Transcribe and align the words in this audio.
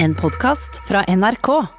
En 0.00 0.14
podkast 0.14 0.80
fra 0.84 1.02
NRK. 1.02 1.77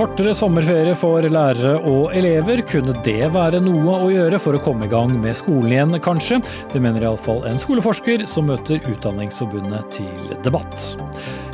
Kortere 0.00 0.32
sommerferie 0.32 0.94
for 0.96 1.20
lærere 1.28 1.74
og 1.84 2.14
elever, 2.16 2.62
kunne 2.64 2.94
det 3.04 3.26
være 3.34 3.58
noe 3.60 3.98
å 3.98 4.06
gjøre 4.08 4.38
for 4.40 4.56
å 4.56 4.60
komme 4.64 4.86
i 4.86 4.88
gang 4.88 5.12
med 5.20 5.36
skolen 5.36 5.74
igjen, 5.74 5.92
kanskje? 6.00 6.38
Det 6.72 6.80
mener 6.80 7.04
iallfall 7.04 7.42
en 7.50 7.60
skoleforsker 7.60 8.24
som 8.24 8.48
møter 8.48 8.80
Utdanningsforbundet 8.88 9.92
til 9.98 10.32
debatt. 10.40 10.88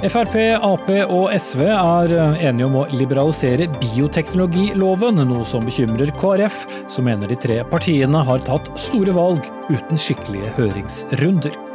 Frp, 0.07 0.39
Ap 0.63 0.87
og 1.09 1.35
SV 1.35 1.67
er 1.73 2.17
enige 2.47 2.71
om 2.71 2.79
å 2.85 2.87
liberalisere 2.95 3.67
bioteknologiloven, 3.81 5.25
noe 5.27 5.43
som 5.43 5.67
bekymrer 5.67 6.15
KrF, 6.15 6.63
som 6.87 7.11
mener 7.11 7.27
de 7.27 7.43
tre 7.49 7.65
partiene 7.67 8.23
har 8.31 8.47
tatt 8.47 8.71
store 8.79 9.19
valg 9.19 9.43
uten 9.73 9.99
skikkelige 9.99 10.55
høringsrunder. 10.61 11.66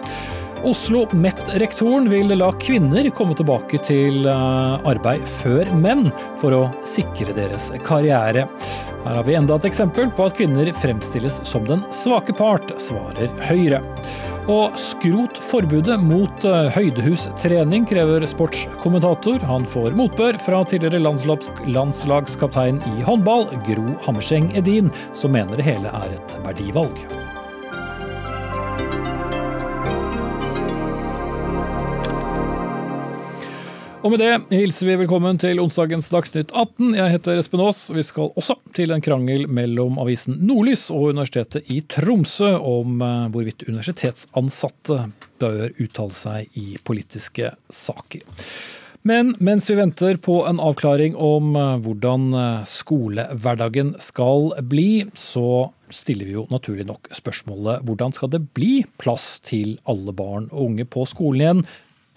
Oslo 0.64 1.08
MET-rektoren 1.12 2.10
vil 2.10 2.30
la 2.38 2.52
kvinner 2.62 3.08
komme 3.18 3.34
tilbake 3.38 3.80
til 3.82 4.28
eh, 4.30 4.90
arbeid 4.92 5.24
før 5.26 5.72
menn, 5.82 6.12
for 6.38 6.54
å 6.54 6.60
sikre 6.86 7.34
deres 7.34 7.72
karriere. 7.82 8.44
Her 9.02 9.18
har 9.18 9.26
vi 9.26 9.38
enda 9.40 9.58
et 9.58 9.66
eksempel 9.72 10.12
på 10.14 10.28
at 10.28 10.38
kvinner 10.38 10.70
fremstilles 10.78 11.40
som 11.50 11.66
den 11.66 11.82
svake 11.96 12.36
part, 12.38 12.76
svarer 12.78 13.34
Høyre. 13.48 13.82
Og 14.52 14.78
skrot 14.78 15.42
forbudet 15.42 15.98
mot 16.06 16.46
eh, 16.46 16.70
høydehustrening, 16.78 17.90
krever 17.90 18.28
sportskommentator. 18.30 19.42
Han 19.50 19.66
får 19.66 19.98
motbør 19.98 20.38
fra 20.46 20.62
tidligere 20.70 21.02
landslags 21.02 21.50
landslagskaptein 21.66 22.84
i 22.94 23.10
håndball, 23.10 23.50
Gro 23.66 23.98
Hammerseng 24.06 24.54
Edin, 24.54 24.94
som 25.18 25.34
mener 25.34 25.58
det 25.58 25.72
hele 25.74 25.90
er 26.06 26.18
et 26.22 26.42
verdivalg. 26.46 27.08
Og 34.02 34.10
med 34.10 34.18
det 34.18 34.32
hilser 34.50 34.88
vi 34.88 34.94
velkommen 35.04 35.38
til 35.38 35.60
onsdagens 35.62 36.08
Dagsnytt 36.10 36.50
18. 36.58 36.96
Jeg 36.98 37.14
heter 37.14 37.38
Espen 37.38 37.62
Aas. 37.62 37.84
Vi 37.94 38.02
skal 38.02 38.32
også 38.34 38.56
til 38.74 38.90
en 38.96 39.04
krangel 39.06 39.44
mellom 39.46 40.00
avisen 40.02 40.40
Nordlys 40.42 40.88
og 40.90 41.12
Universitetet 41.12 41.70
i 41.70 41.84
Tromsø 41.86 42.50
om 42.58 42.96
eh, 43.06 43.28
hvorvidt 43.30 43.68
universitetsansatte 43.68 44.98
bør 45.44 45.68
uttale 45.70 46.18
seg 46.18 46.58
i 46.58 46.80
politiske 46.82 47.52
saker. 47.70 48.26
Men 49.06 49.36
mens 49.38 49.70
vi 49.70 49.78
venter 49.78 50.18
på 50.18 50.40
en 50.50 50.64
avklaring 50.66 51.14
om 51.22 51.54
eh, 51.54 51.78
hvordan 51.86 52.28
eh, 52.42 52.66
skolehverdagen 52.74 53.94
skal 54.02 54.50
bli, 54.66 55.06
så 55.14 55.70
stiller 55.94 56.26
vi 56.26 56.40
jo 56.40 56.48
naturlig 56.50 56.90
nok 56.90 57.14
spørsmålet 57.22 57.86
hvordan 57.86 58.18
skal 58.18 58.34
det 58.34 58.48
bli 58.58 58.80
plass 58.98 59.36
til 59.46 59.78
alle 59.86 60.18
barn 60.18 60.50
og 60.50 60.72
unge 60.72 60.90
på 60.90 61.06
skolen 61.14 61.46
igjen 61.46 61.66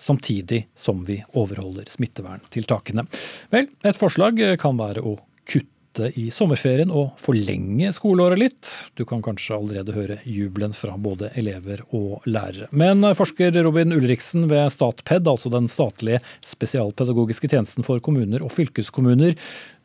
samtidig 0.01 0.65
som 0.75 1.05
vi 1.07 1.21
overholder 1.33 1.89
smitteverntiltakene. 1.91 3.07
Vel, 3.55 3.71
et 3.85 3.99
forslag 3.99 4.41
kan 4.61 4.79
være 4.81 5.05
å 5.05 5.17
kutte 5.49 6.11
i 6.19 6.27
sommerferien 6.35 6.91
og 6.91 7.13
forlenge 7.23 7.93
skoleåret 7.95 8.41
litt. 8.41 8.71
Du 8.99 9.05
kan 9.09 9.23
kanskje 9.23 9.55
allerede 9.59 9.95
høre 9.95 10.19
jubelen 10.27 10.75
fra 10.75 10.97
både 10.99 11.31
elever 11.39 11.85
og 11.95 12.27
lærere. 12.27 12.67
Men 12.75 13.07
forsker 13.15 13.55
Robin 13.63 13.95
Ulriksen 13.95 14.49
ved 14.51 14.73
Statped, 14.75 15.31
altså 15.31 15.53
den 15.55 15.71
statlige 15.71 16.23
spesialpedagogiske 16.47 17.53
tjenesten 17.53 17.87
for 17.87 18.03
kommuner 18.03 18.43
og 18.43 18.53
fylkeskommuner, 18.57 19.39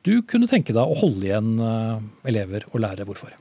du 0.07 0.21
kunne 0.23 0.49
tenke 0.49 0.73
deg 0.73 0.81
å 0.81 0.97
holde 0.97 1.27
igjen 1.27 1.59
eh, 1.59 2.01
elever 2.31 2.65
og 2.71 2.81
lærere. 2.81 3.05
Hvorfor? 3.09 3.35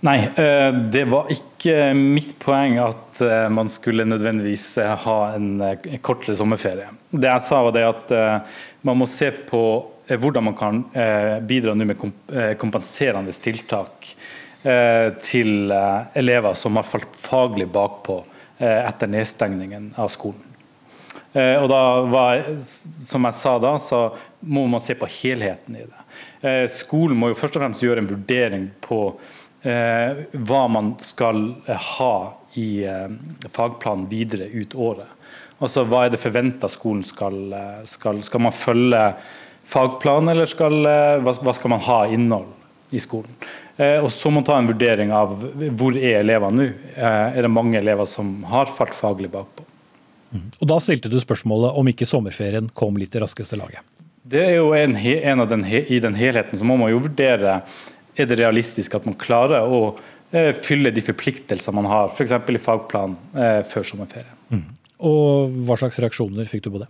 Nei, 0.00 0.28
eh, 0.36 0.72
det 0.72 1.04
var 1.08 1.30
ikke 1.32 1.94
mitt 1.96 2.34
poeng 2.42 2.76
at 2.84 3.20
eh, 3.24 3.46
man 3.48 3.70
skulle 3.72 4.04
nødvendigvis 4.04 4.66
eh, 4.82 4.92
ha 5.06 5.18
en 5.34 5.62
kortere 6.04 6.36
sommerferie. 6.36 6.90
Det 7.10 7.30
jeg 7.30 7.44
sa 7.46 7.62
var 7.64 7.72
det 7.72 7.84
at 7.88 8.12
man 8.84 8.98
må 9.00 9.08
se 9.08 9.30
på 9.48 9.62
hvordan 10.06 10.44
man 10.46 10.54
kan 10.54 10.82
bidra 11.48 11.72
med 11.74 11.96
kompenserende 12.60 13.32
tiltak 13.32 14.10
til 15.22 15.72
elever 16.20 16.54
som 16.58 16.78
har 16.78 16.86
falt 16.86 17.16
faglig 17.18 17.66
bakpå 17.74 18.20
etter 18.58 19.10
nedstengningen 19.10 19.88
av 19.98 20.10
skolen. 20.12 20.44
Og 21.34 21.66
da 21.72 21.80
var, 22.12 22.44
som 22.60 23.26
jeg 23.26 23.38
sa 23.40 23.56
da, 23.62 23.72
så 23.82 24.02
må 24.46 24.66
man 24.70 24.84
se 24.84 24.94
på 24.98 25.08
helheten 25.18 25.80
i 25.80 25.86
det. 25.88 26.06
Skolen 26.74 27.18
må 27.18 27.32
jo 27.32 27.40
først 27.40 27.58
og 27.58 27.64
fremst 27.64 27.82
gjøre 27.86 28.04
en 28.04 28.12
vurdering 28.12 28.70
på 28.86 29.00
hva 29.66 30.62
man 30.70 30.94
skal 31.02 31.40
eh, 31.66 31.88
ha 31.98 32.16
i 32.54 32.84
eh, 32.84 33.08
fagplanen 33.52 34.06
videre 34.10 34.48
ut 34.52 34.74
året. 34.74 35.12
Altså 35.58 35.86
Hva 35.88 36.04
er 36.04 36.12
det 36.12 36.20
forventa 36.20 36.68
skolen 36.68 37.04
skal, 37.06 37.54
skal, 37.88 38.20
skal 38.26 38.42
man 38.44 38.52
følge 38.52 39.02
fagplanen, 39.66 40.28
eller 40.34 40.48
skal, 40.50 40.74
hva 41.24 41.54
skal 41.56 41.72
man 41.72 41.80
ha 41.86 42.02
innhold 42.12 42.50
i 42.92 43.00
skolen? 43.00 43.32
Og 44.04 44.10
Så 44.12 44.28
må 44.28 44.42
man 44.42 44.44
ta 44.44 44.58
en 44.60 44.68
vurdering 44.68 45.14
av 45.16 45.32
hvor 45.80 45.96
er 45.96 46.18
elevene 46.20 46.60
nå. 46.60 46.68
Er 47.00 47.40
det 47.40 47.52
mange 47.52 47.80
elever 47.80 48.04
som 48.04 48.44
har 48.52 48.68
falt 48.76 48.92
faglig 48.96 49.32
bakpå? 49.32 49.64
Mm. 50.36 50.46
Og 50.60 50.68
Da 50.68 50.78
stilte 50.84 51.08
du 51.08 51.16
spørsmålet 51.24 51.80
om 51.80 51.88
ikke 51.88 52.08
sommerferien 52.08 52.68
kom 52.76 53.00
litt 53.00 53.16
i 53.16 53.24
raskeste 53.24 53.56
laget. 53.56 53.80
Det 54.26 54.42
er 54.42 54.56
jo 54.58 54.72
en, 54.74 54.96
en 54.98 55.40
av 55.40 55.48
den, 55.48 55.62
I 55.64 56.00
den 56.02 56.16
helheten 56.18 56.58
så 56.58 56.66
må 56.66 56.76
man 56.80 56.90
jo 56.90 57.02
vurdere 57.04 57.60
er 58.16 58.28
det 58.28 58.38
realistisk 58.40 58.96
at 58.98 59.06
man 59.08 59.16
klarer 59.20 59.66
å 59.66 59.80
eh, 60.32 60.52
fylle 60.56 60.92
de 60.94 61.04
forpliktelsene 61.04 61.76
man 61.76 61.90
har, 61.90 62.12
f.eks. 62.14 62.32
i 62.32 62.62
fagplan 62.62 63.16
eh, 63.36 63.62
før 63.68 63.86
sommerferien. 63.92 64.38
Mm. 64.50 64.64
Og 65.06 65.58
Hva 65.66 65.76
slags 65.80 65.98
reaksjoner 66.00 66.48
fikk 66.48 66.66
du 66.66 66.72
på 66.74 66.84
det? 66.84 66.88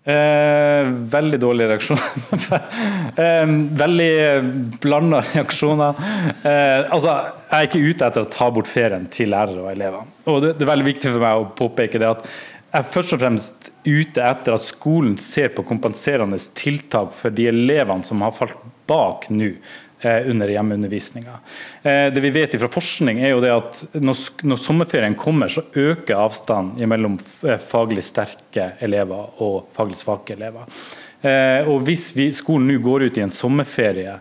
Eh, 0.00 0.86
veldig 1.12 1.40
dårlige 1.42 1.74
reaksjoner. 1.74 2.62
eh, 3.24 3.50
veldig 3.82 4.12
blanda 4.80 5.20
reaksjoner. 5.34 5.98
Eh, 6.40 6.86
altså, 6.86 7.18
jeg 7.50 7.58
er 7.58 7.68
ikke 7.68 7.82
ute 7.84 8.06
etter 8.06 8.24
å 8.24 8.30
ta 8.32 8.48
bort 8.54 8.70
ferien 8.70 9.04
til 9.12 9.34
lærere 9.34 9.66
og 9.66 9.68
elever. 9.74 10.08
Og 10.24 10.40
det, 10.44 10.54
det, 10.56 10.64
er 10.64 10.72
veldig 10.72 10.88
viktig 10.88 11.12
for 11.12 11.26
meg 11.26 11.42
å 11.42 11.50
påpeke 11.58 12.00
det 12.00 12.08
at 12.14 12.24
jeg 12.70 12.84
er 12.84 12.90
først 12.94 13.16
og 13.16 13.20
fremst 13.20 13.70
ute 13.82 14.24
etter 14.24 14.54
at 14.54 14.62
skolen 14.62 15.16
ser 15.20 15.50
på 15.52 15.66
kompenserende 15.66 16.38
tiltak 16.56 17.12
for 17.18 17.34
de 17.34 17.48
elevene 17.50 18.06
som 18.06 18.22
har 18.24 18.32
falt 18.36 18.56
bak 18.88 19.26
nå. 19.34 19.52
Eh, 20.02 20.30
under 20.30 20.48
hjemmeundervisninga. 20.48 21.30
Eh, 21.82 22.12
det 22.12 22.20
vi 22.20 22.30
vet 22.30 22.54
fra 22.60 22.68
forskning 22.72 23.18
er 23.20 23.34
jo 23.34 23.40
det 23.44 23.50
at 23.52 23.80
når, 24.00 24.56
sommerferien 24.56 25.12
kommer, 25.12 25.50
så 25.52 25.60
øker 25.76 26.16
avstanden 26.16 26.88
mellom 26.88 27.18
eh, 27.44 27.60
faglig 27.60 28.06
sterke 28.06 28.70
elever 28.80 29.42
og 29.44 29.66
faglig 29.76 29.98
svake 30.00 30.38
elever. 30.38 30.64
Og 31.68 31.82
Hvis 31.84 32.14
vi, 32.16 32.30
skolen 32.32 32.64
nå 32.64 32.78
går 32.80 33.02
ut 33.10 33.18
i 33.20 33.22
en 33.26 33.34
sommerferie 33.34 34.14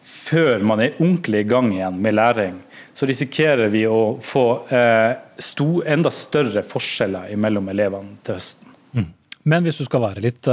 før 0.00 0.62
man 0.64 0.80
er 0.80 0.94
ordentlig 0.94 1.42
i 1.42 1.48
gang 1.50 1.68
igjen 1.74 1.98
med 2.00 2.16
læring, 2.16 2.54
så 2.96 3.04
risikerer 3.04 3.68
vi 3.68 3.82
å 3.84 4.16
få 4.24 4.46
enda 4.72 6.14
større 6.16 6.62
forskjeller 6.64 7.34
mellom 7.36 7.68
elevene 7.74 8.16
til 8.24 8.38
høsten. 8.38 8.72
Mm. 8.96 9.10
Men 9.52 9.68
hvis 9.68 9.82
du 9.82 9.84
skal 9.84 10.06
være 10.06 10.24
litt 10.24 10.48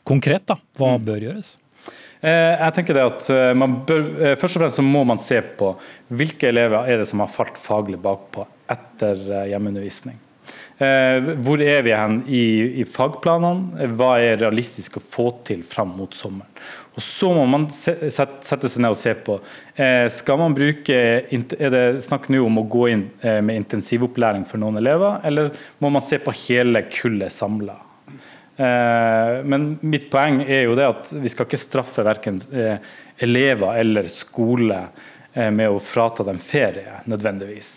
konkret, 0.00 0.48
da, 0.48 0.56
hva 0.80 0.94
mm. 0.96 1.04
bør 1.10 1.28
gjøres? 1.28 1.52
Eh, 2.24 2.56
jeg 2.56 2.72
tenker 2.78 2.96
det 2.96 3.04
at 3.04 3.26
eh, 3.32 3.64
bør, 3.88 4.04
eh, 4.16 4.36
Først 4.40 4.56
og 4.56 4.62
fremst 4.62 4.80
så 4.80 4.84
må 4.86 5.02
man 5.04 5.20
se 5.20 5.42
på 5.58 5.74
hvilke 6.14 6.48
elever 6.48 6.88
er 6.88 7.02
det 7.02 7.08
som 7.10 7.20
har 7.20 7.32
falt 7.32 7.58
faglig 7.60 8.00
bakpå 8.00 8.46
etter 8.72 9.20
hjemmeundervisning. 9.50 10.20
Hvor 10.74 11.60
er 11.62 11.84
vi 11.86 11.92
hen 11.94 12.16
i, 12.26 12.40
i, 12.80 12.84
fagplanene? 12.88 13.86
Hva 13.96 14.16
er 14.20 14.40
realistisk 14.40 14.96
å 14.98 15.02
få 15.04 15.26
til 15.46 15.62
fram 15.68 15.92
mot 15.96 16.16
sommeren? 16.16 16.50
Og 16.96 17.04
Så 17.04 17.30
må 17.36 17.44
man 17.48 17.68
sette 17.70 18.42
seg 18.42 18.82
ned 18.82 18.96
og 18.96 18.98
se 18.98 19.14
på 19.14 19.38
skal 20.12 20.40
man 20.40 20.56
bruke, 20.56 20.98
Er 21.30 21.72
det 21.76 21.84
snakk 22.04 22.26
nå 22.32 22.42
om 22.44 22.60
å 22.60 22.66
gå 22.66 22.88
inn 22.90 23.06
med 23.22 23.62
intensivopplæring 23.62 24.48
for 24.48 24.60
noen 24.60 24.80
elever, 24.82 25.20
eller 25.24 25.52
må 25.78 25.92
man 25.94 26.04
se 26.04 26.18
på 26.20 26.34
hele 26.46 26.84
kullet 26.90 27.32
samla? 27.32 27.78
Eh, 28.56 29.44
men 29.44 29.78
mitt 29.82 30.06
poeng 30.12 30.38
er 30.44 30.68
jo 30.68 30.76
det 30.78 30.86
at 30.86 31.12
vi 31.18 31.30
skal 31.32 31.48
ikke 31.48 31.58
straffe 31.58 32.04
verken 32.06 32.38
eh, 32.54 32.76
elever 33.24 33.80
eller 33.80 34.06
skole 34.10 34.80
eh, 35.32 35.50
med 35.50 35.72
å 35.72 35.82
frata 35.82 36.26
dem 36.26 36.38
ferie, 36.38 37.00
nødvendigvis. 37.10 37.76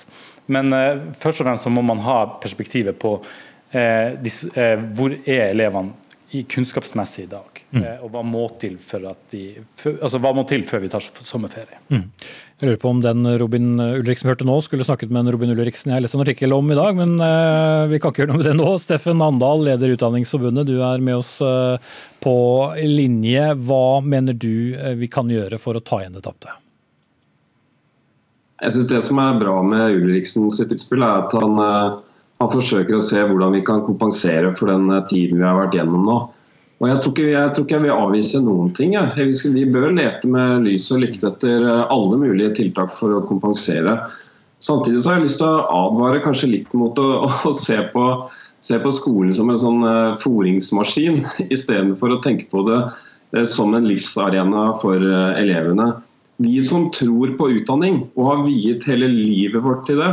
Men 0.54 0.72
først 1.20 1.42
og 1.42 1.50
fremst 1.50 1.66
så 1.66 1.72
må 1.74 1.82
man 1.84 2.00
ha 2.06 2.22
perspektivet 2.40 2.96
på 3.02 3.18
hvor 3.68 5.16
er 5.28 5.50
elevene 5.50 6.07
i 6.36 6.44
kunnskapsmessig 6.44 7.24
i 7.24 7.30
dag. 7.32 7.60
Mm. 7.72 7.84
Og 8.04 8.12
hva 8.12 8.22
må, 8.26 8.44
til 8.60 8.76
for 8.84 9.06
at 9.08 9.32
vi, 9.32 9.46
altså 9.94 10.20
hva 10.20 10.34
må 10.36 10.44
til 10.50 10.66
før 10.68 10.82
vi 10.84 10.90
tar 10.92 11.06
sommerferie. 11.24 11.80
Mm. 11.88 12.04
Jeg 12.60 12.68
lurer 12.68 12.82
på 12.82 12.92
om 12.92 13.00
den 13.04 13.30
Robin 13.40 13.80
Ulriksen 13.80 14.28
hørte 14.28 14.48
nå, 14.48 14.58
skulle 14.66 14.84
snakket 14.84 15.14
med 15.14 15.24
en 15.24 15.32
Robin 15.36 15.54
Ulriksen 15.54 15.94
jeg 15.94 16.04
leste 16.04 16.20
en 16.20 16.26
artikkel 16.26 16.56
om 16.56 16.68
i 16.74 16.78
dag, 16.78 17.00
men 17.00 17.16
eh, 17.24 17.86
vi 17.94 18.02
kan 18.04 18.12
ikke 18.12 18.26
gjøre 18.26 18.34
noe 18.34 18.42
med 18.42 18.50
det 18.50 18.56
nå. 18.60 18.74
Steffen 18.84 19.24
Andal, 19.24 19.64
leder 19.70 19.94
Utdanningsforbundet, 19.96 20.68
du 20.68 20.82
er 20.84 21.04
med 21.04 21.22
oss 21.22 21.38
eh, 21.46 21.94
på 22.24 22.38
linje. 22.84 23.52
Hva 23.70 24.00
mener 24.04 24.36
du 24.36 24.76
eh, 24.76 24.98
vi 25.00 25.08
kan 25.12 25.32
gjøre 25.32 25.62
for 25.62 25.80
å 25.80 25.84
ta 25.86 26.02
igjen 26.04 26.18
det 26.18 26.26
tapte? 26.28 26.58
Jeg 28.66 28.74
synes 28.74 28.90
Det 28.90 29.00
som 29.06 29.22
er 29.22 29.40
bra 29.40 29.62
med 29.64 30.02
Ulriksen 30.02 30.52
sitt 30.52 30.74
utspill, 30.76 31.06
er 31.06 31.24
at 31.24 31.38
han, 31.38 31.62
eh, 32.38 32.44
han, 32.44 32.54
forsøker 32.54 32.98
å 32.98 33.04
se 33.04 33.24
hvordan 33.24 33.56
vi 33.58 33.64
kan 33.66 33.84
kompensere 33.86 34.54
for 34.58 34.72
den 34.72 34.90
eh, 34.94 35.04
tiden 35.10 35.42
vi 35.42 35.48
har 35.48 35.58
vært 35.58 35.78
gjennom 35.78 36.06
nå. 36.08 36.18
Og 36.78 36.86
Jeg 36.92 37.02
tror 37.02 37.14
ikke 37.16 37.32
jeg, 37.32 37.52
tror 37.54 37.66
ikke 37.66 37.76
jeg 37.76 37.86
vil 37.88 37.96
avvise 37.96 38.42
noen 38.46 38.72
ting. 38.78 38.94
Ja. 38.94 39.08
Vi 39.18 39.66
bør 39.74 39.96
lete 39.98 40.30
med 40.30 40.68
lys 40.68 40.92
og 40.94 41.02
lykte 41.02 41.32
etter 41.32 41.66
eh, 41.66 41.84
alle 41.94 42.22
mulige 42.22 42.54
tiltak 42.60 42.94
for 42.94 43.18
å 43.18 43.26
kompensere. 43.26 43.98
Samtidig 44.62 45.02
så 45.02 45.12
har 45.12 45.20
jeg 45.20 45.28
lyst 45.28 45.42
til 45.42 45.50
å 45.50 45.66
advare 45.74 46.22
kanskje 46.22 46.52
litt 46.54 46.74
mot 46.78 46.98
å, 47.02 47.26
å 47.50 47.54
se, 47.58 47.80
på, 47.94 48.06
se, 48.62 48.78
på, 48.82 48.94
skolen 48.94 49.34
som 49.38 49.50
en 49.54 49.62
sånn 49.62 49.90
foringsmaskin, 50.22 51.24
istedenfor 51.56 52.14
å 52.14 52.22
tenke 52.26 52.50
på 52.54 52.66
det 52.70 52.82
som 53.50 53.74
en 53.76 53.86
livsarena 53.90 54.70
for 54.80 55.02
elevene. 55.02 55.96
Vi 56.38 56.62
som 56.62 56.92
tror 56.94 57.34
på 57.38 57.50
utdanning 57.56 58.04
og 58.14 58.26
har 58.30 58.42
viet 58.46 58.86
hele 58.86 59.10
livet 59.10 59.64
vårt 59.64 59.88
til 59.90 60.02
det, 60.04 60.12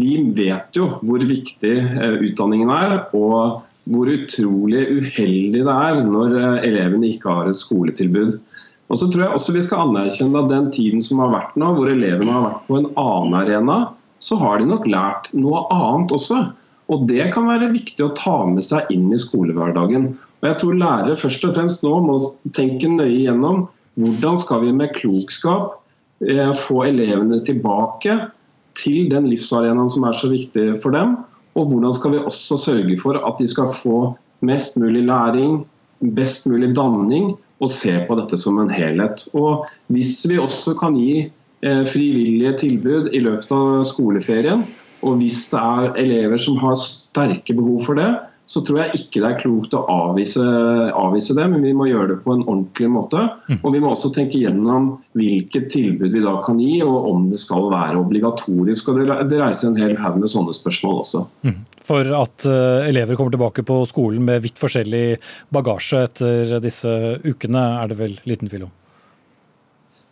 vi 0.00 0.14
vet 0.36 0.76
jo 0.76 0.88
hvor 1.02 1.20
viktig 1.20 1.74
eh, 1.84 2.20
utdanningen 2.30 2.72
er. 2.72 3.00
og 3.16 3.62
hvor 3.92 4.08
utrolig 4.10 4.82
uheldig 4.90 5.62
det 5.62 5.74
er 5.74 6.00
når 6.08 6.34
eh, 6.40 6.62
elevene 6.66 7.12
ikke 7.12 7.30
har 7.30 7.50
et 7.50 7.58
skoletilbud. 7.58 8.38
Og 8.86 8.98
så 8.98 9.08
tror 9.10 9.24
jeg 9.24 9.36
også 9.38 9.54
vi 9.54 9.64
skal 9.66 9.88
anerkjenne 9.88 10.42
at 10.42 10.50
den 10.50 10.68
tiden 10.74 11.02
som 11.02 11.22
har 11.22 11.32
vært 11.34 11.56
nå, 11.58 11.72
hvor 11.76 11.90
elevene 11.90 12.34
har 12.34 12.44
vært 12.48 12.66
på 12.68 12.80
en 12.80 12.88
annen 13.02 13.38
arena, 13.40 13.78
så 14.22 14.38
har 14.40 14.58
de 14.58 14.68
nok 14.70 14.86
lært 14.90 15.30
noe 15.36 15.64
annet 15.74 16.14
også. 16.14 16.42
Og 16.90 17.06
Det 17.10 17.24
kan 17.34 17.48
være 17.50 17.72
viktig 17.74 18.02
å 18.04 18.14
ta 18.18 18.36
med 18.46 18.62
seg 18.62 18.90
inn 18.94 19.08
i 19.14 19.18
skolehverdagen. 19.18 20.12
Og 20.40 20.48
jeg 20.50 20.58
tror 20.60 20.78
Lærere 20.78 21.18
først 21.18 21.46
og 21.48 21.56
fremst 21.56 21.82
nå 21.86 21.96
må 22.04 22.18
tenke 22.54 22.90
nøye 22.90 23.26
gjennom 23.26 23.66
hvordan 23.96 24.36
skal 24.40 24.64
vi 24.64 24.74
med 24.76 24.94
klokskap 24.96 25.78
eh, 26.28 26.52
få 26.66 26.82
elevene 26.88 27.40
tilbake 27.44 28.18
til 28.76 29.08
den 29.12 29.30
livsarenaen 29.30 29.88
som 29.92 30.04
er 30.08 30.16
så 30.16 30.30
viktig 30.32 30.68
for 30.84 30.94
dem? 30.96 31.16
Og 31.56 31.70
hvordan 31.70 31.94
skal 31.96 32.12
vi 32.12 32.20
også 32.20 32.58
sørge 32.60 32.98
for 33.00 33.16
at 33.16 33.40
de 33.40 33.48
skal 33.48 33.72
få 33.72 34.12
mest 34.44 34.76
mulig 34.76 35.06
læring, 35.08 35.64
best 36.16 36.46
mulig 36.46 36.74
danning, 36.76 37.32
og 37.64 37.72
se 37.72 37.94
på 38.08 38.16
dette 38.18 38.36
som 38.36 38.58
en 38.60 38.72
helhet. 38.72 39.24
Og 39.32 39.64
Hvis 39.88 40.26
vi 40.28 40.38
også 40.38 40.76
kan 40.76 40.96
gi 40.98 41.30
eh, 41.64 41.84
frivillige 41.88 42.52
tilbud 42.66 43.10
i 43.16 43.22
løpet 43.24 43.52
av 43.52 43.84
skoleferien, 43.88 44.66
og 45.04 45.20
hvis 45.20 45.46
det 45.52 45.60
er 45.60 45.96
elever 46.02 46.40
som 46.40 46.56
har 46.60 46.76
sterke 46.80 47.54
behov 47.56 47.84
for 47.86 47.96
det, 47.96 48.10
så 48.46 48.62
tror 48.62 48.78
jeg 48.78 49.00
ikke 49.00 49.20
det 49.22 49.28
er 49.28 49.38
klokt 49.40 49.74
å 49.74 49.82
avvise, 49.90 50.42
avvise, 50.94 51.34
det, 51.34 51.48
men 51.50 51.64
vi 51.66 51.72
må 51.74 51.88
gjøre 51.88 52.12
det 52.12 52.18
på 52.22 52.36
en 52.36 52.44
ordentlig 52.44 52.90
måte. 52.94 53.24
Mm. 53.50 53.58
Og 53.58 53.74
vi 53.74 53.80
må 53.82 53.90
også 53.90 54.12
tenke 54.14 54.38
gjennom 54.38 54.92
hvilket 55.18 55.66
tilbud 55.74 56.14
vi 56.14 56.22
da 56.22 56.36
kan 56.46 56.60
gi, 56.62 56.78
og 56.86 57.10
om 57.10 57.26
det 57.32 57.40
skal 57.42 57.66
være 57.72 57.98
obligatorisk. 57.98 58.92
og 58.92 59.02
Det 59.26 59.42
reiser 59.42 59.72
en 59.72 59.80
hel 59.82 59.96
haug 59.98 60.20
med 60.22 60.30
sånne 60.30 60.54
spørsmål 60.54 61.02
også. 61.02 61.26
Mm. 61.42 61.58
For 61.86 62.14
at 62.22 62.46
uh, 62.46 62.86
elever 62.86 63.18
kommer 63.18 63.34
tilbake 63.34 63.66
på 63.66 63.82
skolen 63.90 64.22
med 64.26 64.46
vidt 64.46 64.62
forskjellig 64.62 65.04
bagasje 65.54 66.06
etter 66.06 66.58
disse 66.62 66.96
ukene, 67.26 67.68
er 67.82 67.90
det 67.90 67.98
vel 67.98 68.18
liten 68.30 68.50
tvil 68.50 68.68
om? 68.70 68.74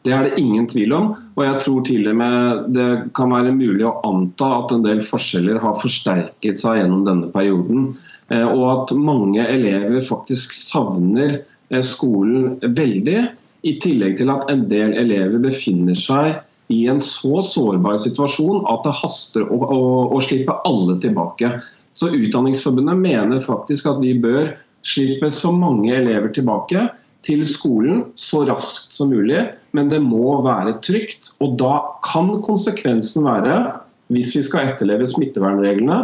Det 0.04 0.12
er 0.12 0.26
det 0.26 0.40
ingen 0.40 0.66
tvil 0.68 0.92
om. 0.92 1.06
Og 1.32 1.42
jeg 1.46 1.60
tror 1.64 1.84
til 1.86 2.08
og 2.10 2.18
med 2.18 2.66
det 2.76 2.88
kan 3.16 3.32
være 3.32 3.54
mulig 3.56 3.86
å 3.88 3.96
anta 4.04 4.50
at 4.58 4.74
en 4.74 4.84
del 4.84 5.00
forskjeller 5.04 5.62
har 5.62 5.78
forsterket 5.80 6.60
seg 6.60 6.82
gjennom 6.82 7.06
denne 7.06 7.30
perioden. 7.32 7.94
Eh, 8.34 8.46
og 8.46 8.64
at 8.72 8.94
mange 8.98 9.44
elever 9.46 10.02
faktisk 10.04 10.54
savner 10.56 11.38
eh, 11.38 11.84
skolen 11.84 12.56
veldig. 12.76 13.20
I 13.64 13.76
tillegg 13.80 14.18
til 14.18 14.32
at 14.32 14.44
en 14.52 14.66
del 14.68 14.92
elever 15.00 15.40
befinner 15.40 15.96
seg 15.96 16.34
i 16.72 16.84
en 16.90 17.00
så 17.00 17.40
sårbar 17.44 17.96
situasjon 18.00 18.64
at 18.72 18.84
det 18.86 18.92
haster 18.98 19.44
å, 19.46 19.56
å, 19.56 19.80
å 20.16 20.20
slippe 20.24 20.56
alle 20.68 20.98
tilbake. 21.00 21.52
Så 21.94 22.10
Utdanningsforbundet 22.12 23.00
mener 23.00 23.40
faktisk 23.44 23.88
at 23.88 24.00
vi 24.02 24.16
bør 24.20 24.52
slippe 24.84 25.30
så 25.32 25.52
mange 25.54 25.94
elever 25.94 26.32
tilbake 26.34 26.88
til 27.24 27.40
skolen 27.48 28.02
så 28.20 28.42
raskt 28.48 28.92
som 28.92 29.12
mulig, 29.12 29.46
men 29.76 29.88
det 29.88 30.02
må 30.04 30.40
være 30.44 30.76
trygt. 30.84 31.30
Og 31.44 31.56
da 31.60 31.78
kan 32.04 32.32
konsekvensen 32.44 33.24
være, 33.24 33.78
hvis 34.12 34.34
vi 34.36 34.42
skal 34.44 34.72
etterleve 34.72 35.08
smittevernreglene, 35.08 36.02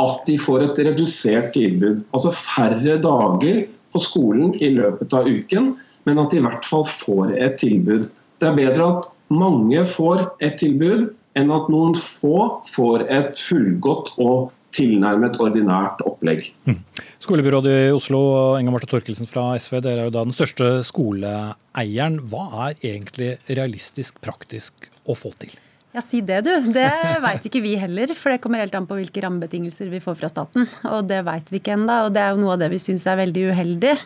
at 0.00 0.26
de 0.28 0.36
får 0.40 0.64
et 0.64 0.82
redusert 0.90 1.52
tilbud. 1.56 2.02
Altså 2.16 2.32
færre 2.34 2.96
dager 3.02 3.64
på 3.92 4.02
skolen 4.02 4.54
i 4.62 4.72
løpet 4.74 5.14
av 5.16 5.28
uken, 5.28 5.74
men 6.08 6.20
at 6.22 6.32
de 6.32 6.40
i 6.40 6.44
hvert 6.44 6.66
fall 6.66 6.86
får 6.88 7.34
et 7.36 7.58
tilbud. 7.60 8.08
Det 8.40 8.48
er 8.48 8.56
bedre 8.56 8.92
at 8.94 9.10
mange 9.30 9.82
får 9.86 10.24
et 10.42 10.56
tilbud, 10.60 11.10
enn 11.38 11.52
at 11.54 11.68
noen 11.70 11.94
få 11.94 12.62
får 12.72 13.04
et 13.12 13.38
fullgodt 13.38 14.16
og 14.22 14.50
tilnærmet 14.74 15.38
ordinært 15.42 16.02
opplegg. 16.06 16.46
Mm. 16.68 16.78
Skolebyrådet 17.22 17.72
i 17.88 17.94
Oslo, 17.94 18.20
Enga 18.58 18.74
Marte 18.74 18.88
Torkelsen 18.90 19.28
fra 19.30 19.50
SV, 19.58 19.80
dere 19.82 20.04
er 20.04 20.10
jo 20.10 20.14
da 20.14 20.22
den 20.26 20.34
største 20.34 20.70
skoleeieren. 20.86 22.20
Hva 22.30 22.46
er 22.68 22.78
egentlig 22.92 23.32
realistisk, 23.50 24.22
praktisk 24.22 24.90
å 25.06 25.18
få 25.18 25.34
til? 25.42 25.54
Ja, 25.90 26.02
si 26.04 26.20
det, 26.22 26.42
du. 26.46 26.52
Det 26.70 26.90
veit 27.26 27.46
ikke 27.48 27.62
vi 27.64 27.74
heller. 27.80 28.12
For 28.14 28.32
det 28.32 28.42
kommer 28.44 28.62
helt 28.62 28.76
an 28.78 28.86
på 28.90 28.98
hvilke 28.98 29.24
rammebetingelser 29.24 29.90
vi 29.90 30.02
får 30.02 30.20
fra 30.20 30.30
staten. 30.30 30.68
Og 30.90 31.08
det 31.10 31.24
veit 31.26 31.50
vi 31.50 31.58
ikke 31.62 31.74
ennå. 31.78 32.04
Og 32.06 32.14
det 32.14 32.22
er 32.22 32.34
jo 32.34 32.44
noe 32.44 32.54
av 32.54 32.62
det 32.62 32.70
vi 32.74 32.78
syns 32.82 33.08
er 33.10 33.18
veldig 33.20 33.48
uheldig. 33.50 33.96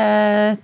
Eh, 0.00 0.58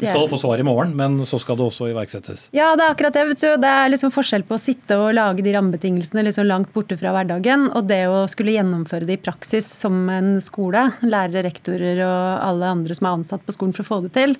du 0.00 0.06
skal 0.06 0.28
få 0.30 0.38
svar 0.40 0.60
i 0.60 0.64
morgen, 0.64 0.94
men 0.96 1.18
så 1.28 1.36
skal 1.40 1.58
det 1.58 1.66
også 1.66 1.90
iverksettes? 1.90 2.46
Ja, 2.56 2.70
det 2.78 2.86
er 2.86 2.94
akkurat 2.94 3.16
det. 3.16 3.24
vet 3.28 3.42
du. 3.42 3.48
Det 3.60 3.72
er 3.82 3.90
liksom 3.92 4.12
forskjell 4.14 4.46
på 4.48 4.56
å 4.56 4.60
sitte 4.60 4.96
og 4.96 5.12
lage 5.16 5.44
de 5.44 5.52
rammebetingelsene 5.52 6.24
liksom 6.24 6.48
langt 6.48 6.72
borte 6.72 6.96
fra 7.00 7.12
hverdagen, 7.12 7.68
og 7.76 7.88
det 7.90 8.06
å 8.08 8.22
skulle 8.30 8.54
gjennomføre 8.56 9.08
det 9.08 9.18
i 9.18 9.22
praksis 9.28 9.68
som 9.82 10.08
en 10.12 10.38
skole. 10.40 10.86
Lærere, 11.04 11.44
rektorer 11.44 12.00
og 12.06 12.46
alle 12.48 12.72
andre 12.78 12.96
som 12.96 13.10
er 13.10 13.18
ansatt 13.18 13.44
på 13.44 13.56
skolen 13.56 13.76
for 13.76 13.84
å 13.84 13.90
få 13.90 14.00
det 14.06 14.14
til. 14.16 14.36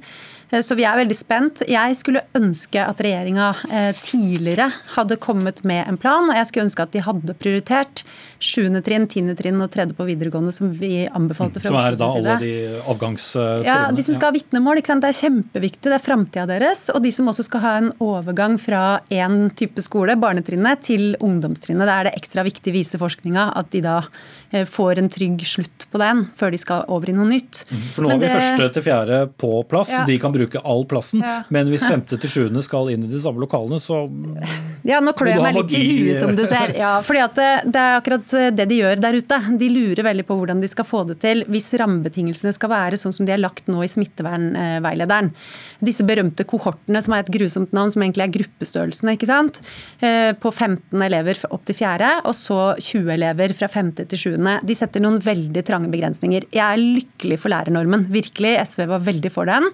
Eh, 0.50 0.62
så 0.62 0.76
vi 0.79 0.87
er 0.87 0.99
veldig 1.00 1.17
spent. 1.17 1.62
Jeg 1.70 1.97
skulle 1.99 2.25
ønske 2.37 2.82
at 2.82 3.00
regjeringa 3.02 3.52
eh, 3.70 3.91
tidligere 3.97 4.70
hadde 4.97 5.19
kommet 5.23 5.62
med 5.67 5.87
en 5.88 5.99
plan. 6.00 6.31
Og 6.31 6.37
jeg 6.37 6.50
skulle 6.50 6.67
ønske 6.69 6.87
at 6.87 6.94
de 6.94 7.05
hadde 7.06 7.37
prioritert 7.41 8.05
7. 8.41 8.81
trinn, 8.85 9.06
10. 9.06 9.35
trinn 9.38 9.61
og 9.62 9.70
3. 9.73 9.91
på 9.97 10.06
videregående, 10.08 10.52
som 10.55 10.73
vi 10.73 11.05
anbefalte 11.06 11.62
fra 11.62 11.75
Oslos 11.75 11.99
side. 11.99 12.00
Som 12.00 12.17
er 12.17 12.25
da 12.25 12.35
alle 12.35 12.38
de 12.43 12.82
avgangstrinnene? 12.94 13.69
Ja, 13.69 13.79
de 13.94 14.06
som 14.06 14.17
skal 14.17 14.32
ha 14.32 14.38
vitnemål. 14.38 14.82
Det 14.91 15.11
er 15.11 15.19
kjempeviktig. 15.20 15.87
Det 15.87 15.97
er 15.97 16.05
framtida 16.05 16.47
deres. 16.50 16.87
Og 16.94 17.03
de 17.05 17.12
som 17.14 17.29
også 17.31 17.46
skal 17.46 17.64
ha 17.64 17.75
en 17.81 17.93
overgang 18.03 18.56
fra 18.61 19.00
én 19.12 19.50
type 19.56 19.82
skole, 19.85 20.17
barnetrinnet, 20.20 20.82
til 20.87 21.14
ungdomstrinnet. 21.20 21.87
Da 21.87 22.00
er 22.00 22.08
det 22.08 22.17
ekstra 22.19 22.44
viktig, 22.46 22.73
viser 22.75 23.00
forskninga, 23.03 23.50
at 23.61 23.70
de 23.75 23.82
da 23.85 23.99
eh, 24.50 24.67
får 24.69 25.03
en 25.03 25.11
trygg 25.12 25.44
slutt 25.46 25.86
på 25.91 26.01
den 26.01 26.25
før 26.36 26.55
de 26.55 26.60
skal 26.60 26.86
over 26.91 27.10
i 27.13 27.17
noe 27.17 27.29
nytt. 27.29 27.65
Mhm. 27.69 27.86
For 27.94 28.05
nå 28.06 28.15
har 28.15 28.22
vi 28.22 28.32
første 28.32 28.70
til 28.75 28.86
fjerde 28.86 29.20
på 29.41 29.53
plass. 29.69 29.93
Ja. 29.93 30.05
De 30.08 30.17
kan 30.20 30.32
bruke 30.32 30.40
all 30.63 30.85
plassen. 30.89 31.25
Ja. 31.25 31.43
Men 31.49 31.70
hvis 31.73 31.85
femte 31.87 32.19
til 32.20 32.32
sjuende 32.32 32.63
skal 32.65 32.91
inn 32.93 33.06
i 33.06 33.11
de 33.11 33.20
samme 33.23 33.43
lokalene, 33.43 33.81
så 33.82 34.03
Ja, 34.87 35.01
nå 35.05 35.13
klør 35.17 35.35
jeg 35.35 35.44
meg 35.44 35.59
litt 35.59 35.75
i 35.77 35.82
huet, 35.89 36.20
som 36.20 36.35
du 36.37 36.44
ser. 36.49 36.75
Ja, 36.79 36.94
fordi 37.05 37.23
at 37.25 37.37
det, 37.37 37.51
det, 37.75 37.81
er 37.81 37.99
akkurat 37.99 38.37
det 38.56 38.69
de 38.70 38.81
gjør 38.81 39.03
der 39.03 39.19
ute. 39.20 39.41
De 39.61 39.70
lurer 39.73 40.06
veldig 40.06 40.27
på 40.29 40.39
hvordan 40.39 40.63
de 40.63 40.70
skal 40.70 40.89
få 40.89 41.03
det 41.09 41.19
til 41.23 41.44
hvis 41.51 41.69
rammebetingelsene 41.81 42.55
skal 42.56 42.73
være 42.73 43.01
sånn 43.01 43.15
som 43.15 43.29
de 43.29 43.35
er 43.35 43.43
lagt 43.43 43.69
nå 43.70 43.82
i 43.85 43.91
smittevernveilederen. 43.91 45.32
Disse 45.85 46.05
berømte 46.06 46.44
kohortene, 46.49 47.01
som 47.05 47.17
er 47.17 47.25
et 47.25 47.32
grusomt 47.32 47.73
navn, 47.77 47.93
som 47.93 48.05
egentlig 48.05 48.27
er 48.27 48.35
gruppestørrelsene, 48.35 49.17
ikke 49.17 49.29
sant. 49.31 49.61
Eh, 50.05 50.32
på 50.37 50.53
15 50.53 51.05
elever 51.06 51.41
opp 51.51 51.65
til 51.69 51.79
4., 51.79 52.11
og 52.29 52.37
så 52.37 52.59
20 52.77 53.15
elever 53.17 53.55
fra 53.56 53.69
5. 53.70 53.93
til 54.03 54.23
7. 54.25 54.37
De 54.67 54.77
setter 54.77 55.03
noen 55.05 55.20
veldig 55.25 55.65
trange 55.67 55.91
begrensninger. 55.93 56.47
Jeg 56.55 56.65
er 56.65 56.81
lykkelig 56.81 57.41
for 57.41 57.53
lærernormen, 57.53 58.06
virkelig. 58.13 58.56
SV 58.67 58.87
var 58.91 59.05
veldig 59.06 59.32
for 59.32 59.49
den. 59.51 59.70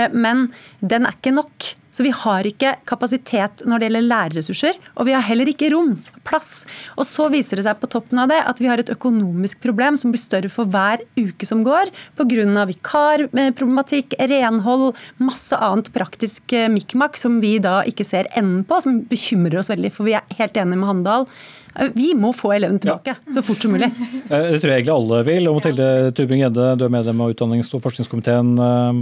Eh, 0.00 0.14
men 0.14 0.48
den 0.80 1.06
er 1.06 1.16
ikke 1.16 1.34
nok. 1.36 1.70
Så 1.90 2.04
vi 2.06 2.12
har 2.14 2.46
ikke 2.46 2.76
kapasitet 2.88 3.64
når 3.66 3.80
det 3.80 3.88
gjelder 3.88 4.06
lærerressurser, 4.06 4.78
og 4.94 5.08
vi 5.08 5.14
har 5.16 5.24
heller 5.26 5.50
ikke 5.50 5.72
rom, 5.74 5.96
plass. 6.26 6.64
Og 6.96 7.06
så 7.08 7.26
viser 7.32 7.58
det 7.58 7.66
seg 7.66 7.80
på 7.80 7.90
toppen 7.90 8.20
av 8.22 8.30
det 8.30 8.38
at 8.46 8.60
vi 8.62 8.68
har 8.70 8.80
et 8.80 8.92
økonomisk 8.92 9.62
problem 9.64 9.98
som 9.98 10.14
blir 10.14 10.22
større 10.22 10.50
for 10.52 10.70
hver 10.70 11.02
uke 11.18 11.48
som 11.48 11.64
går, 11.66 11.90
pga. 12.18 12.66
vikarproblematikk, 12.70 14.14
renhold, 14.30 14.92
masse 15.18 15.56
annet 15.56 15.90
praktisk 15.94 16.52
eh, 16.52 16.68
mikmak 16.70 17.18
som 17.18 17.40
vi 17.42 17.56
da 17.62 17.80
ikke 17.88 18.06
ser 18.06 18.30
enden 18.36 18.62
på, 18.68 18.80
som 18.84 19.02
bekymrer 19.10 19.58
oss 19.58 19.72
veldig. 19.72 19.90
For 19.94 20.06
vi 20.06 20.14
er 20.18 20.38
helt 20.38 20.56
enige 20.60 20.78
med 20.78 20.90
Handal 20.90 21.26
Eh, 21.74 21.90
vi 21.94 22.10
må 22.18 22.32
få 22.34 22.52
elevene 22.56 22.80
tilbake 22.82 23.14
ja. 23.14 23.32
så 23.34 23.42
fort 23.46 23.62
som 23.62 23.74
mulig. 23.74 23.90
Eh, 24.30 24.46
det 24.54 24.60
tror 24.62 24.72
jeg 24.72 24.80
egentlig 24.80 24.94
alle 24.94 25.20
vil. 25.26 25.48
Og 25.50 25.56
Mathilde 25.58 25.86
Tubring-Gjedde, 26.14 26.66
du 26.78 26.84
er 26.86 26.92
medlem 26.92 27.22
av 27.24 27.32
utdannings- 27.32 27.70
og 27.74 27.82
forskningskomiteen 27.84 28.52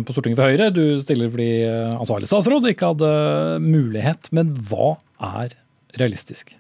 på 0.07 0.15
Stortinget 0.15 0.41
for 0.41 0.49
Høyre. 0.49 0.71
Du 0.73 0.83
stiller 1.03 1.29
fordi 1.33 1.51
ansvarlig 1.69 2.31
statsråd 2.31 2.69
ikke 2.79 2.93
hadde 2.95 3.13
mulighet. 3.67 4.31
Men 4.35 4.55
hva 4.71 4.95
er 5.19 5.59
realistisk? 5.99 6.55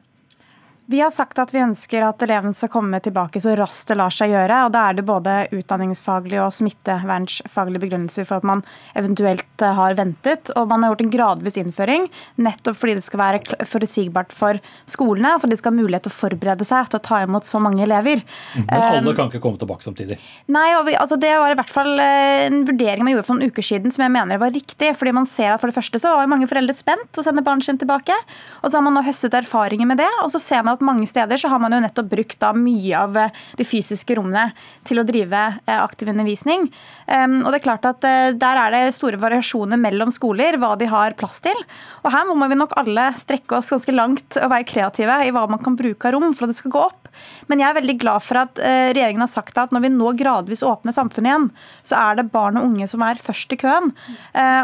Vi 0.90 1.00
har 1.00 1.10
sagt 1.12 1.36
at 1.36 1.50
vi 1.52 1.60
ønsker 1.60 2.00
at 2.00 2.22
elevene 2.24 2.56
skal 2.56 2.70
komme 2.72 2.96
tilbake 3.04 3.42
så 3.44 3.52
raskt 3.58 3.90
det 3.90 3.98
lar 3.98 4.12
seg 4.14 4.30
gjøre. 4.32 4.62
og 4.64 4.70
Da 4.72 4.86
er 4.88 4.94
det 4.96 5.02
både 5.04 5.32
utdanningsfaglige 5.52 6.40
og 6.40 6.54
smittevernsfaglige 6.56 7.82
begrunnelser 7.82 8.24
for 8.24 8.40
at 8.40 8.46
man 8.48 8.62
eventuelt 8.96 9.60
eh, 9.60 9.74
har 9.76 9.98
ventet. 9.98 10.48
Og 10.56 10.70
man 10.70 10.80
har 10.86 10.94
gjort 10.94 11.02
en 11.04 11.10
gradvis 11.12 11.58
innføring, 11.60 12.06
nettopp 12.40 12.78
fordi 12.80 12.94
det 12.96 13.04
skal 13.04 13.20
være 13.20 13.58
forutsigbart 13.68 14.32
for 14.32 14.62
skolene. 14.88 15.34
Og 15.34 15.42
fordi 15.42 15.58
de 15.58 15.60
skal 15.60 15.74
ha 15.74 15.82
mulighet 15.82 16.06
til 16.08 16.14
å 16.14 16.16
forberede 16.22 16.68
seg 16.70 16.88
til 16.88 17.02
å 17.02 17.04
ta 17.10 17.20
imot 17.26 17.44
så 17.44 17.60
mange 17.60 17.84
elever. 17.84 18.24
Men 18.56 18.72
alle 18.78 19.14
kan 19.20 19.28
ikke 19.28 19.42
komme 19.44 19.60
tilbake 19.60 19.84
samtidig? 19.84 20.16
Nei, 20.56 20.70
vi, 20.88 20.96
altså 20.96 21.20
det 21.20 21.34
var 21.36 21.52
i 21.52 21.60
hvert 21.60 21.74
fall 21.76 22.00
eh, 22.00 22.46
en 22.46 22.64
vurdering 22.64 23.04
man 23.04 23.12
gjorde 23.12 23.28
for 23.28 23.36
noen 23.36 23.52
uker 23.52 23.68
siden 23.74 23.92
som 23.92 24.06
jeg 24.06 24.16
mener 24.16 24.40
var 24.40 24.56
riktig. 24.56 24.94
fordi 24.96 25.12
man 25.20 25.28
ser 25.28 25.52
at 25.52 25.60
For 25.60 25.68
det 25.68 25.76
første 25.82 26.00
så 26.00 26.16
var 26.16 26.32
mange 26.32 26.48
foreldre 26.48 26.80
spent 26.80 27.20
å 27.20 27.28
sende 27.28 27.44
barnet 27.44 27.68
sin 27.68 27.84
tilbake. 27.84 28.16
Og 28.62 28.72
så 28.72 28.80
har 28.80 28.88
man 28.88 28.96
nå 28.96 29.04
høstet 29.04 29.36
erfaringer 29.36 29.92
med 29.92 30.00
det. 30.00 30.08
og 30.24 30.32
så 30.32 30.40
ser 30.40 30.64
man 30.64 30.77
at 30.77 30.77
mange 30.84 31.06
steder 31.08 31.40
så 31.40 31.50
har 31.52 31.60
man 31.62 31.74
jo 31.74 31.80
nettopp 31.82 32.10
brukt 32.10 32.38
da 32.42 32.52
mye 32.56 32.98
av 32.98 33.16
eh, 33.18 33.34
de 33.58 33.66
fysiske 33.66 34.16
rommene 34.18 34.48
til 34.88 35.00
å 35.00 35.06
drive 35.08 35.42
eh, 35.64 35.78
aktiv 35.78 36.10
undervisning. 36.12 36.68
Ehm, 37.06 37.40
og 37.42 37.52
det 37.52 37.60
er 37.60 37.66
klart 37.66 37.88
at 37.88 38.06
eh, 38.06 38.30
Der 38.38 38.60
er 38.62 38.74
det 38.74 38.94
store 38.96 39.20
variasjoner 39.20 39.80
mellom 39.80 40.12
skoler, 40.14 40.58
hva 40.60 40.74
de 40.78 40.88
har 40.90 41.16
plass 41.18 41.40
til. 41.44 41.58
Og 42.04 42.12
Her 42.14 42.28
må 42.28 42.48
vi 42.50 42.58
nok 42.58 42.76
alle 42.80 43.10
strekke 43.18 43.58
oss 43.58 43.72
ganske 43.74 43.94
langt 43.94 44.38
og 44.40 44.52
være 44.52 44.68
kreative 44.68 45.20
i 45.26 45.34
hva 45.34 45.46
man 45.50 45.62
kan 45.62 45.78
bruke 45.78 46.08
av 46.08 46.16
rom 46.16 46.32
for 46.34 46.46
at 46.46 46.54
det 46.54 46.60
skal 46.60 46.74
gå 46.74 46.86
opp. 46.88 47.07
Men 47.50 47.62
jeg 47.62 47.70
er 47.70 47.78
veldig 47.78 47.96
glad 48.02 48.24
for 48.24 48.40
at 48.42 48.60
regjeringen 48.60 49.24
har 49.24 49.32
sagt 49.32 49.58
at 49.60 49.74
når 49.74 49.84
vi 49.86 49.92
nå 49.94 50.12
gradvis 50.18 50.64
åpner 50.66 50.94
samfunnet 50.96 51.30
igjen, 51.30 51.46
så 51.86 51.98
er 52.00 52.18
det 52.18 52.28
barn 52.32 52.58
og 52.60 52.68
unge 52.68 52.88
som 52.90 53.04
er 53.06 53.20
først 53.22 53.54
i 53.54 53.60
køen. 53.60 53.92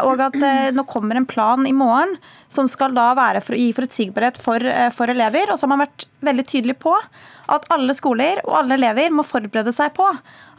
Og 0.04 0.25
at 0.25 0.37
nå 0.75 0.84
kommer 0.90 1.16
en 1.18 1.28
plan 1.28 1.64
i 1.68 1.75
morgen 1.76 2.16
som 2.52 2.68
skal 2.70 2.94
da 2.96 3.11
være 3.16 3.42
for 3.44 3.56
å 3.56 3.61
gi 3.61 3.73
forutsigbarhet 3.76 4.40
for, 4.40 4.68
for 4.94 5.12
elever. 5.12 5.50
Og 5.50 5.58
så 5.58 5.66
har 5.66 5.75
man 5.75 5.87
vært 5.87 6.06
veldig 6.28 6.46
tydelig 6.50 6.76
på 6.84 6.92
at 7.53 7.69
alle 7.75 7.95
skoler 7.97 8.41
og 8.47 8.59
alle 8.63 8.79
elever 8.79 9.13
må 9.15 9.25
forberede 9.27 9.75
seg 9.75 9.93
på 9.97 10.07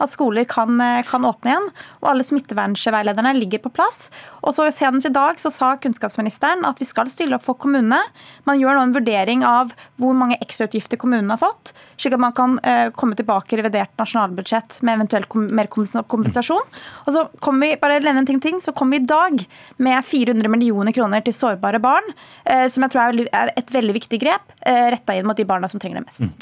at 0.02 0.12
skoler 0.12 0.44
kan, 0.48 0.76
kan 1.08 1.24
åpne 1.24 1.52
igjen. 1.52 1.68
Og 2.02 2.10
alle 2.10 2.26
smittevernveilederne 2.26 3.32
ligger 3.38 3.62
på 3.64 3.72
plass. 3.78 4.06
Og 4.42 4.54
så 4.56 4.68
Senest 4.74 5.08
i 5.08 5.14
dag 5.14 5.40
så 5.40 5.50
sa 5.52 5.72
kunnskapsministeren 5.80 6.66
at 6.68 6.80
vi 6.82 6.88
skal 6.88 7.10
stille 7.10 7.38
opp 7.38 7.46
for 7.46 7.58
kommunene. 7.60 8.02
Man 8.48 8.60
gjør 8.60 8.76
nå 8.76 8.84
en 8.86 8.94
vurdering 8.96 9.44
av 9.46 9.72
hvor 10.00 10.16
mange 10.16 10.38
ekstrautgifter 10.44 11.00
kommunene 11.00 11.34
har 11.34 11.40
fått, 11.40 11.72
slik 12.00 12.16
at 12.16 12.22
man 12.22 12.34
kan 12.36 12.58
uh, 12.60 12.88
komme 12.96 13.16
tilbake 13.18 13.54
i 13.54 13.60
revidert 13.60 13.94
nasjonalbudsjett 14.00 14.80
med 14.86 14.98
eventuell 14.98 15.28
kom 15.30 15.48
mer 15.56 15.70
kompensasjon. 15.70 16.76
Og 17.06 17.14
så 17.14 17.24
kommer 17.44 17.70
vi 17.70 17.80
bare 17.80 18.00
en 18.12 18.28
ting, 18.28 18.40
ting, 18.42 18.60
så 18.62 18.74
kommer 18.76 18.98
vi 18.98 19.04
i 19.04 19.08
dag 19.08 19.46
med 19.82 20.04
400 20.04 20.52
millioner 20.52 20.94
kroner 20.96 21.24
til 21.24 21.34
sårbare 21.36 21.80
barn, 21.82 22.06
uh, 22.50 22.66
som 22.72 22.84
jeg 22.84 22.94
tror 22.94 23.24
er, 23.26 23.52
et 23.56 23.72
veldig 23.72 23.96
viktig 23.96 24.20
grep, 24.22 24.52
eh, 24.52 24.55
retta 24.66 25.16
inn 25.16 25.28
mot 25.28 25.38
de 25.38 25.46
barna 25.48 25.70
som 25.70 25.82
trenger 25.82 26.00
det 26.00 26.08
mest. 26.08 26.24
Mm, 26.26 26.34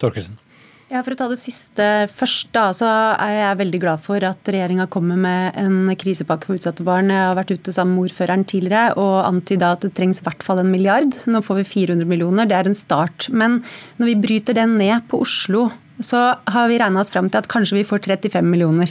ja, 0.92 1.00
For 1.02 1.14
å 1.14 1.18
ta 1.18 1.26
det 1.30 1.38
siste 1.40 1.84
først, 2.12 2.50
da, 2.54 2.66
så 2.76 2.88
er 3.16 3.32
jeg 3.38 3.60
veldig 3.62 3.80
glad 3.82 4.02
for 4.04 4.24
at 4.28 4.50
regjeringa 4.52 4.84
kommer 4.92 5.18
med 5.18 5.56
en 5.58 5.88
krisepakke 5.98 6.46
for 6.46 6.58
utsatte 6.58 6.84
barn. 6.86 7.08
Jeg 7.10 7.30
har 7.30 7.38
vært 7.38 7.54
ute 7.56 7.72
sammen 7.74 7.96
med 7.96 8.10
ordføreren 8.10 8.44
tidligere 8.46 8.92
og 9.00 9.14
antyda 9.24 9.72
at 9.74 9.86
det 9.86 9.94
trengs 9.96 10.20
i 10.20 10.26
hvert 10.26 10.44
fall 10.44 10.60
en 10.62 10.70
milliard. 10.70 11.16
Nå 11.26 11.40
får 11.44 11.62
vi 11.62 11.70
400 11.72 12.10
millioner, 12.10 12.46
det 12.50 12.58
er 12.58 12.70
en 12.70 12.78
start. 12.78 13.30
Men 13.32 13.62
når 13.98 14.12
vi 14.12 14.20
bryter 14.26 14.60
det 14.60 14.68
ned 14.70 15.08
på 15.10 15.22
Oslo 15.24 15.70
så 16.02 16.20
har 16.50 16.68
vi 16.70 16.78
regna 16.80 17.00
oss 17.00 17.12
fram 17.14 17.28
til 17.30 17.38
at 17.42 17.50
kanskje 17.50 17.78
vi 17.78 17.86
får 17.86 18.02
35 18.06 18.46
millioner. 18.48 18.90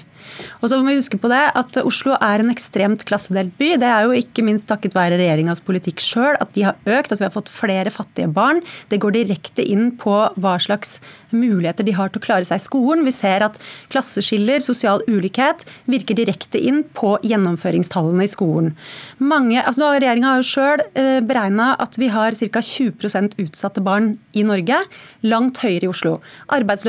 Og 0.62 0.70
så 0.70 0.78
må 0.78 0.88
vi 0.88 0.98
huske 0.98 1.20
på 1.20 1.30
det 1.32 1.42
at 1.60 1.78
Oslo 1.84 2.16
er 2.16 2.42
en 2.42 2.52
ekstremt 2.54 3.04
klassedelt 3.08 3.54
by. 3.60 3.74
Det 3.82 3.90
er 3.90 4.08
jo 4.08 4.16
ikke 4.18 4.46
minst 4.46 4.70
takket 4.70 4.96
være 4.96 5.18
regjeringas 5.20 5.62
politikk 5.66 6.02
sjøl 6.04 6.38
at 6.40 6.54
de 6.56 6.66
har 6.70 6.80
økt, 6.88 7.12
at 7.12 7.20
vi 7.20 7.28
har 7.28 7.36
fått 7.36 7.52
flere 7.52 7.92
fattige 7.94 8.32
barn. 8.32 8.62
Det 8.92 9.02
går 9.04 9.18
direkte 9.18 9.66
inn 9.66 9.92
på 10.00 10.16
hva 10.40 10.56
slags 10.64 11.00
muligheter 11.34 11.86
de 11.86 11.96
har 11.98 12.12
til 12.14 12.22
å 12.22 12.26
klare 12.26 12.48
seg 12.48 12.62
i 12.62 12.64
skolen. 12.64 13.04
Vi 13.08 13.14
ser 13.16 13.46
at 13.46 13.60
klasseskiller, 13.92 14.62
sosial 14.64 15.04
ulikhet, 15.10 15.66
virker 15.90 16.18
direkte 16.18 16.62
inn 16.62 16.84
på 16.96 17.16
gjennomføringstallene 17.26 18.28
i 18.28 18.32
skolen. 18.32 18.74
Mange, 19.20 19.60
altså 19.62 19.92
Regjeringa 19.94 20.34
har 20.34 20.42
jo 20.42 20.50
sjøl 20.50 20.86
eh, 21.00 21.20
beregna 21.26 21.74
at 21.84 21.98
vi 22.00 22.10
har 22.14 22.38
ca. 22.38 22.64
20% 22.64 23.38
utsatte 23.42 23.84
barn 23.84 24.14
i 24.38 24.46
Norge. 24.48 24.80
Langt 25.26 25.60
høyere 25.64 25.88
i 25.88 25.92
Oslo. 25.92 26.18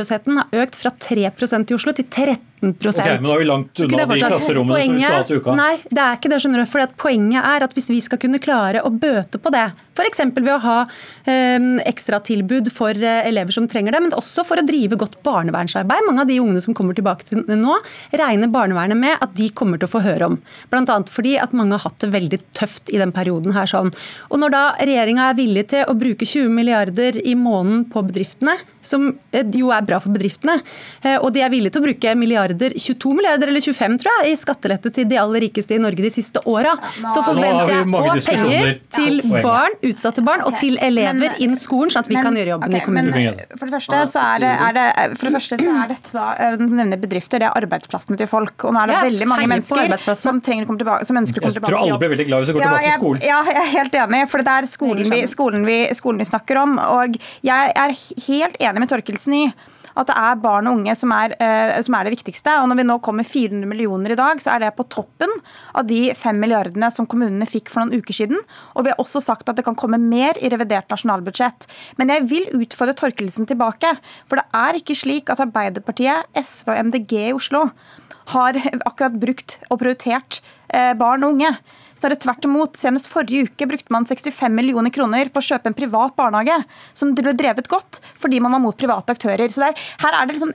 Arbeidsløsheten 0.04 0.36
har 0.36 0.64
økt 0.64 0.76
fra 0.76 0.90
3% 1.00 1.70
i 1.70 1.74
Oslo 1.74 1.92
til 1.96 2.04
13 2.04 2.36
okay, 2.72 3.18
Men 3.20 3.28
da 3.28 3.34
er 3.34 3.42
vi 3.42 3.48
langt 3.48 3.82
unna 3.84 4.06
de 4.08 4.20
klasserommene 4.22 4.78
poenget, 4.78 4.88
som 4.88 4.96
vi 4.96 5.04
skal 5.04 5.18
ha 5.18 5.28
til 5.28 5.42
uka. 5.42 5.56
Nei, 5.58 5.72
det 5.90 6.04
er 6.04 6.18
ikke 6.18 6.32
det. 6.32 6.40
skjønner 6.44 6.64
du, 6.64 6.70
for 6.70 6.92
Poenget 7.04 7.48
er 7.48 7.64
at 7.66 7.74
hvis 7.76 7.90
vi 7.90 8.00
skal 8.04 8.20
kunne 8.22 8.40
klare 8.42 8.82
å 8.84 8.90
bøte 8.92 9.40
på 9.42 9.52
det, 9.54 9.66
f.eks. 9.94 10.20
ved 10.34 10.50
å 10.50 10.60
ha 10.64 10.76
eh, 11.30 11.66
ekstratilbud 11.86 12.70
for 12.74 12.96
eh, 12.98 13.28
elever 13.28 13.54
som 13.54 13.68
trenger 13.70 13.94
det, 13.94 14.02
men 14.04 14.16
også 14.16 14.44
for 14.46 14.60
å 14.60 14.66
drive 14.66 14.98
godt 15.00 15.20
barnevernsarbeid. 15.26 16.06
Mange 16.08 16.24
av 16.24 16.30
de 16.30 16.40
ungene 16.42 16.62
som 16.62 16.76
kommer 16.76 16.96
tilbake 16.96 17.28
til 17.28 17.44
nå, 17.44 17.78
regner 18.18 18.52
barnevernet 18.52 18.98
med 18.98 19.22
at 19.24 19.34
de 19.38 19.50
kommer 19.54 19.80
til 19.80 19.88
å 19.88 19.94
få 19.94 20.02
høre 20.04 20.30
om. 20.32 20.38
Bl.a. 20.72 20.98
fordi 21.10 21.36
at 21.40 21.54
mange 21.56 21.78
har 21.78 21.86
hatt 21.86 22.00
det 22.02 22.12
veldig 22.14 22.40
tøft 22.56 22.92
i 22.92 23.00
den 23.00 23.14
perioden 23.14 23.54
her. 23.56 23.68
sånn. 23.70 23.92
Og 24.30 24.40
Når 24.42 24.54
da 24.54 24.64
regjeringa 24.80 25.30
er 25.30 25.38
villig 25.38 25.66
til 25.74 25.86
å 25.88 25.96
bruke 25.98 26.26
20 26.26 26.50
milliarder 26.54 27.20
i 27.22 27.36
måneden 27.38 27.86
på 27.90 28.04
bedriftene, 28.08 28.56
som 28.84 29.12
eh, 29.32 29.46
jo 29.54 29.72
er 29.74 29.86
bra 29.86 30.00
for 30.02 30.14
bedriftene, 30.14 30.58
eh, 31.04 31.18
og 31.18 31.32
de 31.34 31.44
er 31.44 31.52
villige 31.52 31.76
til 31.76 31.84
å 31.84 31.88
bruke 31.88 32.16
milliarder 32.18 32.53
milliarder, 32.54 32.78
22 32.78 33.14
milliarder 33.14 33.48
eller 33.48 33.60
25 33.60 33.98
tror 33.98 34.12
jeg, 34.20 34.32
i 34.32 34.36
skattelette 34.38 34.90
til 34.94 35.08
de 35.08 35.18
aller 35.18 35.44
rikeste 35.46 35.74
i 35.74 35.80
Norge 35.82 36.02
de 36.02 36.10
siste 36.12 36.40
åra, 36.46 36.74
så 37.12 37.22
forventer 37.24 37.72
jeg 37.72 37.86
òg 37.88 38.20
penger 38.26 38.70
til 38.94 39.20
barn, 39.44 39.76
utsatte 39.82 40.24
barn 40.24 40.44
og 40.46 40.56
til 40.60 40.78
elever 40.82 41.36
inn 41.42 41.56
skolen, 41.58 41.92
sånn 41.92 42.04
at 42.04 42.10
vi 42.10 42.18
kan 42.18 42.36
gjøre 42.36 42.54
jobben 42.54 42.76
i 42.76 42.82
kommunen. 42.84 43.42
For 43.58 43.66
det 43.66 43.76
første 43.76 44.02
så 44.14 44.24
er 44.34 44.44
det, 44.44 44.52
er 44.68 44.76
det, 44.78 44.86
for 45.18 45.28
det 45.28 45.34
første 45.38 45.60
så 45.60 45.74
er 45.74 45.92
dette 45.92 46.14
da, 46.14 46.26
eh, 46.38 46.56
du 46.60 46.66
nevner 46.70 47.00
bedrifter, 47.00 47.42
det 47.42 47.50
er 47.50 47.58
arbeidsplassene 47.64 48.18
til 48.20 48.30
folk. 48.30 48.66
Og 48.68 48.74
nå 48.74 48.84
er 48.84 48.92
det 48.92 49.02
veldig 49.10 49.30
mange 49.30 49.50
mennesker 49.50 50.14
som, 50.18 50.40
trenger 50.44 50.66
å 50.66 50.70
komme 50.70 50.82
tilbake, 50.82 51.08
som 51.08 51.20
ønsker 51.20 51.40
å 51.40 51.46
komme 51.46 51.56
tilbake 51.58 51.72
Jeg 51.72 51.80
tror 51.80 51.88
alle 51.88 52.00
blir 52.02 52.14
veldig 52.14 52.28
glad 52.30 52.44
hvis 52.44 52.52
de 52.52 52.56
går 52.56 52.66
tilbake 52.66 52.88
til 52.88 52.98
skolen. 53.00 53.24
Ja, 53.24 53.40
jeg 53.50 53.60
er 53.60 53.70
helt 53.74 54.00
enig, 54.04 54.24
for 54.32 54.44
det 54.44 54.56
er 54.56 54.70
skolen 54.70 55.14
vi, 55.14 55.20
skolen 55.30 55.68
vi, 55.68 55.78
skolen 55.96 56.22
vi 56.22 56.28
snakker 56.28 56.62
om. 56.64 56.76
Og 56.98 57.18
jeg 57.44 57.76
er 57.84 57.96
helt 58.28 58.60
enig 58.60 58.84
med 58.84 58.92
Torkelsen 58.92 59.38
i 59.38 59.44
at 59.94 60.10
det 60.10 60.16
er 60.18 60.40
barn 60.42 60.68
og 60.68 60.80
unge 60.80 60.94
som 60.98 61.12
er, 61.14 61.34
eh, 61.38 61.74
som 61.86 61.96
er, 61.96 62.06
det 62.06 62.16
viktigste. 62.16 62.56
Og 62.60 62.68
når 62.70 62.80
vi 62.80 62.86
nå 62.88 62.98
kommer 63.04 63.26
400 63.26 63.68
millioner 63.70 64.14
i 64.14 64.18
dag, 64.18 64.42
så 64.42 64.54
er 64.54 64.64
det 64.64 64.74
på 64.78 64.86
toppen 64.90 65.30
av 65.74 65.86
de 65.86 66.08
5 66.18 66.40
milliardene 66.40 66.90
som 66.94 67.06
kommunene 67.10 67.48
fikk 67.48 67.70
for 67.72 67.84
noen 67.84 68.02
uker 68.02 68.16
siden. 68.16 68.42
Og 68.74 68.86
vi 68.86 68.92
har 68.92 69.02
også 69.02 69.22
sagt 69.24 69.48
at 69.48 69.58
det 69.58 69.66
kan 69.66 69.78
komme 69.78 70.00
mer 70.02 70.38
i 70.42 70.50
revidert 70.52 70.90
nasjonalbudsjett. 70.92 71.68
Men 72.00 72.12
jeg 72.12 72.26
vil 72.30 72.50
utfordre 72.58 72.96
Torkelsen 72.98 73.46
tilbake. 73.50 73.94
For 74.26 74.40
det 74.40 74.46
er 74.56 74.80
ikke 74.80 74.98
slik 74.98 75.30
at 75.32 75.42
Arbeiderpartiet, 75.44 76.26
SV 76.34 76.74
og 76.74 76.90
MDG 76.90 77.14
i 77.28 77.36
Oslo 77.36 77.68
har 78.32 78.56
akkurat 78.88 79.16
brukt 79.20 79.58
og 79.68 79.82
prioritert 79.82 80.40
eh, 80.72 80.94
barn 80.98 81.26
og 81.26 81.36
unge 81.36 81.54
så 81.94 82.08
er 82.08 82.14
det 82.14 82.20
tvert 82.24 82.46
imot. 82.46 82.78
Senest 82.78 83.08
forrige 83.10 83.48
uke 83.48 83.68
brukte 83.70 83.92
man 83.94 84.06
65 84.08 84.52
millioner 84.54 84.92
kroner 84.94 85.30
på 85.32 85.42
å 85.42 85.46
kjøpe 85.48 85.70
en 85.70 85.76
privat 85.76 86.14
barnehage 86.18 86.58
som 86.92 87.14
ble 87.16 87.34
drevet 87.36 87.68
godt 87.70 88.00
fordi 88.20 88.40
man 88.42 88.54
var 88.56 88.62
mot 88.64 88.78
private 88.78 89.14
aktører. 89.14 89.50
Så 89.52 89.62
der, 89.62 89.84
her 90.02 90.18
er 90.18 90.28
det 90.28 90.36
liksom, 90.36 90.52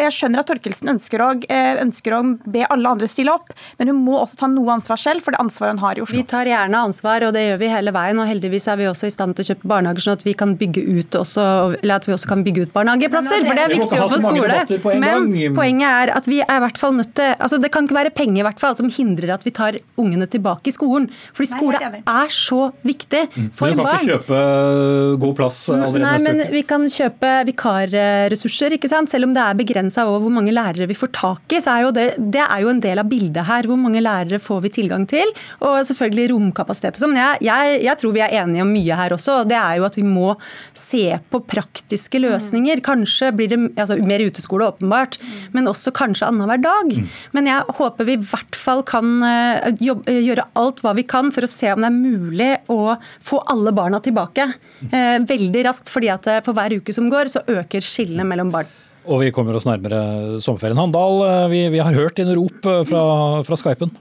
Jeg 0.00 0.14
skjønner 0.14 0.42
at 0.42 0.50
Torkelsen 0.50 0.92
ønsker 0.94 1.24
å, 1.24 1.30
eh, 1.50 1.80
ønsker 1.82 2.16
å 2.16 2.20
be 2.44 2.64
alle 2.66 2.94
andre 2.94 3.08
stille 3.10 3.32
opp, 3.34 3.52
men 3.78 3.92
hun 3.92 4.02
må 4.04 4.18
også 4.20 4.40
ta 4.40 4.50
noe 4.50 4.74
ansvar 4.74 5.00
selv 5.00 5.24
for 5.24 5.34
det 5.34 5.42
ansvaret 5.42 5.76
hun 5.76 5.84
har 5.84 5.98
i 5.98 6.04
Oslo. 6.04 6.16
Vi 6.16 6.26
tar 6.28 6.48
gjerne 6.48 6.84
ansvar, 6.88 7.26
og 7.26 7.34
det 7.36 7.44
gjør 7.46 7.60
vi 7.62 7.70
hele 7.72 7.94
veien. 7.94 8.18
og 8.20 8.28
Heldigvis 8.30 8.68
er 8.70 8.80
vi 8.80 8.88
også 8.90 9.08
i 9.08 9.14
stand 9.14 9.36
til 9.36 9.44
å 9.44 9.50
kjøpe 9.52 9.70
barnehager, 9.70 10.06
sånn 10.06 10.18
at 10.18 10.26
vi 10.26 10.34
kan 10.34 10.56
bygge 10.60 10.84
ut 10.86 11.18
også, 11.20 11.46
eller 11.82 12.00
at 12.00 12.08
vi 12.08 12.14
også 12.16 12.30
kan 12.30 12.44
bygge 12.46 12.66
ut 12.66 12.74
barnehageplasser. 12.74 13.46
For 13.46 13.58
det 13.58 13.64
er 13.64 13.74
viktig 13.74 14.00
å 14.00 14.08
få 14.10 14.20
skole. 14.24 14.98
Men 15.00 15.56
poenget 15.56 15.88
er 15.90 16.14
at 16.16 16.30
vi 16.30 16.40
er 16.44 16.56
i 16.56 16.64
hvert 16.64 16.80
fall 16.80 16.96
nødt 16.96 17.14
til 17.18 17.34
altså 17.40 17.58
Det 17.60 17.70
kan 17.72 17.86
ikke 17.86 17.96
være 17.96 18.12
penger 18.14 18.42
i 18.42 18.46
hvert 18.46 18.60
fall 18.62 18.76
som 18.78 18.90
hindrer 18.92 19.34
at 19.34 19.44
vi 19.46 19.52
tar 19.54 19.78
ungene 20.00 20.26
tilbake 20.30 20.70
i 20.70 20.74
skolen. 20.80 21.08
Fordi 21.36 21.50
skole 21.52 21.80
Nei, 21.80 22.00
er 22.00 22.32
så 22.34 22.60
viktig 22.86 23.22
mm. 23.28 23.48
for 23.56 23.70
barn. 23.70 23.70
Vi 23.70 23.76
kan 23.76 23.86
barn. 23.86 24.00
ikke 24.00 24.16
kjøpe 24.16 24.40
eh, 24.40 25.18
god 25.24 25.36
plass 25.38 25.60
allerede 25.74 26.02
Nei, 26.04 26.14
neste 26.16 26.34
uke? 26.40 26.54
Vi 26.56 26.64
kan 26.70 26.86
kjøpe 26.96 27.32
vikarressurser, 27.50 28.76
ikke 28.78 28.90
sant? 28.90 29.10
selv 29.10 29.28
om 29.28 29.34
det 29.36 29.42
er 29.42 29.58
begrensa 29.58 30.06
over 30.08 30.24
hvor 30.24 30.34
mange 30.38 30.54
lærere 30.54 30.88
vi 30.90 30.96
får 30.96 31.12
tak 31.16 31.56
i. 31.56 31.60
så 31.62 31.74
er 31.74 31.86
jo 31.86 31.92
det, 31.94 32.06
det 32.36 32.44
er 32.44 32.64
jo 32.64 32.72
en 32.72 32.82
del 32.82 33.02
av 33.02 33.10
bildet 33.10 33.48
her. 33.48 33.68
Hvor 33.68 33.80
mange 33.80 34.02
lærere 34.02 34.40
får 34.42 34.64
vi 34.66 34.72
tilgang 34.80 35.06
til? 35.10 35.32
Og 35.66 35.80
selvfølgelig 35.88 36.30
romkapasitet 36.34 36.98
og 36.98 37.04
sånn. 37.04 37.18
Jeg, 37.18 37.42
jeg, 37.46 37.80
jeg, 37.86 37.98
tror 38.00 38.16
vi 38.16 38.24
er 38.24 38.36
enige 38.42 38.64
om 38.64 38.72
mye 38.72 38.98
her 39.02 39.16
også. 39.16 39.40
og 39.42 39.50
Det 39.50 39.58
er 39.58 39.80
jo 39.80 39.88
at 39.88 39.98
vi 39.98 40.06
må 40.06 40.34
se 40.76 41.04
på 41.32 41.42
praktiske 41.50 42.22
løsninger. 42.22 42.82
Kanskje 42.86 43.32
blir 43.36 43.50
det 43.52 43.60
altså, 43.76 43.98
mer 44.06 44.24
uteskole, 44.24 44.70
åpenbart, 44.70 45.18
men 45.56 45.68
også 45.70 45.92
kanskje 45.96 46.28
annenhver 46.30 46.62
dag. 46.62 46.94
Mm. 46.94 47.10
Men 47.36 47.50
jeg 47.50 47.76
håper 47.80 48.08
vi 48.08 48.16
i 48.18 48.22
hvert 48.30 48.58
fall 48.58 48.84
kan 48.86 49.20
eh, 49.26 49.70
jobbe, 49.80 50.14
gjøre 50.28 50.46
alt 50.60 50.82
hva 50.84 50.94
vi 50.96 51.06
kan 51.08 51.30
for 51.34 51.46
å 51.46 51.50
se 51.50 51.72
om 51.72 51.80
det 51.82 51.88
er 51.90 51.96
mulig 51.96 52.50
å 52.72 52.96
få 53.24 53.40
alle 53.52 53.72
barna 53.76 54.00
tilbake 54.04 54.46
eh, 54.90 55.16
veldig 55.26 55.64
raskt. 55.66 55.90
fordi 55.92 56.12
at 56.12 56.28
eh, 56.30 56.42
for 56.46 56.56
hver 56.56 56.76
uke 56.78 56.94
som 56.96 57.08
går, 57.12 57.32
så 57.32 57.44
øker 57.48 57.84
skillene 57.84 58.26
mellom 58.28 58.52
barn. 58.52 58.68
Og 59.10 59.24
vi 59.24 59.32
kommer 59.32 59.56
oss 59.56 59.66
nærmere 59.66 60.38
sommerferien. 60.44 60.78
Handal, 60.78 61.24
vi, 61.50 61.64
vi 61.72 61.80
har 61.80 61.96
hørt 61.96 62.20
dine 62.20 62.36
rop 62.36 62.66
fra, 62.86 63.02
fra 63.46 63.56
Skypen. 63.56 63.92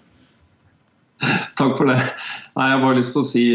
Takk 1.59 1.73
for 1.79 1.87
det. 1.87 1.95
Nei, 2.55 2.65
jeg 2.67 2.75
har 2.75 2.83
bare 2.83 2.97
lyst 2.99 3.15
til 3.15 3.23
å 3.23 3.27
si 3.27 3.45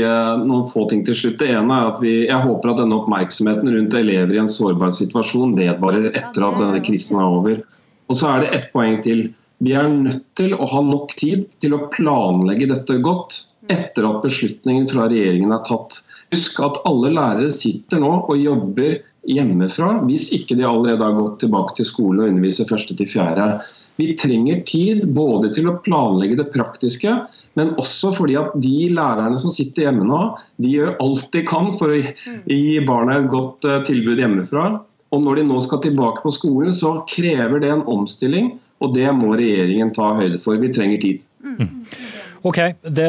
noen 0.41 0.67
få 0.73 0.87
ting 0.91 1.05
til 1.05 1.17
slutt. 1.17 1.39
Det 1.41 1.53
ene 1.53 1.77
er 1.77 1.93
at 1.93 2.01
vi, 2.03 2.15
Jeg 2.27 2.41
håper 2.45 2.73
at 2.73 2.81
denne 2.81 2.97
oppmerksomheten 2.97 3.71
rundt 3.77 3.97
elever 4.01 4.35
i 4.35 4.41
en 4.41 4.51
sårbar 4.51 4.93
situasjon 4.97 5.55
vedvarer 5.61 6.11
etter 6.13 6.49
at 6.49 6.61
denne 6.61 6.83
krisen 6.85 7.21
er 7.21 7.39
over. 7.39 7.63
Og 8.09 8.19
så 8.19 8.33
er 8.33 8.45
det 8.45 8.53
ett 8.57 8.69
poeng 8.75 8.99
til. 9.05 9.29
Vi 9.65 9.73
er 9.73 9.89
nødt 9.89 10.27
til 10.37 10.53
å 10.53 10.67
ha 10.69 10.81
nok 10.85 11.15
tid 11.17 11.47
til 11.63 11.77
å 11.77 11.87
planlegge 11.95 12.69
dette 12.73 12.99
godt 13.05 13.39
etter 13.73 14.05
at 14.05 14.25
beslutningen 14.25 14.87
fra 14.91 15.07
regjeringen 15.09 15.55
er 15.55 15.65
tatt. 15.65 16.03
Husk 16.35 16.59
at 16.67 16.83
alle 16.89 17.13
lærere 17.15 17.49
sitter 17.53 18.03
nå 18.03 18.13
og 18.27 18.37
jobber 18.37 18.99
hjemmefra, 19.25 20.03
hvis 20.05 20.29
ikke 20.37 20.59
de 20.59 20.67
allerede 20.69 21.07
har 21.07 21.17
gått 21.17 21.39
tilbake 21.41 21.79
til 21.79 21.89
skole 21.89 22.25
og 22.25 22.35
underviser 22.35 22.69
første 22.69 22.97
til 22.99 23.09
fjerde. 23.09 23.47
Vi 23.97 24.11
trenger 24.19 24.61
tid 24.69 25.07
både 25.17 25.53
til 25.55 25.71
å 25.71 25.77
planlegge 25.87 26.41
det 26.41 26.51
praktiske, 26.53 27.15
men 27.57 27.73
også 27.81 28.11
fordi 28.17 28.37
at 28.41 28.57
de 28.61 28.91
lærerne 28.93 29.39
som 29.41 29.55
sitter 29.55 29.87
hjemme 29.87 30.05
nå, 30.09 30.23
de 30.61 30.75
gjør 30.75 30.97
alt 31.05 31.31
de 31.33 31.45
kan 31.47 31.71
for 31.79 31.95
å 31.95 32.01
gi 32.03 32.83
barna 32.85 33.21
et 33.21 33.31
godt 33.33 33.65
eh, 33.71 33.81
tilbud 33.87 34.21
hjemmefra. 34.21 34.67
Og 35.15 35.23
når 35.23 35.39
de 35.39 35.47
nå 35.47 35.61
skal 35.63 35.81
tilbake 35.85 36.25
på 36.25 36.33
skolen, 36.35 36.75
så 36.75 36.97
krever 37.09 37.63
det 37.63 37.71
en 37.71 37.87
omstilling, 37.91 38.57
og 38.83 38.97
det 38.97 39.07
må 39.17 39.35
regjeringen 39.39 39.93
ta 39.95 40.15
høyde 40.19 40.41
for. 40.43 40.59
Vi 40.61 40.73
trenger 40.75 41.03
tid. 41.03 41.23
Mm. 41.45 41.85
Ok, 42.45 42.59
Det 42.83 43.05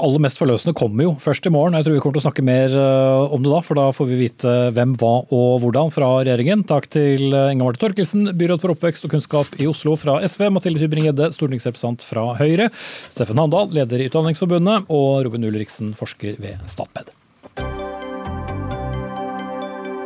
aller 0.00 0.22
mest 0.24 0.38
forløsende 0.40 0.72
kommer 0.76 1.04
jo 1.04 1.10
først 1.20 1.44
i 1.44 1.52
morgen. 1.52 1.74
Jeg 1.76 1.84
tror 1.84 1.92
vi 1.92 2.00
kommer 2.00 2.16
til 2.16 2.22
å 2.22 2.24
snakke 2.24 2.44
mer 2.46 2.72
eh, 2.72 3.34
om 3.36 3.42
det 3.44 3.52
da, 3.52 3.60
for 3.64 3.76
da 3.76 3.90
får 3.92 4.08
vi 4.08 4.20
vite 4.22 4.54
hvem, 4.72 4.94
hva 4.96 5.12
og 5.28 5.60
hvordan 5.60 5.92
fra 5.92 6.08
regjeringen. 6.22 6.64
Takk 6.68 6.88
til 6.96 7.26
eh, 7.28 7.52
Inga 7.52 7.66
Marte 7.66 7.82
Torkelsen, 7.84 8.30
byråd 8.40 8.64
for 8.64 8.72
oppvekst 8.72 9.04
og 9.04 9.12
kunnskap 9.12 9.60
i 9.60 9.68
Oslo 9.68 9.92
fra 10.00 10.16
SV, 10.24 10.48
Mathilde 10.56 10.80
Tybring-Gjedde, 10.80 11.28
stortingsrepresentant 11.36 12.08
fra 12.08 12.30
Høyre, 12.40 12.72
Steffen 13.12 13.44
Handal, 13.44 13.68
leder 13.76 14.00
i 14.00 14.08
Utdanningsforbundet, 14.08 14.88
og 14.88 15.20
Robin 15.28 15.48
Ulriksen, 15.52 15.92
forsker 15.98 16.40
ved 16.40 16.64
Statped. 16.64 17.17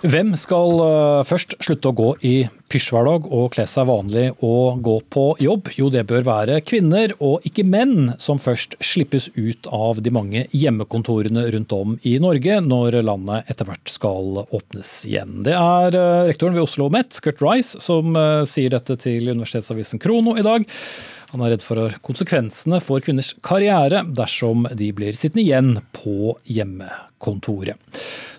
Hvem 0.00 0.32
skal 0.38 0.80
eh, 0.80 1.22
først 1.28 1.58
slutte 1.60 1.90
å 1.90 1.96
gå 1.96 2.08
i 2.24 2.34
pysjhverdag 2.72 3.26
og 3.36 3.50
kle 3.52 3.66
seg 3.68 3.84
vanlig 3.90 4.30
og 4.40 4.80
gå 4.80 4.94
på 5.12 5.24
jobb? 5.44 5.68
Jo, 5.76 5.90
det 5.92 6.06
bør 6.08 6.24
være 6.24 6.60
kvinner 6.64 7.12
og 7.18 7.44
ikke 7.44 7.66
menn 7.68 8.14
som 8.16 8.40
først 8.40 8.78
slippes 8.80 9.28
ut 9.36 9.68
av 9.68 10.00
de 10.00 10.12
mange 10.14 10.46
hjemmekontorene 10.56 11.44
rundt 11.52 11.76
om 11.76 11.98
i 12.08 12.14
Norge 12.22 12.62
når 12.64 12.96
landet 13.04 13.52
etter 13.52 13.68
hvert 13.68 13.92
skal 13.92 14.40
åpnes 14.46 14.94
igjen. 15.10 15.42
Det 15.44 15.58
er 15.58 16.00
eh, 16.00 16.24
rektoren 16.30 16.56
ved 16.56 16.64
Oslo 16.64 16.88
OsloMet, 16.88 17.20
Kurt 17.20 17.44
Rice, 17.44 17.76
som 17.84 18.16
eh, 18.16 18.46
sier 18.48 18.72
dette 18.72 18.96
til 19.04 19.28
universitetsavisen 19.34 20.00
Krono 20.00 20.38
i 20.40 20.46
dag. 20.46 20.64
Han 21.30 21.44
er 21.44 21.54
redd 21.54 21.62
for 21.62 21.94
konsekvensene 22.02 22.80
for 22.82 23.02
kvinners 23.04 23.34
karriere 23.46 24.02
dersom 24.18 24.66
de 24.74 24.90
blir 24.96 25.18
sittende 25.18 25.44
igjen 25.44 25.76
på 25.94 26.34
hjemmekontoret. 26.50 27.78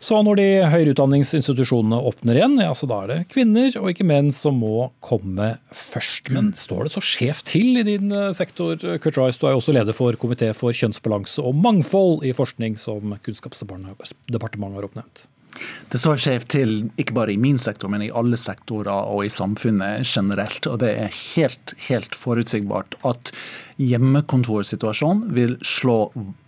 Så 0.02 0.18
når 0.26 0.40
de 0.40 0.48
høyere 0.74 0.96
utdanningsinstitusjonene 0.96 2.00
åpner 2.10 2.40
igjen, 2.40 2.58
ja, 2.60 2.72
så 2.76 2.90
da 2.90 3.04
er 3.04 3.12
det 3.12 3.18
kvinner 3.32 3.70
og 3.80 3.92
ikke 3.92 4.08
menn 4.10 4.32
som 4.36 4.58
må 4.60 4.90
komme 5.04 5.54
først. 5.70 6.34
Men 6.36 6.52
står 6.58 6.88
det 6.88 6.96
så 6.96 7.04
skjevt 7.06 7.46
til 7.54 7.80
i 7.80 7.86
din 7.88 8.12
eh, 8.12 8.32
sektor, 8.36 8.76
Kurt 9.04 9.20
Rice? 9.22 9.40
Du 9.40 9.46
er 9.48 9.56
jo 9.56 9.62
også 9.62 9.76
leder 9.78 9.96
for 9.96 10.18
Komité 10.20 10.50
for 10.58 10.76
kjønnsbalanse 10.76 11.46
og 11.46 11.62
mangfold 11.62 12.26
i 12.28 12.34
forskning, 12.36 12.80
som 12.82 13.16
Kunnskapsdepartementet 13.22 14.82
har 14.82 14.90
oppnevnt. 14.90 15.28
Det 15.90 16.00
står 16.00 16.20
skjevt 16.22 16.48
til, 16.54 16.72
ikke 17.02 17.16
bare 17.18 17.34
i 17.34 17.40
min 17.42 17.58
sektor, 17.60 17.90
men 17.92 18.04
i 18.06 18.12
alle 18.16 18.38
sektorer 18.40 19.10
og 19.12 19.26
i 19.26 19.32
samfunnet 19.32 20.06
generelt. 20.08 20.68
Og 20.70 20.80
det 20.84 20.92
er 21.02 21.18
helt, 21.36 21.74
helt 21.88 22.16
forutsigbart 22.16 22.96
at 23.08 23.32
hjemmekontorsituasjonen 23.82 25.32
vil 25.36 25.56
slå 25.66 25.98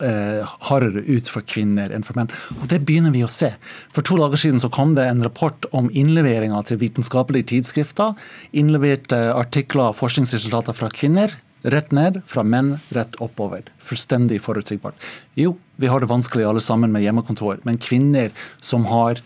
eh, 0.03 0.43
hardere 0.69 1.03
ut 1.07 1.31
for 1.31 1.45
kvinner 1.49 1.91
enn 1.93 2.05
for 2.05 2.19
menn. 2.19 2.31
Og 2.61 2.67
det 2.71 2.83
begynner 2.87 3.15
vi 3.15 3.23
å 3.25 3.31
se. 3.31 3.53
For 3.93 4.05
to 4.05 4.19
dager 4.21 4.39
siden 4.39 4.61
så 4.63 4.71
kom 4.73 4.93
det 4.97 5.07
en 5.09 5.23
rapport 5.25 5.67
om 5.75 5.89
innleveringa 5.91 6.61
til 6.67 6.81
vitenskapelige 6.83 7.51
tidsskrifter. 7.55 8.13
Innleverte 8.55 9.25
artikler 9.33 9.91
og 9.91 9.99
forskningsresultater 9.99 10.77
fra 10.77 10.91
kvinner 10.93 11.33
Rett 11.63 11.93
ned, 11.95 12.19
fra 12.27 12.43
menn 12.43 12.75
rett 12.91 13.15
oppover. 13.23 13.63
Fullstendig 13.79 14.41
forutsigbart. 14.43 14.97
Jo, 15.39 15.55
vi 15.79 15.87
har 15.87 16.03
det 16.03 16.11
vanskelig 16.11 16.45
alle 16.47 16.63
sammen 16.63 16.91
med 16.91 17.05
hjemmekontor, 17.05 17.61
men 17.63 17.79
kvinner 17.79 18.33
som 18.59 18.89
har 18.91 19.21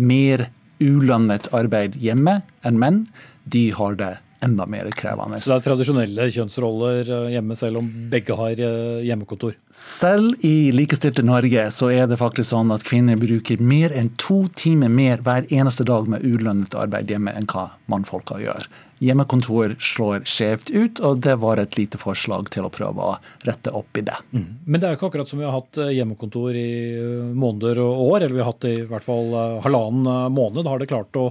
mer 0.00 0.48
ulønnet 0.80 1.50
arbeid 1.54 1.98
hjemme 2.00 2.40
enn 2.64 2.80
menn, 2.80 3.04
de 3.44 3.68
har 3.76 3.98
det 4.00 4.14
enda 4.44 4.66
mer 4.66 4.90
krevende. 4.96 5.40
Så 5.40 5.52
det 5.52 5.56
er 5.56 5.66
tradisjonelle 5.68 6.28
kjønnsroller 6.34 7.10
eh, 7.16 7.28
hjemme, 7.34 7.56
selv 7.58 7.80
om 7.80 7.90
begge 8.12 8.36
har 8.38 8.60
eh, 8.60 9.02
hjemmekontor? 9.08 9.56
Selv 9.74 10.44
i 10.46 10.70
likestilte 10.74 11.24
Norge 11.26 11.66
så 11.74 11.90
er 11.94 12.08
det 12.10 12.20
faktisk 12.20 12.50
sånn 12.52 12.72
at 12.74 12.84
kvinner 12.86 13.18
bruker 13.20 13.62
mer 13.64 13.94
enn 13.96 14.12
to 14.20 14.44
timer 14.56 14.92
mer 14.92 15.24
hver 15.24 15.48
eneste 15.52 15.86
dag 15.88 16.08
med 16.10 16.24
ulønnet 16.26 16.76
arbeid 16.78 17.12
hjemme 17.12 17.34
enn 17.34 17.48
hva 17.50 17.70
mannfolka 17.90 18.40
gjør. 18.42 18.68
Hjemmekontor 19.04 19.74
slår 19.82 20.22
skjevt 20.28 20.70
ut, 20.72 21.00
og 21.04 21.20
det 21.24 21.34
var 21.42 21.60
et 21.60 21.76
lite 21.76 21.98
forslag 22.00 22.48
til 22.54 22.64
å 22.64 22.72
prøve 22.72 23.04
å 23.04 23.16
rette 23.44 23.72
opp 23.74 23.98
i 24.00 24.04
det. 24.06 24.16
Mm. 24.32 24.46
Men 24.64 24.80
det 24.80 24.88
er 24.88 24.94
jo 24.94 25.00
ikke 25.00 25.10
akkurat 25.12 25.30
som 25.30 25.42
vi 25.42 25.48
har 25.48 25.56
hatt 25.56 25.80
eh, 25.82 25.94
hjemmekontor 25.98 26.56
i 26.58 26.70
måneder 27.34 27.82
og 27.84 28.04
år, 28.10 28.18
eller 28.22 28.36
vi 28.36 28.44
har 28.44 28.52
hatt 28.52 28.64
det 28.64 28.76
i 28.78 28.88
hvert 28.88 29.06
fall 29.06 29.32
halvannen 29.64 30.32
måned. 30.34 30.68
Har 30.68 30.80
det 30.80 30.92
klart 30.92 31.20
å 31.20 31.30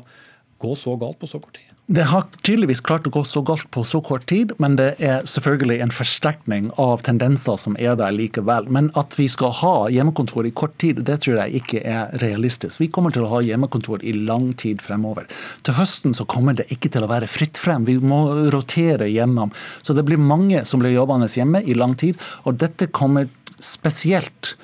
gå 0.63 0.76
så 0.80 0.95
galt 0.99 1.19
på 1.19 1.30
så 1.30 1.41
kort 1.43 1.58
tid? 1.60 1.72
Det 1.93 2.08
har 2.10 2.23
tydeligvis 2.41 2.79
klart 2.82 3.06
å 3.06 3.12
gå 3.13 3.21
så 3.27 3.43
galt 3.45 3.67
på 3.69 3.84
så 3.86 3.99
kort 4.01 4.23
tid, 4.25 4.49
men 4.58 4.79
det 4.79 4.95
er 5.06 5.27
selvfølgelig 5.29 5.75
en 5.84 5.91
forsterkning 5.93 6.71
av 6.82 7.03
tendenser 7.06 7.60
som 7.62 7.75
er 7.77 7.93
der 7.99 8.15
likevel. 8.15 8.65
Men 8.73 8.88
at 8.97 9.13
vi 9.13 9.27
skal 9.29 9.53
ha 9.60 9.73
hjemmekontor 9.93 10.47
i 10.49 10.53
kort 10.58 10.73
tid, 10.82 11.03
det 11.06 11.19
tror 11.21 11.38
jeg 11.38 11.62
ikke 11.62 11.84
er 11.86 12.15
realistisk. 12.23 12.79
Vi 12.82 12.88
kommer 12.95 13.13
til 13.13 13.27
å 13.27 13.29
ha 13.36 13.43
hjemmekontor 13.45 14.01
i 14.01 14.15
lang 14.17 14.49
tid 14.58 14.82
fremover. 14.82 15.29
Til 15.62 15.77
høsten 15.77 16.17
så 16.17 16.25
kommer 16.25 16.58
det 16.58 16.65
ikke 16.73 16.89
til 16.95 17.06
å 17.06 17.12
være 17.13 17.29
fritt 17.29 17.62
frem. 17.62 17.86
Vi 17.86 17.99
må 18.01 18.23
rotere 18.56 19.12
gjennom. 19.13 19.53
Så 19.86 19.93
det 19.93 20.08
blir 20.10 20.17
mange 20.17 20.65
som 20.65 20.82
blir 20.82 20.95
jobbende 20.95 21.29
hjemme 21.29 21.62
i 21.62 21.77
lang 21.77 21.93
tid, 21.93 22.17
og 22.41 22.58
dette 22.63 22.89
kommer 22.89 23.29
spesielt 23.62 24.56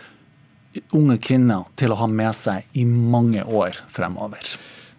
unge 0.97 1.21
kvinner 1.21 1.69
til 1.77 1.93
å 1.93 2.01
ha 2.01 2.09
med 2.09 2.33
seg 2.41 2.65
i 2.73 2.89
mange 2.89 3.45
år 3.45 3.77
fremover. 3.85 4.49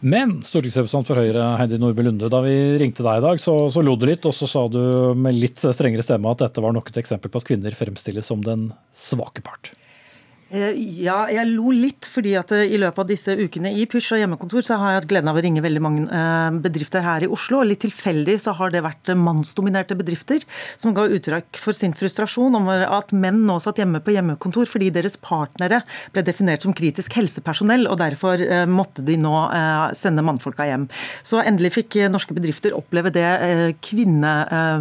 Men 0.01 0.39
stortingsrepresentant 0.41 1.09
for 1.11 1.21
Høyre 1.21 1.45
Heidi 1.61 1.77
Nordby 1.81 2.07
Lunde, 2.07 2.31
da 2.33 2.41
vi 2.41 2.55
ringte 2.81 3.05
deg 3.05 3.21
i 3.21 3.25
dag, 3.25 3.41
så, 3.43 3.55
så 3.73 3.83
lo 3.85 3.99
du 4.01 4.07
litt, 4.09 4.25
og 4.25 4.33
så 4.33 4.49
sa 4.49 4.63
du 4.73 4.81
med 5.13 5.37
litt 5.37 5.61
strengere 5.61 6.05
stemme 6.05 6.33
at 6.33 6.41
dette 6.47 6.65
var 6.65 6.73
nok 6.73 6.89
et 6.89 7.03
eksempel 7.03 7.33
på 7.33 7.43
at 7.43 7.51
kvinner 7.51 7.77
fremstilles 7.77 8.33
som 8.33 8.41
den 8.45 8.71
svake 8.97 9.45
part. 9.45 9.75
Eh, 10.51 10.75
ja, 11.05 11.29
jeg 11.31 11.47
lo 11.47 11.71
litt, 11.71 12.07
fordi 12.11 12.33
at 12.35 12.51
eh, 12.57 12.73
i 12.75 12.79
løpet 12.81 12.99
av 12.99 13.07
disse 13.07 13.35
ukene 13.39 13.71
i 13.71 13.85
Pysj 13.87 14.17
og 14.17 14.21
hjemmekontor 14.25 14.65
så 14.67 14.79
har 14.81 14.95
jeg 14.97 14.99
hatt 14.99 15.11
gleden 15.13 15.31
av 15.31 15.37
å 15.39 15.43
ringe 15.45 15.63
veldig 15.63 15.83
mange 15.85 16.07
eh, 16.11 16.57
bedrifter 16.65 17.05
her 17.07 17.23
i 17.23 17.29
Oslo. 17.31 17.61
og 17.61 17.69
Litt 17.71 17.85
tilfeldig 17.85 18.35
så 18.43 18.57
har 18.59 18.73
det 18.75 18.83
vært 18.83 19.13
mannsdominerte 19.15 19.95
bedrifter 19.99 20.43
som 20.75 20.97
ga 20.97 21.05
uttrykk 21.07 21.61
for 21.63 21.77
sin 21.77 21.95
frustrasjon 21.95 22.59
over 22.59 22.83
at 22.83 23.15
menn 23.15 23.45
nå 23.47 23.61
satt 23.63 23.79
hjemme 23.79 24.01
på 24.03 24.17
hjemmekontor 24.17 24.67
fordi 24.67 24.89
deres 24.95 25.15
partnere 25.23 25.85
ble 26.17 26.27
definert 26.27 26.67
som 26.67 26.75
kritisk 26.75 27.15
helsepersonell, 27.21 27.87
og 27.87 28.01
derfor 28.01 28.43
måtte 28.67 29.05
de 29.07 29.15
nå 29.21 29.33
sende 29.97 30.25
mannfolka 30.27 30.67
hjem. 30.67 30.89
Så 31.27 31.41
endelig 31.45 31.73
fikk 31.77 31.97
norske 32.11 32.35
bedrifter 32.37 32.75
oppleve 32.77 33.13
det 33.15 33.27
kvinne, 33.85 34.33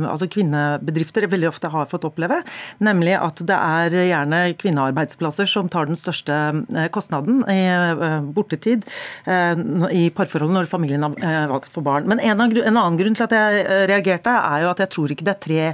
altså 0.09 0.29
kvinnebedrifter 0.31 1.27
veldig 1.29 1.49
ofte 1.51 1.71
har 1.71 1.89
fått 1.91 2.07
oppleve, 2.09 2.41
nemlig 2.83 3.15
at 3.19 3.43
det 3.45 3.57
er 3.57 3.97
gjerne 4.09 4.41
kvinnearbeidsplasser 4.59 5.49
som 5.49 5.58
tar 5.67 5.89
den 5.89 5.99
største 5.99 6.31
eh, 6.31 6.87
kostnaden 6.93 7.41
i 7.51 7.59
eh, 7.67 8.21
bortetid 8.23 8.85
eh, 9.27 9.59
i 9.91 10.05
parforholdet 10.15 10.55
når 10.55 10.69
familien 10.71 11.03
har 11.03 11.51
valgt 11.51 11.73
for 11.73 11.83
barn. 11.85 12.07
Men 12.07 12.21
en, 12.23 12.39
annen 12.39 12.99
grunn 12.99 13.17
til 13.17 13.27
at 13.27 13.35
jeg 13.35 13.65
reagerte, 13.91 14.31
er 14.31 14.63
jo 14.63 14.71
at 14.71 14.83
jeg 14.85 14.93
tror 14.95 15.11
ikke 15.11 15.27
det 15.27 15.35
er 15.35 15.43
tre 15.43 15.67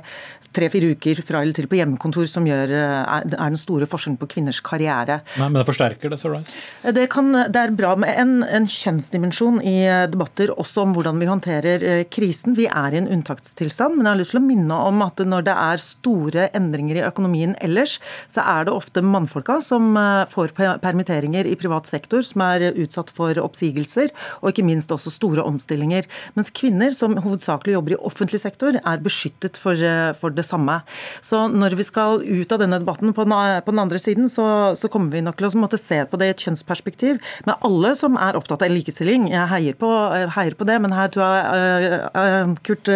tre-fire 0.55 0.93
uker 0.95 1.21
fra 1.25 1.41
eller 1.43 1.55
til 1.55 1.67
på 1.69 1.79
hjemmekontor 1.79 2.27
som 2.29 2.47
gjør, 2.47 2.73
er, 2.75 3.27
den 3.31 3.59
store 3.59 3.87
forskjellen 3.89 4.19
på 4.21 4.29
kvinners 4.35 4.61
karriere. 4.65 5.19
Nei, 5.39 5.49
Men 5.49 5.59
det 5.61 5.67
forsterker 5.69 6.11
det, 6.11 6.19
så 6.21 6.31
right? 6.33 6.53
Det, 6.95 7.05
kan, 7.13 7.31
det 7.31 7.61
er 7.61 7.75
bra 7.75 7.93
med 7.99 8.13
en, 8.15 8.37
en, 8.43 8.67
kjønnsdimensjon 8.75 9.61
i 9.65 9.77
debatter, 10.11 10.51
også 10.55 10.85
om 10.85 10.95
hvordan 10.95 11.19
vi 11.21 11.29
håndterer 11.29 11.85
eh, 11.85 12.03
krisen. 12.11 12.55
Vi 12.57 12.67
er 12.67 12.95
i 12.95 13.01
en 13.01 13.09
unntakstilstand, 13.11 13.97
men 13.97 14.07
jeg 14.07 14.13
har 14.13 14.21
lyst 14.21 14.35
til 14.35 14.41
å 14.41 14.45
minne 14.45 14.79
om 14.89 15.03
at 15.05 15.21
når 15.25 15.47
det 15.47 15.55
er 15.65 15.83
store 15.83 16.47
endringer 16.57 16.99
i 16.99 17.05
økonomien 17.05 17.55
ellers, 17.65 17.97
så 18.31 18.43
er 18.45 18.67
det 18.67 18.75
ofte 18.75 19.03
mannfolka 19.05 19.59
som 19.63 19.93
eh, 19.99 20.25
får 20.31 20.55
permitteringer 20.83 21.49
i 21.49 21.57
privat 21.59 21.89
sektor, 21.89 22.23
som 22.25 22.43
er 22.47 22.69
utsatt 22.73 23.13
for 23.13 23.37
oppsigelser, 23.41 24.11
og 24.41 24.51
ikke 24.51 24.67
minst 24.67 24.93
også 24.93 25.13
store 25.13 25.45
omstillinger. 25.45 26.07
Mens 26.37 26.51
kvinner, 26.55 26.93
som 26.95 27.17
hovedsakelig 27.21 27.77
jobber 27.77 27.95
i 27.95 28.01
offentlig 28.11 28.41
sektor, 28.43 28.79
er 28.81 29.03
beskyttet 29.05 29.59
for, 29.59 29.75
eh, 29.75 30.13
for 30.17 30.33
det 30.35 30.44
det 30.45 30.51
samme. 30.51 30.79
Så 31.25 31.45
når 31.51 31.75
vi 31.79 31.85
skal 31.87 32.23
ut 32.23 32.53
av 32.53 32.61
denne 32.61 32.79
debatten 32.81 33.13
på 33.15 33.25
den, 33.25 33.81
andre 33.81 33.99
siden, 34.01 34.29
så, 34.31 34.47
så, 34.77 34.89
kommer 34.91 35.11
vi 35.11 35.23
nok 35.25 35.39
til 35.39 35.49
å 35.49 35.53
måtte 35.59 35.79
se 35.81 36.03
på 36.07 36.19
det 36.21 36.29
i 36.29 36.35
et 36.35 36.45
kjønnsperspektiv. 36.45 37.19
Men 37.47 37.57
alle 37.67 37.93
som 37.97 38.19
er 38.21 38.37
opptatt 38.39 38.65
av 38.65 38.73
likestilling, 38.73 39.29
jeg 39.33 39.51
heier 39.51 39.79
på, 39.79 39.91
heier 40.37 40.57
på 40.57 40.67
det, 40.69 40.77
men 40.83 40.95
her 40.95 41.11
tror 41.13 41.25
jeg 41.25 42.01
uh, 42.15 42.53
Kurt 42.65 42.91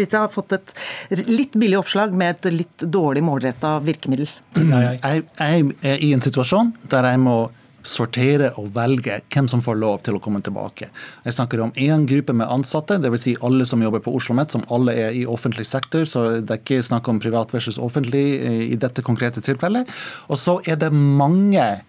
Ritze 0.00 0.22
har 0.24 0.32
fått 0.32 0.56
et 0.56 0.74
litt 1.28 1.54
billig 1.58 1.78
oppslag 1.82 2.14
med 2.16 2.38
et 2.38 2.52
litt 2.62 2.86
dårlig 2.88 3.24
målretta 3.26 3.76
virkemiddel. 3.84 4.30
Jeg 4.56 5.24
er 5.42 6.00
i 6.00 6.14
en 6.14 6.24
situasjon 6.24 6.74
der 6.90 7.12
jeg 7.12 7.22
må 7.22 7.38
sortere 7.86 8.50
og 8.60 8.72
velge 8.74 9.20
hvem 9.32 9.48
som 9.50 9.62
får 9.64 9.80
lov 9.80 10.02
til 10.04 10.18
å 10.18 10.22
komme 10.24 10.42
tilbake. 10.44 10.90
Jeg 11.24 11.38
snakker 11.38 11.62
om 11.64 11.72
én 11.78 12.08
gruppe 12.08 12.36
med 12.36 12.50
ansatte, 12.50 12.98
dvs. 13.00 13.24
Si 13.24 13.36
alle 13.46 13.64
som 13.64 13.80
jobber 13.80 14.02
på 14.04 14.12
Oslo 14.12 14.34
OsloMet, 14.34 14.50
som 14.50 14.64
alle 14.70 14.94
er 14.94 15.14
i 15.14 15.26
offentlig 15.26 15.66
sektor. 15.66 16.04
Så 16.04 16.40
det 16.40 16.50
er 16.50 16.62
ikke 16.62 16.82
snakk 16.82 17.08
om 17.08 17.20
privat 17.20 17.52
versus 17.54 17.78
offentlig 17.78 18.24
i 18.70 18.76
dette 18.76 19.02
konkrete 19.02 19.40
tilfellet. 19.40 19.88
Og 20.28 20.38
så 20.38 20.60
er 20.66 20.76
det 20.76 20.92
mange 20.92 21.82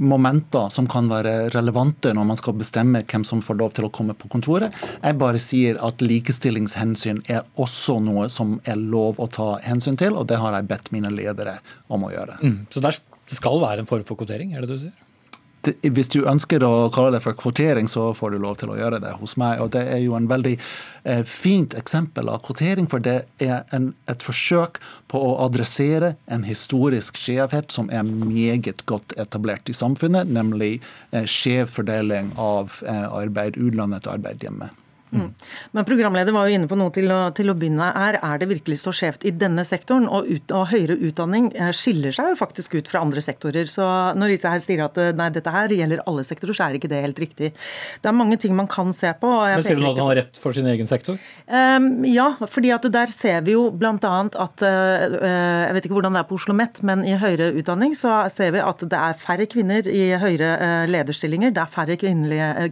momenter 0.00 0.70
som 0.72 0.86
kan 0.88 1.10
være 1.10 1.50
relevante 1.52 2.14
når 2.16 2.24
man 2.24 2.38
skal 2.38 2.54
bestemme 2.56 3.02
hvem 3.04 3.24
som 3.26 3.42
får 3.44 3.58
lov 3.60 3.74
til 3.76 3.84
å 3.84 3.92
komme 3.92 4.14
på 4.16 4.30
kontoret. 4.32 4.72
Jeg 5.02 5.18
bare 5.20 5.38
sier 5.38 5.76
at 5.84 6.00
likestillingshensyn 6.00 7.20
er 7.28 7.44
også 7.60 7.98
noe 8.00 8.30
som 8.32 8.56
er 8.64 8.80
lov 8.80 9.20
å 9.20 9.28
ta 9.28 9.58
hensyn 9.66 10.00
til, 10.00 10.16
og 10.16 10.30
det 10.30 10.40
har 10.40 10.56
jeg 10.56 10.70
bedt 10.70 10.88
mine 10.94 11.12
ledere 11.12 11.58
om 11.92 12.08
å 12.08 12.14
gjøre. 12.14 12.40
Mm. 12.40 12.58
Så 12.72 12.80
det 12.80 12.96
skal 13.28 13.60
være 13.60 13.84
en 13.84 13.90
form 13.90 14.08
for 14.08 14.16
kvotering, 14.16 14.56
er 14.56 14.64
det 14.64 14.72
du 14.72 14.80
sier? 14.86 15.09
Hvis 15.60 16.08
du 16.14 16.22
ønsker 16.24 16.64
å 16.64 16.88
kalle 16.94 17.12
det 17.16 17.22
for 17.24 17.36
kvotering, 17.36 17.88
så 17.90 18.10
får 18.16 18.32
du 18.32 18.38
lov 18.40 18.56
til 18.60 18.72
å 18.72 18.78
gjøre 18.78 19.00
det 19.04 19.12
hos 19.20 19.36
meg. 19.40 19.60
Og 19.60 19.72
Det 19.74 19.82
er 19.92 20.00
jo 20.00 20.16
en 20.16 20.28
veldig 20.30 20.54
eh, 20.56 21.22
fint 21.28 21.74
eksempel 21.76 22.30
av 22.32 22.40
kvotering, 22.46 22.88
for 22.88 23.04
det 23.04 23.18
er 23.44 23.68
en, 23.76 23.90
et 24.08 24.24
forsøk 24.24 24.80
på 25.12 25.20
å 25.20 25.36
adressere 25.44 26.14
en 26.32 26.46
historisk 26.48 27.20
skjevhet 27.20 27.72
som 27.74 27.92
er 27.92 28.08
meget 28.08 28.86
godt 28.88 29.12
etablert 29.20 29.68
i 29.68 29.76
samfunnet, 29.76 30.32
nemlig 30.32 30.78
eh, 31.12 31.28
skjev 31.28 31.68
fordeling 31.68 32.32
av 32.40 32.80
eh, 32.86 33.08
arbeid, 33.10 33.60
ulønnet 33.60 34.08
arbeid 34.08 34.46
hjemme. 34.46 34.72
Mm. 35.10 35.30
Men 35.76 35.86
programleder 35.88 36.34
var 36.34 36.48
jo 36.48 36.58
inne 36.58 36.68
på 36.70 36.78
noe 36.78 36.92
til 36.94 37.10
å, 37.10 37.20
til 37.36 37.50
å 37.50 37.56
begynne 37.58 37.88
her. 37.96 38.18
Er 38.20 38.42
det 38.42 38.50
virkelig 38.50 38.80
så 38.82 38.92
skjevt 38.94 39.24
i 39.26 39.32
denne 39.34 39.64
sektoren? 39.66 40.08
Og, 40.10 40.28
ut, 40.28 40.54
og, 40.54 40.68
høyere 40.70 40.98
utdanning 41.08 41.50
eh, 41.56 41.72
skiller 41.76 42.14
seg 42.14 42.32
jo 42.32 42.38
faktisk 42.38 42.76
ut 42.78 42.90
fra 42.90 43.02
andre 43.04 43.24
sektorer. 43.24 43.70
Så 43.70 43.86
når 44.18 44.36
Isa 44.36 44.54
her 44.54 44.62
sier 44.62 44.84
at 44.84 45.00
eh, 45.00 45.12
nei, 45.16 45.30
dette 45.34 45.54
her 45.54 45.72
gjelder 45.74 46.04
alle 46.10 46.26
sektorer, 46.26 46.56
så 46.56 46.68
er 46.68 46.78
ikke 46.78 46.92
det 46.92 47.02
helt 47.06 47.22
riktig. 47.22 47.52
Det 48.02 48.12
er 48.12 48.16
mange 48.16 48.38
ting 48.40 48.54
man 48.58 48.70
kan 48.70 48.92
se 48.96 49.12
på. 49.20 49.32
Men 49.48 49.64
Sier 49.66 49.80
du 49.80 49.84
nå 49.84 49.94
at 49.94 50.02
han 50.02 50.12
har 50.12 50.20
rett 50.22 50.40
for 50.40 50.56
sin 50.56 50.68
egen 50.70 50.90
sektor? 50.90 51.18
Um, 51.50 52.04
ja, 52.08 52.32
fordi 52.50 52.74
at 52.76 52.86
der 52.92 53.10
ser 53.10 53.42
vi 53.46 53.56
jo 53.56 53.68
bl.a. 53.74 53.96
at 53.96 54.62
uh, 54.62 55.18
Jeg 55.20 55.74
vet 55.76 55.86
ikke 55.86 55.96
hvordan 55.96 56.16
det 56.16 56.22
er 56.22 56.28
på 56.28 56.36
Oslo 56.36 56.50
OsloMet, 56.50 56.80
men 56.86 57.04
i 57.06 57.14
høyere 57.18 57.52
utdanning 57.58 57.94
så 57.94 58.24
ser 58.32 58.54
vi 58.54 58.62
at 58.62 58.82
det 58.82 58.98
er 58.98 59.18
færre 59.18 59.46
kvinner 59.50 59.86
i 59.86 60.10
høyere 60.18 60.86
lederstillinger. 60.90 61.52
Det 61.54 61.62
er 61.62 61.70
færre 61.70 61.96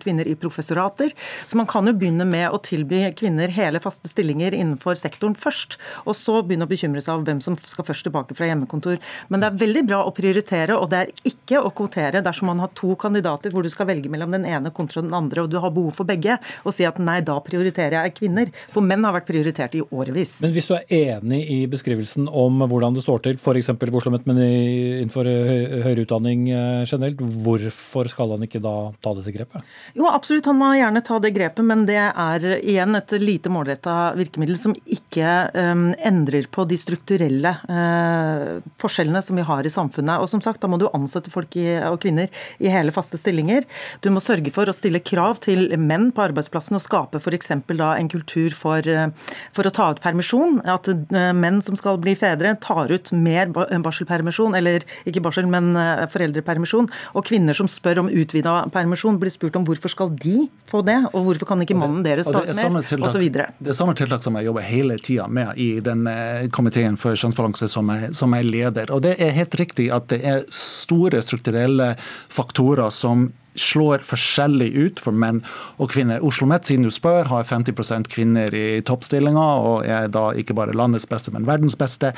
kvinner 0.02 0.26
i 0.26 0.34
professorater. 0.38 1.14
Så 1.46 1.58
man 1.58 1.68
kan 1.70 1.86
jo 1.86 1.94
begynne 1.94 2.26
med 2.30 2.52
å 2.52 2.60
tilby 2.62 3.06
kvinner 3.18 3.52
hele 3.54 3.80
faste 3.82 4.10
stillinger 4.10 4.56
innenfor 4.56 4.98
sektoren 4.98 5.36
først, 5.38 5.78
og 6.04 6.16
så 6.16 6.40
begynne 6.42 6.68
å 6.68 6.70
bekymre 6.70 7.02
seg 7.04 7.16
over 7.16 7.28
hvem 7.30 7.42
som 7.44 7.56
skal 7.60 7.86
først 7.88 8.06
tilbake 8.08 8.36
fra 8.38 8.48
hjemmekontor. 8.50 9.00
Men 9.28 9.42
det 9.42 9.50
er 9.50 9.60
veldig 9.64 9.84
bra 9.88 10.02
å 10.06 10.14
prioritere, 10.14 10.76
og 10.78 10.90
det 10.92 11.00
er 11.00 11.12
ikke 11.28 11.62
å 11.62 11.72
kvotere 11.74 12.22
dersom 12.24 12.50
man 12.52 12.62
har 12.62 12.72
to 12.78 12.94
kandidater 13.00 13.54
hvor 13.54 13.66
du 13.66 13.70
skal 13.72 13.88
velge 13.90 14.10
mellom 14.12 14.34
den 14.34 14.46
ene 14.48 14.72
kontra 14.74 15.02
den 15.04 15.16
andre, 15.16 15.44
og 15.44 15.52
du 15.52 15.58
har 15.62 15.74
behov 15.74 15.96
for 15.98 16.08
begge, 16.08 16.38
og 16.64 16.74
si 16.74 16.86
at 16.88 17.00
nei, 17.02 17.20
da 17.26 17.38
prioriterer 17.44 17.98
jeg 18.02 18.16
kvinner. 18.20 18.52
For 18.72 18.84
menn 18.84 19.06
har 19.06 19.16
vært 19.16 19.28
prioritert 19.30 19.76
i 19.78 19.82
årevis. 19.84 20.38
Men 20.44 20.54
hvis 20.54 20.70
du 20.70 20.76
er 20.76 21.16
enig 21.16 21.42
i 21.54 21.60
beskrivelsen 21.70 22.28
om 22.28 22.62
hvordan 22.68 22.96
det 22.96 23.04
står 23.04 23.24
til, 23.26 23.38
f.eks. 23.40 23.72
OsloMet, 23.98 24.26
men 24.28 24.40
innenfor 24.44 25.26
høyere 25.26 26.04
utdanning 26.04 26.48
eh, 26.52 26.84
generelt, 26.86 27.22
hvorfor 27.44 28.10
skal 28.10 28.34
han 28.36 28.44
ikke 28.46 28.62
da 28.62 28.74
ta 29.02 29.14
dette 29.16 29.34
grepet? 29.34 29.64
Jo, 29.98 30.08
absolutt, 30.10 30.48
han 30.48 30.58
må 30.58 30.72
gjerne 30.78 31.02
ta 31.04 31.18
det 31.22 31.32
grepet, 31.36 31.64
men 31.66 31.84
det 31.88 32.00
er 32.18 32.58
igjen 32.58 32.96
et 32.98 33.12
lite 33.22 33.50
målretta 33.52 34.12
virkemiddel 34.18 34.58
som 34.58 34.74
ikke 34.90 35.28
um, 35.54 35.84
endrer 36.06 36.48
på 36.50 36.64
de 36.68 36.78
strukturelle 36.80 37.52
uh, 37.70 38.58
forskjellene 38.80 39.22
som 39.24 39.38
vi 39.38 39.46
har 39.46 39.66
i 39.66 39.72
samfunnet. 39.72 40.22
Og 40.22 40.30
som 40.30 40.42
sagt, 40.44 40.60
Da 40.60 40.70
må 40.70 40.78
du 40.80 40.88
ansette 40.90 41.30
folk 41.30 41.54
i, 41.56 41.66
og 41.86 42.00
kvinner 42.02 42.30
i 42.58 42.70
hele 42.72 42.94
faste 42.94 43.18
stillinger. 43.20 43.66
Du 44.02 44.10
må 44.10 44.22
sørge 44.24 44.52
for 44.54 44.68
å 44.68 44.74
stille 44.74 45.02
krav 45.04 45.38
til 45.44 45.70
menn 45.78 46.10
på 46.14 46.24
arbeidsplassen 46.26 46.78
og 46.78 46.82
skape 46.82 47.22
f.eks. 47.22 47.52
en 47.54 48.10
kultur 48.10 48.56
for, 48.56 48.82
uh, 48.82 49.08
for, 49.54 49.68
å 49.68 49.74
ta 49.74 49.90
ut 49.92 50.02
permisjon. 50.02 50.60
At 50.66 50.90
uh, 50.90 51.30
menn 51.36 51.62
som 51.64 51.78
skal 51.78 52.00
bli 52.02 52.16
fedre, 52.18 52.56
tar 52.62 52.90
ut 52.90 53.12
mer 53.14 53.52
barselpermisjon, 53.54 54.58
eller 54.58 54.86
ikke 55.08 55.22
barsel, 55.24 55.46
men 55.50 55.70
foreldrepermisjon. 56.10 56.88
Og 57.14 57.26
kvinner 57.28 57.56
som 57.56 57.68
spør 57.70 58.02
om 58.02 58.10
utvida 58.10 58.60
permisjon, 58.74 59.18
blir 59.20 59.32
spurt 59.32 59.56
om 59.58 59.66
hvorfor 59.68 59.92
skal 59.92 60.12
de 60.18 60.48
få 60.68 60.82
det, 60.86 60.98
og 61.12 61.28
hvorfor 61.28 61.52
kan 61.52 61.62
ikke 61.64 61.76
mannen 61.78 62.04
deres 62.08 62.30
ta 62.32 62.42
osv. 62.42 63.24
Det 63.30 63.72
er 63.72 63.76
sånne 63.76 63.96
tiltak 63.98 64.24
som 64.24 64.38
jeg 64.38 64.48
jobber 64.48 64.66
hele 64.66 64.98
tida 65.02 65.28
med 65.28 65.58
i 65.60 65.68
den 65.84 66.06
eh, 66.10 66.46
komiteen 66.54 66.96
for 67.00 67.18
kjønnsbalanse 67.18 67.68
som 67.70 67.90
jeg, 67.94 68.12
som 68.16 68.36
jeg 68.36 68.48
leder. 68.48 68.92
Og 68.94 69.04
det 69.04 69.16
er 69.22 69.36
helt 69.36 69.58
riktig 69.60 69.90
at 69.94 70.08
det 70.12 70.22
er 70.26 70.46
store 70.54 71.22
strukturelle 71.24 71.92
faktorer 72.32 72.90
som 72.94 73.28
slår 73.60 74.06
forskjellig 74.06 74.72
ut 74.74 75.02
for 75.02 75.14
menn 75.14 75.42
og 75.76 75.92
kvinner. 75.92 76.22
Oslo 76.24 76.38
OsloMet, 76.38 76.64
siden 76.64 76.84
du 76.86 76.90
spør, 76.94 77.26
har 77.26 77.44
50% 77.44 78.06
kvinner 78.08 78.54
i 78.54 78.80
toppstillinger, 78.86 79.64
og 79.68 79.86
er 79.86 80.08
da 80.08 80.30
ikke 80.38 80.54
bare 80.54 80.76
landets 80.76 81.06
beste, 81.08 81.32
men 81.34 81.46
verdens 81.48 81.74
beste. 81.76 82.12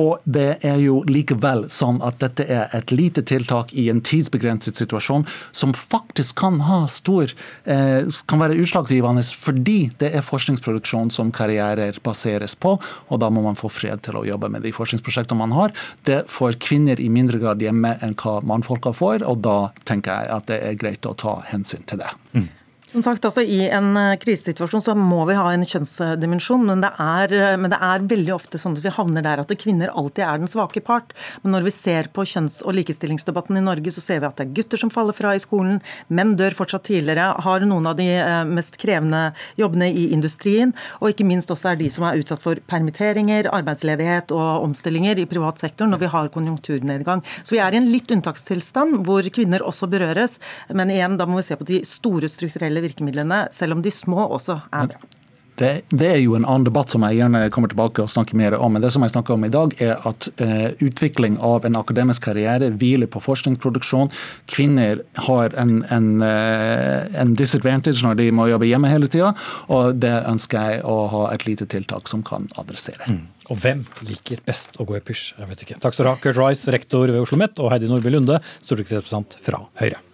Og 0.00 0.18
det 0.24 0.58
er 0.64 0.78
jo 0.80 1.02
likevel 1.06 1.66
sånn 1.68 2.00
at 2.02 2.18
dette 2.22 2.46
er 2.48 2.72
et 2.74 2.90
lite 2.94 3.22
tiltak 3.22 3.74
i 3.76 3.88
en 3.92 4.00
tidsbegrenset 4.00 4.80
situasjon 4.80 5.26
som 5.52 5.74
faktisk 5.76 6.38
kan 6.40 6.60
ha 6.64 6.86
stor 6.88 7.28
eh, 7.64 8.08
kan 8.26 8.40
være 8.40 8.56
utslagsgivende 8.62 9.22
fordi 9.36 9.90
det 10.00 10.10
er 10.16 10.24
forskningsproduksjon 10.24 11.12
som 11.12 11.32
karrierer 11.34 12.00
baseres 12.04 12.56
på, 12.56 12.76
og 12.80 13.20
da 13.20 13.30
må 13.30 13.44
man 13.44 13.58
få 13.58 13.68
fred 13.72 14.02
til 14.06 14.16
å 14.18 14.24
jobbe 14.26 14.50
med 14.52 14.64
de 14.64 14.72
forskningsprosjektene 14.74 15.40
man 15.42 15.54
har. 15.56 15.74
Det 16.08 16.22
får 16.32 16.58
kvinner 16.64 17.00
i 17.02 17.10
mindre 17.12 17.42
grad 17.42 17.62
hjemme 17.62 17.96
enn 18.00 18.16
hva 18.16 18.38
mannfolka 18.46 18.94
får, 18.96 19.26
og 19.28 19.44
da 19.44 19.58
tenker 19.84 20.16
jeg 20.16 20.32
at 20.38 20.48
det 20.48 20.60
er 20.64 20.80
greit 20.80 20.85
greit 20.86 21.06
å 21.06 21.14
ta 21.18 21.40
hensyn 21.50 21.84
til 21.86 22.00
det. 22.02 22.12
Mm. 22.32 22.48
Som 22.86 23.02
sagt, 23.02 23.24
altså 23.26 23.42
I 23.42 23.64
en 23.74 23.96
eh, 23.98 24.12
krisesituasjon 24.22 24.82
så 24.84 24.92
må 24.94 25.24
vi 25.26 25.34
ha 25.34 25.48
en 25.50 25.64
kjønnsdimensjon, 25.66 26.62
men 26.68 26.84
det, 26.84 26.92
er, 27.02 27.32
eh, 27.34 27.54
men 27.58 27.72
det 27.72 27.80
er 27.82 28.04
veldig 28.12 28.30
ofte 28.36 28.60
sånn 28.62 28.76
at 28.78 28.84
vi 28.84 28.92
havner 28.94 29.24
der 29.26 29.40
at 29.42 29.54
kvinner 29.58 29.90
alltid 29.90 30.22
er 30.22 30.38
den 30.38 30.50
svake 30.50 30.78
part. 30.86 31.10
Men 31.42 31.56
når 31.56 31.66
vi 31.66 31.72
ser 31.74 32.06
på 32.14 32.22
kjønns- 32.22 32.60
og 32.62 32.76
likestillingsdebatten 32.78 33.58
i 33.58 33.64
Norge, 33.66 33.90
så 33.90 34.04
ser 34.04 34.20
vi 34.22 34.28
at 34.28 34.38
det 34.38 34.46
er 34.46 34.52
gutter 34.60 34.78
som 34.78 34.92
faller 34.94 35.16
fra 35.18 35.32
i 35.34 35.42
skolen, 35.42 35.80
menn 36.06 36.36
dør 36.38 36.54
fortsatt 36.54 36.86
tidligere, 36.86 37.32
har 37.42 37.66
noen 37.66 37.88
av 37.90 37.96
de 37.98 38.06
eh, 38.20 38.44
mest 38.46 38.78
krevende 38.78 39.24
jobbene 39.58 39.90
i 39.90 40.06
industrien, 40.14 40.70
og 41.00 41.10
ikke 41.10 41.26
minst 41.26 41.50
også 41.50 41.72
er 41.72 41.82
de 41.82 41.90
som 41.90 42.06
er 42.06 42.22
utsatt 42.22 42.44
for 42.46 42.62
permitteringer, 42.70 43.50
arbeidsledighet 43.50 44.30
og 44.36 44.68
omstillinger 44.68 45.18
i 45.18 45.26
privat 45.26 45.58
sektor 45.64 45.90
når 45.90 46.04
vi 46.04 46.12
har 46.14 46.30
konjunkturnedgang. 46.38 47.26
Så 47.42 47.58
vi 47.58 47.62
er 47.66 47.74
i 47.74 47.82
en 47.82 47.90
litt 47.90 48.14
unntakstilstand 48.14 49.02
hvor 49.10 49.26
kvinner 49.34 49.66
også 49.66 49.90
berøres, 49.90 50.38
men 50.70 50.94
igjen, 50.94 51.18
da 51.18 51.26
må 51.26 51.42
vi 51.42 51.48
se 51.50 51.58
på 51.58 51.66
de 51.66 51.82
store 51.88 52.30
strukturelle 52.30 52.75
generelle 52.76 52.88
virkemidlene, 52.88 53.48
selv 53.52 53.76
om 53.76 53.82
de 53.82 53.90
små 53.90 54.28
også 54.28 54.60
er 54.72 54.92
bra. 54.92 55.12
Det, 55.56 55.86
det, 55.88 56.04
er 56.04 56.18
jo 56.20 56.34
en 56.36 56.44
annen 56.44 56.66
debatt 56.66 56.90
som 56.92 57.00
jeg 57.06 57.16
gjerne 57.16 57.46
kommer 57.48 57.70
tilbake 57.72 58.02
og 58.02 58.10
snakker 58.12 58.36
mer 58.36 58.58
om. 58.60 58.74
Men 58.76 58.82
det 58.84 58.90
som 58.92 59.00
jeg 59.00 59.14
snakker 59.14 59.38
om 59.38 59.46
i 59.46 59.48
dag, 59.48 59.72
er 59.80 59.94
at 60.04 60.26
eh, 60.44 60.74
utvikling 60.84 61.38
av 61.40 61.64
en 61.64 61.78
akademisk 61.80 62.26
karriere 62.26 62.68
hviler 62.76 63.08
på 63.08 63.22
forskningsproduksjon. 63.24 64.12
Kvinner 64.52 65.00
har 65.24 65.56
en, 65.56 65.78
en, 65.88 66.10
eh, 66.20 67.08
en 67.16 67.32
disadvantage 67.40 68.04
når 68.04 68.20
de 68.20 68.28
må 68.36 68.50
jobbe 68.50 68.68
hjemme 68.68 68.92
hele 68.92 69.08
tida, 69.08 69.32
og 69.72 69.96
det 69.96 70.12
ønsker 70.28 70.60
jeg 70.60 70.84
å 70.84 70.98
ha 71.14 71.24
et 71.32 71.48
lite 71.48 71.64
tiltak 71.72 72.12
som 72.12 72.20
kan 72.20 72.44
adressere. 72.60 73.08
Mm. 73.08 73.22
Og 73.48 73.56
hvem 73.62 73.86
liker 74.04 74.44
best 74.44 74.76
å 74.76 74.84
gå 74.84 75.00
i 75.00 75.04
pysj? 75.08 75.38
Jeg 75.40 75.54
vet 75.54 75.64
ikke. 75.64 75.80
Takk 75.80 75.96
skal 75.96 76.10
du 76.10 76.12
ha, 76.12 76.18
Kurt 76.20 76.36
Rice, 76.36 76.68
rektor 76.68 77.08
ved 77.08 77.16
Oslo 77.16 77.32
OsloMet, 77.32 77.64
og 77.64 77.72
Heidi 77.72 77.88
Nordby 77.88 78.12
Lunde, 78.12 78.42
stortingsrepresentant 78.60 79.40
fra 79.40 79.64
Høyre. 79.80 80.04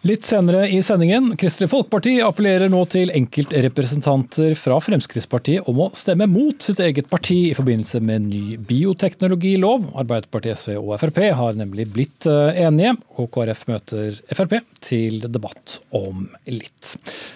Litt 0.00 0.24
senere 0.24 0.62
i 0.72 0.78
sendingen, 0.80 1.34
Kristelig 1.36 1.68
Folkeparti 1.68 2.14
appellerer 2.24 2.70
nå 2.72 2.78
til 2.88 3.10
enkeltrepresentanter 3.12 4.54
fra 4.56 4.78
Fremskrittspartiet 4.80 5.66
om 5.68 5.82
å 5.84 5.88
stemme 5.92 6.24
mot 6.24 6.56
sitt 6.64 6.80
eget 6.80 7.10
parti 7.12 7.36
i 7.50 7.56
forbindelse 7.58 8.00
med 8.00 8.24
ny 8.30 8.56
bioteknologilov. 8.64 9.90
Arbeiderpartiet, 10.00 10.56
SV 10.56 10.78
og 10.78 10.94
Frp 11.02 11.20
har 11.36 11.58
nemlig 11.58 11.84
blitt 11.92 12.24
eh, 12.32 12.62
enige, 12.62 12.94
og 13.20 13.28
KrF 13.34 13.66
møter 13.68 14.16
Frp 14.32 14.56
til 14.80 15.20
debatt 15.26 15.76
om 15.92 16.30
litt. 16.48 16.94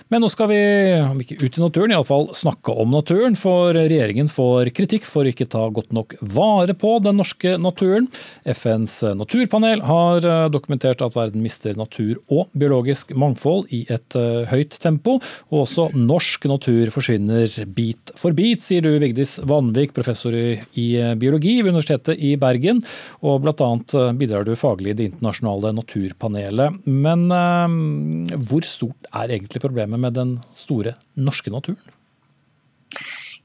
Men 0.08 0.24
nå 0.24 0.32
skal 0.32 0.48
vi, 0.48 0.62
om 1.04 1.20
ikke 1.20 1.36
ut 1.42 1.60
i 1.60 1.64
naturen, 1.66 1.92
iallfall 1.92 2.30
snakke 2.32 2.72
om 2.80 2.96
naturen. 2.96 3.36
For 3.36 3.76
regjeringen 3.76 4.32
får 4.32 4.72
kritikk 4.72 5.04
for 5.04 5.28
ikke 5.28 5.50
ta 5.52 5.66
godt 5.68 5.92
nok 5.92 6.16
vare 6.32 6.72
på 6.72 6.96
den 7.04 7.20
norske 7.20 7.58
naturen. 7.60 8.08
FNs 8.56 9.02
naturpanel 9.20 9.84
har 9.84 10.24
eh, 10.24 10.48
dokumentert 10.56 11.04
at 11.04 11.20
verden 11.20 11.44
mister 11.44 11.76
natur 11.76 12.16
og 12.32 12.53
biologisk 12.58 13.14
mangfold 13.18 13.72
i 13.74 13.82
et 13.92 14.18
eh, 14.18 14.44
høyt 14.50 14.76
tempo. 14.82 15.16
Og 15.52 15.64
også 15.64 15.88
norsk 15.96 16.48
natur 16.50 16.92
forsvinner 16.94 17.50
bit 17.76 18.14
for 18.18 18.36
bit, 18.36 18.62
sier 18.64 18.84
du 18.84 18.92
Vigdis 19.02 19.36
Vanvik, 19.46 19.94
professor 19.96 20.34
i 20.34 20.86
biologi 21.20 21.56
ved 21.62 21.74
Universitetet 21.74 22.20
i 22.22 22.34
Bergen. 22.40 22.82
Og 23.24 23.42
bl.a. 23.44 23.70
bidrar 24.18 24.46
du 24.46 24.54
faglig 24.58 24.94
i 24.94 24.98
Det 24.98 25.10
internasjonale 25.12 25.74
naturpanelet. 25.76 26.80
Men 26.86 27.26
hvor 27.28 28.66
stort 28.68 29.10
er 29.12 29.34
egentlig 29.34 29.62
problemet 29.64 30.00
med 30.00 30.16
den 30.18 30.38
store 30.54 30.94
norske 31.18 31.52
naturen? 31.54 31.82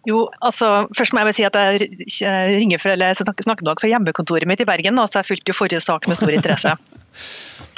Jo, 0.08 0.30
altså, 0.46 0.88
først 0.96 1.14
må 1.14 1.22
jeg 1.28 1.36
si 1.36 1.46
at 1.48 1.58
jeg 1.60 1.90
ringer 2.56 2.80
for, 2.80 2.94
eller 2.94 3.18
snakker 3.18 3.68
nok 3.68 3.82
for 3.84 3.92
hjemmekontoret 3.92 4.48
mitt 4.48 4.64
i 4.64 4.68
Bergen, 4.68 5.02
så 5.06 5.20
jeg 5.20 5.28
fulgte 5.34 5.52
jo 5.52 5.58
forrige 5.58 5.84
sak 5.84 6.08
med 6.08 6.20
stor 6.20 6.32
interesse. 6.34 6.76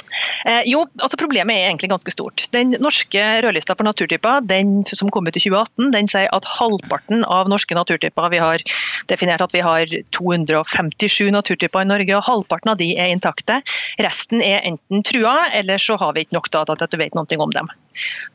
Eh, 0.48 0.62
jo, 0.66 0.82
altså 0.98 1.18
Problemet 1.20 1.54
er 1.54 1.68
egentlig 1.68 1.90
ganske 1.92 2.12
stort. 2.14 2.46
Den 2.54 2.74
norske 2.82 3.22
rødlista 3.44 3.76
for 3.78 3.86
naturtyper 3.86 4.42
den 4.48 4.80
som 4.88 5.10
kom 5.14 5.28
ut 5.28 5.38
i 5.38 5.42
2018, 5.42 5.92
den 5.94 6.10
sier 6.10 6.30
at 6.34 6.48
halvparten 6.58 7.22
av 7.24 7.50
norske 7.52 7.76
naturtyper 7.78 8.32
Vi 8.32 8.40
har 8.42 8.64
definert 9.10 9.44
at 9.44 9.54
vi 9.54 9.62
har 9.62 9.86
257 10.16 11.30
naturtyper 11.34 11.84
i 11.84 11.90
Norge, 11.90 12.16
og 12.16 12.26
halvparten 12.26 12.74
av 12.74 12.80
de 12.80 12.92
er 12.98 13.12
intakte. 13.14 13.60
Resten 14.02 14.42
er 14.42 14.66
enten 14.66 15.04
trua, 15.06 15.48
eller 15.54 15.78
så 15.82 15.98
har 16.00 16.14
vi 16.14 16.26
ikke 16.26 16.38
nok 16.38 16.50
data 16.50 16.76
til 16.76 16.88
at 16.88 16.94
du 16.94 17.00
vet 17.00 17.18
noe 17.18 17.40
om 17.42 17.54
dem. 17.54 17.70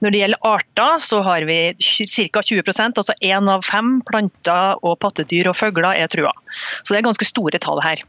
Når 0.04 0.14
det 0.14 0.22
gjelder 0.22 0.48
arter, 0.48 1.00
så 1.04 1.22
har 1.26 1.46
vi 1.50 1.60
ca. 1.80 2.44
20% 2.44 3.02
altså 3.02 3.16
én 3.26 3.50
av 3.52 3.66
fem 3.66 3.98
planter 4.08 4.78
og 4.84 5.00
pattedyr 5.04 5.50
og 5.50 5.58
fugler 5.58 5.98
er 5.98 6.12
trua. 6.12 6.34
Så 6.84 6.94
det 6.94 7.02
er 7.02 7.10
ganske 7.10 7.28
store 7.28 7.60
tall 7.62 7.82
her. 7.84 8.04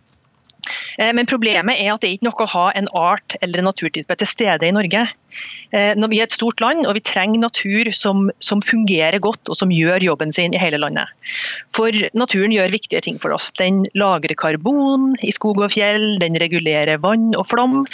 Eh, 0.98 1.12
men 1.16 1.28
problemet 1.30 1.78
er 1.78 1.94
at 1.94 2.02
det 2.02 2.10
er 2.10 2.18
ikke 2.18 2.28
noe 2.30 2.46
å 2.46 2.52
ha 2.54 2.66
en 2.78 2.90
art 2.96 3.38
eller 3.42 3.62
en 3.62 3.70
naturtype 3.70 4.18
til 4.18 4.30
stede 4.30 4.68
i 4.68 4.74
Norge. 4.74 5.06
Eh, 5.76 5.92
når 5.98 6.08
vi 6.08 6.18
er 6.20 6.26
et 6.26 6.34
stort 6.34 6.60
land 6.64 6.86
og 6.88 6.94
vi 6.96 7.02
trenger 7.04 7.42
natur 7.42 7.90
som, 7.92 8.28
som, 8.44 8.62
fungerer 8.64 9.20
godt 9.22 9.50
og 9.52 9.58
som 9.58 9.72
gjør 9.72 10.02
jobben 10.04 10.32
sin 10.34 10.56
i 10.56 10.60
hele 10.60 10.80
landet. 10.80 11.10
For 11.76 11.92
naturen 12.16 12.54
gjør 12.54 12.72
viktige 12.72 13.02
ting 13.04 13.20
for 13.20 13.34
oss. 13.36 13.50
Den 13.60 13.84
lagrer 13.98 14.34
karbon 14.38 15.12
i 15.24 15.32
skog 15.34 15.60
og 15.60 15.72
fjell, 15.74 16.16
den 16.22 16.38
regulerer 16.40 17.00
vann 17.04 17.30
og 17.38 17.46
flom. 17.50 17.84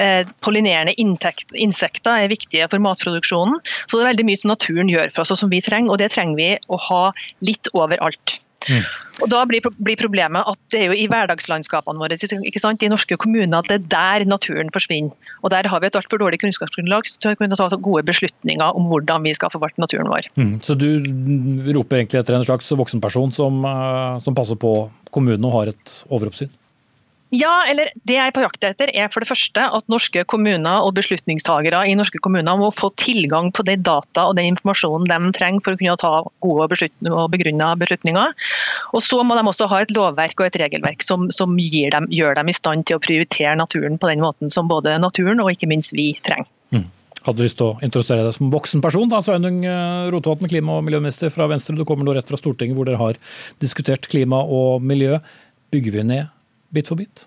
Eh, 0.00 0.22
pollinerende 0.46 0.94
insekter 0.96 2.24
er 2.24 2.32
viktige 2.32 2.70
for 2.70 2.82
matproduksjonen. 2.82 3.60
Så 3.84 3.98
det 3.98 4.04
er 4.04 4.12
veldig 4.12 4.28
mye 4.30 4.42
som 4.42 4.54
naturen 4.54 4.92
gjør 4.92 5.12
for 5.14 5.26
oss 5.26 5.34
og 5.34 5.42
som 5.42 5.52
vi 5.52 5.62
trenger, 5.64 5.92
og 5.92 6.02
det 6.02 6.12
trenger 6.14 6.38
vi 6.38 6.50
å 6.70 6.80
ha 6.88 7.04
litt 7.44 7.70
overalt. 7.74 8.38
Mm. 8.68 8.84
Og 9.22 9.30
Da 9.30 9.44
blir, 9.46 9.62
blir, 9.78 9.96
problemet 10.00 10.42
at 10.50 10.58
det 10.74 10.80
er 10.80 10.90
jo 10.90 10.96
i 10.98 11.06
hverdagslandskapene 11.10 12.02
våre, 12.02 12.16
ikke 12.18 12.62
sant? 12.62 12.82
i 12.82 12.90
norske 12.90 13.16
kommuner, 13.20 13.60
at 13.60 13.70
det 13.70 13.76
er 13.76 13.86
der 13.92 14.26
naturen 14.26 14.72
forsvinner. 14.74 15.14
Og 15.46 15.52
Der 15.54 15.68
har 15.70 15.80
vi 15.80 15.86
et 15.86 15.98
altfor 15.98 16.18
dårlig 16.18 16.40
kunnskapsgrunnlag 16.42 17.06
til 17.06 17.30
å 17.30 17.38
kunne 17.38 17.58
ta 17.58 17.68
gode 17.76 18.02
beslutninger 18.08 18.74
om 18.74 18.88
hvordan 18.90 19.22
vi 19.22 19.36
skal 19.38 19.52
forvalte 19.54 19.82
naturen 19.82 20.10
vår. 20.10 20.26
Mm. 20.34 20.58
Så 20.66 20.74
du 20.74 20.88
roper 21.76 22.02
egentlig 22.02 22.24
etter 22.24 22.34
en 22.34 22.46
slags 22.46 22.72
voksenperson 22.74 23.32
som, 23.32 23.62
eh, 23.64 24.18
som 24.24 24.34
passer 24.34 24.58
på 24.58 24.90
kommunen 25.14 25.46
og 25.46 25.58
har 25.60 25.74
et 25.74 25.96
overoppsyn? 26.10 26.50
Ja, 27.32 27.64
eller 27.66 27.88
Det 28.06 28.14
jeg 28.14 28.30
er 28.30 28.34
på 28.34 28.42
jakt 28.44 28.64
etter, 28.66 28.90
er 28.94 29.08
for 29.12 29.24
det 29.24 29.28
første 29.30 29.64
at 29.76 29.88
norske 29.90 30.22
kommuner 30.30 30.84
og 30.84 30.94
beslutningstagere 30.98 31.80
i 31.88 31.96
norske 31.98 32.20
kommuner 32.22 32.58
må 32.60 32.70
få 32.74 32.90
tilgang 33.00 33.50
på 33.54 33.64
de 33.66 33.76
data 33.80 34.26
og 34.28 34.36
den 34.38 34.52
informasjonen 34.52 35.08
de 35.08 35.32
trenger 35.36 35.64
for 35.64 35.74
å 35.74 35.80
kunne 35.80 35.96
ta 36.00 36.12
gode 36.44 36.90
og 37.10 37.30
begrunna 37.32 37.72
beslutninger. 37.80 38.34
Og 38.94 39.02
Så 39.02 39.22
må 39.24 39.38
de 39.38 39.46
også 39.50 39.68
ha 39.70 39.80
et 39.82 39.94
lovverk 39.94 40.40
og 40.40 40.50
et 40.50 40.60
regelverk 40.62 41.02
som, 41.02 41.30
som 41.34 41.56
dem, 41.56 42.10
gjør 42.10 42.36
dem 42.38 42.50
i 42.50 42.56
stand 42.56 42.86
til 42.86 42.98
å 42.98 43.02
prioritere 43.02 43.56
naturen 43.58 43.98
på 43.98 44.10
den 44.10 44.22
måten 44.22 44.52
som 44.52 44.68
både 44.68 44.98
naturen 45.00 45.40
og 45.40 45.50
ikke 45.54 45.70
minst 45.70 45.94
vi 45.96 46.12
trenger. 46.22 46.50
Mm. 46.74 46.86
Hadde 47.24 47.40
du 47.40 47.46
lyst 47.46 47.56
til 47.56 47.70
å 47.70 47.80
introdusere 47.80 48.26
deg 48.26 48.36
som 48.36 48.52
voksen 48.52 48.82
person? 48.84 49.08
da, 49.08 49.22
Sveinung 49.24 49.62
eh, 49.64 50.10
Rotevatn, 50.12 50.50
klima- 50.50 50.76
og 50.76 50.84
miljøminister 50.84 51.32
fra 51.32 51.48
Venstre. 51.48 51.76
Du 51.76 51.86
kommer 51.88 52.04
nå 52.04 52.12
rett 52.12 52.28
fra 52.28 52.36
Stortinget 52.36 52.76
hvor 52.76 52.84
dere 52.88 53.00
har 53.00 53.18
diskutert 53.64 54.06
klima 54.12 54.42
og 54.44 54.84
miljø. 54.84 55.16
Bygger 55.72 55.96
vi 55.96 56.08
ned 56.12 56.33
bit 56.74 56.90
for 56.90 57.00
bit? 57.00 57.26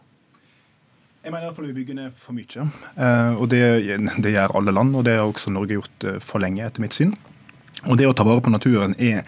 Jeg 1.28 1.34
mener 1.34 1.50
iallfall 1.50 1.68
vi 1.68 1.80
bygger 1.82 1.98
ned 1.98 2.14
for 2.16 2.36
mye. 2.38 2.68
Eh, 2.96 3.34
og 3.36 3.50
det, 3.52 3.62
det, 4.24 4.32
gjør 4.32 4.54
alle 4.60 4.72
land, 4.72 4.96
og 4.96 5.04
det 5.04 5.18
har 5.18 5.28
også 5.28 5.52
Norge 5.52 5.76
gjort 5.76 6.06
eh, 6.08 6.20
for 6.24 6.40
lenge, 6.40 6.64
etter 6.64 6.84
mitt 6.84 6.96
syn. 6.96 7.16
Og 7.86 7.98
det 8.00 8.08
å 8.08 8.14
ta 8.16 8.24
vare 8.24 8.44
på 8.44 8.54
naturen 8.54 8.96
er 8.96 9.26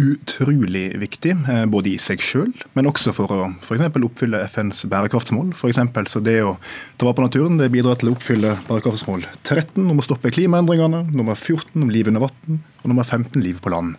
utrolig 0.00 0.86
viktig, 1.00 1.34
eh, 1.48 1.66
både 1.68 1.92
i 1.92 1.98
seg 2.00 2.24
sjøl, 2.24 2.54
men 2.76 2.88
også 2.88 3.12
for 3.16 3.32
å 3.32 3.50
for 3.64 3.84
oppfylle 4.08 4.42
FNs 4.48 4.84
bærekraftsmål. 4.92 5.52
For 5.56 5.72
eksempel, 5.72 6.08
så 6.08 6.24
det 6.24 6.38
å 6.44 6.56
ta 6.96 7.08
vare 7.08 7.18
på 7.20 7.28
naturen 7.28 7.60
det 7.60 7.68
bidrar 7.74 8.00
til 8.00 8.12
å 8.12 8.16
oppfylle 8.16 8.56
bærekraftsmål 8.70 9.28
13 9.42 9.84
om 9.84 10.00
å 10.00 10.04
stoppe 10.08 10.32
klimaendringene, 10.32 11.06
nummer 11.12 11.36
14 11.36 11.84
om 11.84 11.92
liv 11.92 12.08
under 12.08 12.28
vann 12.28 12.60
og 12.82 12.90
nummer 12.92 13.04
15 13.04 13.44
liv 13.44 13.60
på 13.60 13.72
land. 13.72 13.96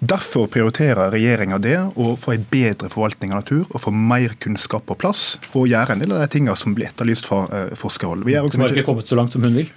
Derfor 0.00 0.46
prioriterer 0.48 1.10
regjeringa 1.12 1.58
det 1.60 1.76
å 2.00 2.14
få 2.16 2.32
en 2.32 2.44
bedre 2.48 2.88
forvaltning 2.88 3.34
av 3.34 3.42
natur 3.42 3.66
og 3.68 3.82
få 3.84 3.92
mer 3.92 4.32
kunnskap 4.40 4.86
på 4.88 4.96
plass, 4.96 5.36
og 5.52 5.68
gjøre 5.68 5.92
en 5.92 6.00
del 6.00 6.14
av 6.16 6.22
de 6.22 6.28
tingene 6.32 6.56
som 6.56 6.72
blir 6.76 6.88
etterlyst 6.88 7.28
fra 7.28 7.42
uh, 7.50 7.74
forskerhold. 7.76 8.24
Vi 8.24 8.38
har 8.38 8.48
ikke 8.48 8.86
kommet 8.86 9.10
så 9.10 9.18
langt 9.18 9.36
som 9.36 9.44
hun 9.44 9.58
vil? 9.60 9.68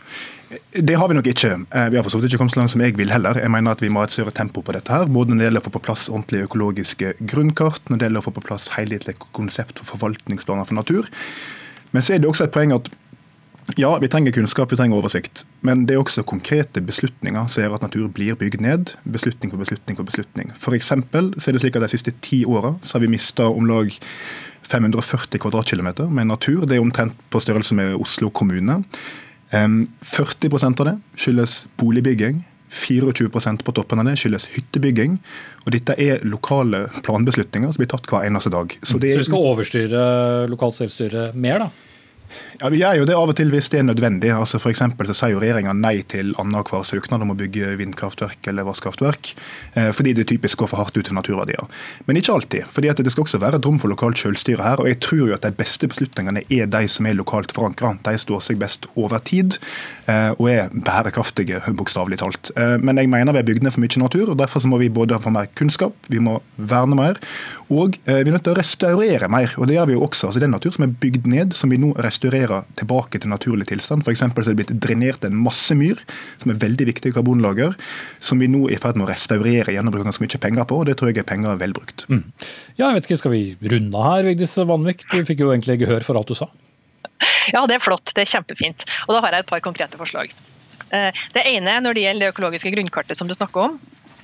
Det 0.71 0.95
har 0.95 1.09
vi 1.09 1.17
nok 1.17 1.27
ikke. 1.27 1.51
Eh, 1.73 1.88
vi 1.89 1.97
har 1.97 2.05
forstått 2.05 2.27
ikke 2.27 2.39
kommet 2.39 2.53
så 2.53 2.62
langt 2.62 2.71
som 2.71 2.81
jeg 2.86 2.95
vil 2.95 3.12
heller. 3.12 3.39
Jeg 3.41 3.51
mener 3.51 3.73
at 3.73 3.81
Vi 3.81 3.89
må 3.89 4.03
ha 4.03 4.07
et 4.07 4.13
større 4.13 4.31
tempo 4.31 4.62
på 4.62 4.75
dette. 4.75 4.91
her, 4.91 5.09
Både 5.09 5.33
når 5.33 5.39
det 5.39 5.47
gjelder 5.47 5.63
å 5.63 5.65
få 5.65 5.73
på 5.73 5.83
plass 5.88 6.09
ordentlige 6.09 6.47
økologiske 6.47 7.13
grunnkart, 7.19 7.81
når 7.89 7.97
det 7.97 8.05
gjelder 8.07 8.21
å 8.21 8.27
få 8.27 8.36
på 8.38 8.45
plass 8.45 8.67
helhetlige 8.77 9.17
konsept 9.33 9.81
for 9.81 9.97
forvaltningsplaner 9.97 10.69
for 10.69 10.77
natur. 10.77 11.09
Men 11.91 12.01
så 12.01 12.13
er 12.13 12.19
det 12.19 12.29
også 12.29 12.45
et 12.45 12.53
poeng 12.53 12.71
at 12.75 12.88
ja, 13.80 13.97
vi 13.97 14.10
trenger 14.12 14.32
kunnskap, 14.36 14.71
vi 14.71 14.78
trenger 14.78 14.99
oversikt. 14.99 15.45
Men 15.65 15.86
det 15.88 15.95
er 15.95 16.02
også 16.02 16.26
konkrete 16.28 16.82
beslutninger 16.84 17.47
som 17.49 17.63
gjør 17.63 17.78
at 17.78 17.86
natur 17.86 18.10
blir 18.13 18.38
bygd 18.39 18.62
ned. 18.63 18.93
Beslutning 19.08 19.54
for 19.54 19.62
beslutning 19.62 19.99
for 19.99 20.08
beslutning. 20.08 20.52
For 20.60 20.76
eksempel 20.78 21.32
så 21.38 21.49
er 21.49 21.58
det 21.58 21.63
slik 21.63 21.80
at 21.80 21.86
De 21.86 21.91
siste 21.93 22.13
ti 22.23 22.43
åra 22.45 22.76
har 22.78 23.04
vi 23.04 23.12
mista 23.12 23.47
om 23.47 23.67
lag 23.69 23.91
540 24.67 25.39
kvadratkilometer 25.39 26.08
med 26.10 26.28
natur. 26.32 26.65
Det 26.65 26.78
er 26.78 26.84
omtrent 26.84 27.17
på 27.30 27.41
størrelse 27.43 27.76
med 27.76 27.95
Oslo 27.99 28.30
kommune. 28.30 28.84
40% 29.54 30.82
av 30.82 30.89
det 30.89 30.97
skyldes 31.19 31.63
boligbygging. 31.78 32.43
24% 32.73 33.62
på 33.63 33.71
toppen 33.78 34.02
av 34.02 34.08
det 34.10 34.15
skyldes 34.17 34.47
hyttebygging. 34.56 35.19
Og 35.65 35.73
dette 35.76 35.95
er 36.02 36.23
lokale 36.26 36.88
planbeslutninger 37.06 37.71
som 37.71 37.84
blir 37.84 37.91
tatt 37.91 38.10
hver 38.10 38.26
eneste 38.28 38.52
dag. 38.54 38.73
Så, 38.82 38.97
det 38.97 39.13
er, 39.13 39.19
så 39.19 39.28
du 39.28 39.32
skal 39.32 39.49
overstyre 39.54 40.06
lokalt 40.52 40.80
selvstyre 40.80 41.32
mer, 41.38 41.67
da? 41.67 41.92
Ja, 42.62 42.69
Vi 42.69 42.80
gjør 42.80 43.00
jo 43.02 43.06
det 43.10 43.15
av 43.17 43.32
og 43.32 43.36
til 43.38 43.50
hvis 43.52 43.67
det 43.74 43.80
er 43.82 43.86
nødvendig. 43.88 44.30
Altså 44.32 44.60
for 44.62 44.72
så 44.74 45.13
sier 45.17 45.34
jo 45.34 45.41
regjeringa 45.41 45.74
nei 45.76 45.98
til 46.08 46.34
annenhver 46.39 46.86
søknad 46.88 47.24
om 47.26 47.34
å 47.34 47.38
bygge 47.38 47.74
vindkraftverk 47.80 48.48
eller 48.48 48.67
vasskraftverk, 48.67 49.34
eh, 49.76 49.89
fordi 49.91 50.13
det 50.15 50.28
typisk 50.30 50.62
går 50.62 50.69
for 50.72 50.82
hardt 50.82 50.98
ut 50.98 51.06
til 51.06 51.17
naturverdier. 51.17 51.67
Men 52.08 52.17
ikke 52.17 52.34
alltid. 52.34 52.63
fordi 52.69 52.89
at 52.89 52.98
det 52.98 53.12
skal 53.12 53.24
også 53.24 53.39
være 53.39 53.58
et 53.58 53.65
rom 53.65 53.80
for 53.80 53.89
lokalt 53.89 54.17
selvstyre 54.17 54.63
her. 54.63 54.80
og 54.80 54.88
Jeg 54.88 55.00
tror 55.00 55.28
jo 55.28 55.34
at 55.34 55.41
de 55.41 55.52
beste 55.52 55.88
beslutningene 55.88 56.43
er 56.50 56.65
de 56.65 56.88
som 56.88 57.06
er 57.06 57.13
lokalt 57.13 57.52
forankra. 57.52 57.98
De 58.04 58.17
står 58.17 58.41
seg 58.41 58.60
best 58.60 58.86
over 58.96 59.19
tid 59.19 59.58
eh, 60.08 60.32
og 60.39 60.50
er 60.50 60.69
bærekraftige, 60.69 61.62
bokstavelig 61.76 62.19
talt. 62.19 62.52
Eh, 62.56 62.78
men 62.78 62.98
jeg 62.98 63.10
mener 63.10 63.34
vi 63.34 63.39
har 63.39 63.46
bygd 63.46 63.63
ned 63.63 63.72
for 63.72 63.82
mye 63.82 64.00
natur, 64.00 64.30
og 64.32 64.38
derfor 64.38 64.65
må 64.67 64.78
vi 64.78 64.89
både 64.89 65.19
få 65.19 65.30
mer 65.30 65.48
kunnskap, 65.56 65.93
vi 66.08 66.19
må 66.19 66.41
verne 66.58 66.96
mer, 66.96 67.19
og 67.69 67.98
vi 68.06 68.13
er 68.13 68.32
nødt 68.32 68.43
til 68.43 68.54
å 68.54 68.58
restaurere 68.58 69.28
mer. 69.28 69.54
og 69.58 69.67
Det 69.67 69.76
gjør 69.76 69.88
vi 69.88 69.93
jo 69.93 70.04
også. 70.06 70.28
Altså 70.28 70.39
Det 70.39 70.48
er 70.48 70.56
natur 70.56 70.72
som 70.72 70.84
er 70.84 70.96
bygd 71.02 71.28
ned, 71.28 71.54
som 71.54 71.69
vi 71.69 71.78
nå 71.78 71.93
restaurerer 71.98 72.22
restaurerer 72.23 72.63
tilbake 72.79 73.19
til 73.19 73.31
naturlig 73.31 73.67
tilstand. 73.67 74.03
F.eks. 74.03 74.21
er 74.21 74.47
det 74.47 74.55
blitt 74.55 74.73
drenert 74.81 75.23
en 75.25 75.36
masse 75.36 75.75
myr, 75.75 75.99
som 76.41 76.51
er 76.51 76.59
veldig 76.62 76.88
viktig 76.88 77.13
karbonlager, 77.13 77.75
som 78.23 78.39
vi 78.39 78.47
nå 78.47 78.67
er 78.69 78.77
i 78.77 78.79
ferd 78.81 78.97
med 78.97 79.07
å 79.07 79.12
restaurere 79.12 79.73
igjen 79.73 79.88
og 79.88 79.93
bruke 79.93 80.07
ganske 80.07 80.23
mye 80.23 80.41
penger 80.41 80.67
på. 80.69 80.79
og 80.79 80.88
Det 80.88 80.97
tror 80.99 81.12
jeg 81.12 81.23
er 81.23 81.27
penger 81.27 81.57
vel 81.59 81.73
brukt. 81.75 82.05
Mm. 82.09 82.23
Ja, 82.77 82.89
jeg 82.89 82.95
vet 82.95 83.09
ikke, 83.09 83.19
Skal 83.23 83.31
vi 83.36 83.43
runde 83.62 84.03
her, 84.03 84.23
Vigdis 84.23 84.55
Vanvik? 84.57 85.05
Du 85.12 85.19
fikk 85.25 85.43
jo 85.43 85.51
egentlig 85.51 85.79
gehør 85.83 86.03
for 86.03 86.19
alt 86.19 86.31
du 86.31 86.38
sa. 86.38 86.49
Ja, 87.53 87.65
det 87.67 87.77
er 87.77 87.83
flott. 87.83 88.12
Det 88.15 88.23
er 88.23 88.31
kjempefint. 88.38 88.86
Og 89.07 89.15
da 89.15 89.21
har 89.23 89.36
jeg 89.36 89.45
et 89.45 89.51
par 89.51 89.62
konkrete 89.63 89.99
forslag. 89.99 90.31
Eh, 90.93 91.23
det 91.36 91.43
ene 91.53 91.79
når 91.83 91.95
det 91.95 92.07
gjelder 92.07 92.27
det 92.27 92.33
økologiske 92.33 92.71
grunnkartet 92.73 93.19
som 93.19 93.29
du 93.29 93.36
snakker 93.36 93.69
om. 93.69 93.77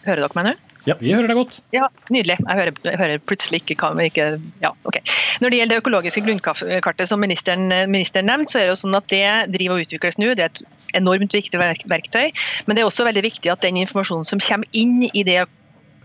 Hører 0.05 0.25
dere 0.25 0.39
meg 0.39 0.49
nå? 0.49 0.55
Ja, 0.89 0.95
vi 0.99 1.13
hører 1.13 1.29
deg 1.29 1.37
godt. 1.37 1.59
Ja, 1.75 1.87
Nydelig. 2.09 2.39
Jeg 2.41 2.57
hører, 2.57 2.73
jeg 2.87 2.99
hører 3.01 3.21
plutselig 3.29 3.61
ikke, 3.61 3.77
kan, 3.83 3.99
ikke 4.01 4.27
ja, 4.63 4.71
ok. 4.89 4.97
Når 5.43 5.53
det 5.53 5.59
gjelder 5.59 5.75
det 5.75 5.83
økologiske 5.83 6.23
grunnkartet 6.25 7.11
som 7.11 7.21
ministeren, 7.21 7.69
ministeren 7.91 8.29
nevnte, 8.29 8.53
så 8.53 8.61
er 8.61 8.67
det 8.67 8.73
jo 8.73 8.81
sånn 8.81 8.97
at 8.97 9.09
det 9.11 9.23
driver 9.53 9.77
og 9.77 9.85
utvikles 9.85 10.19
nå. 10.21 10.33
Det 10.37 10.47
er 10.47 10.51
et 10.53 10.63
enormt 10.97 11.35
viktig 11.35 11.61
verktøy. 11.61 12.31
Men 12.65 12.75
det 12.75 12.83
er 12.83 12.89
også 12.89 13.05
veldig 13.07 13.25
viktig 13.27 13.53
at 13.53 13.63
den 13.65 13.77
informasjonen 13.83 14.27
som 14.27 14.41
kommer 14.43 14.69
inn 14.73 15.05
i 15.11 15.25
det 15.27 15.43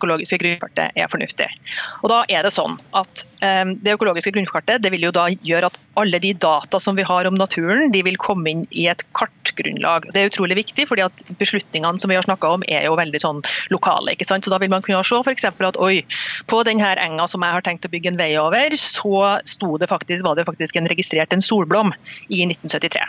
økologiske 0.05 0.39
grunnkartet 0.43 0.93
er 0.99 1.09
fornuftig. 1.11 1.49
Og 2.03 2.11
da 2.13 2.23
er 2.29 2.45
Det 2.45 2.53
sånn 2.53 2.77
at 2.97 3.23
um, 3.41 3.75
det 3.81 3.95
økologiske 3.97 4.35
grunnkartet 4.35 4.83
det 4.85 4.91
vil 4.93 5.07
jo 5.07 5.13
da 5.15 5.29
gjøre 5.33 5.71
at 5.71 5.79
alle 6.01 6.19
de 6.21 6.35
data 6.37 6.81
som 6.83 6.97
vi 6.99 7.07
har 7.07 7.25
om 7.29 7.39
naturen, 7.39 7.91
de 7.95 8.03
vil 8.05 8.19
komme 8.21 8.51
inn 8.51 8.65
i 8.71 8.87
et 8.91 9.03
kartgrunnlag. 9.17 10.11
Det 10.13 10.21
er 10.21 10.31
utrolig 10.33 10.59
viktig, 10.59 10.89
fordi 10.91 11.07
at 11.07 11.25
beslutningene 11.41 12.03
som 12.03 12.13
vi 12.13 12.19
har 12.19 12.27
om 12.51 12.65
er 12.69 12.85
jo 12.89 12.99
veldig 12.99 13.23
sånn 13.23 13.43
lokale. 13.73 14.13
ikke 14.13 14.29
sant? 14.29 14.45
Så 14.45 14.53
Da 14.53 14.61
vil 14.61 14.73
man 14.73 14.83
kunne 14.83 15.01
se 15.41 15.51
for 15.57 15.71
at 15.71 15.81
oi, 15.81 16.05
på 16.51 16.63
denne 16.69 16.95
enga 17.01 17.27
som 17.31 17.43
jeg 17.43 17.57
har 17.57 17.65
tenkt 17.65 17.87
å 17.87 17.93
bygge 17.93 18.13
en 18.13 18.21
vei 18.21 18.35
over, 18.37 18.77
så 18.77 19.41
det 19.81 19.89
faktisk, 19.89 20.25
var 20.25 20.37
det 20.37 20.47
faktisk 20.47 20.77
en 20.77 20.91
registrert 20.91 21.33
en 21.33 21.41
solblom 21.41 21.95
i 22.29 22.45
1973. 22.45 23.09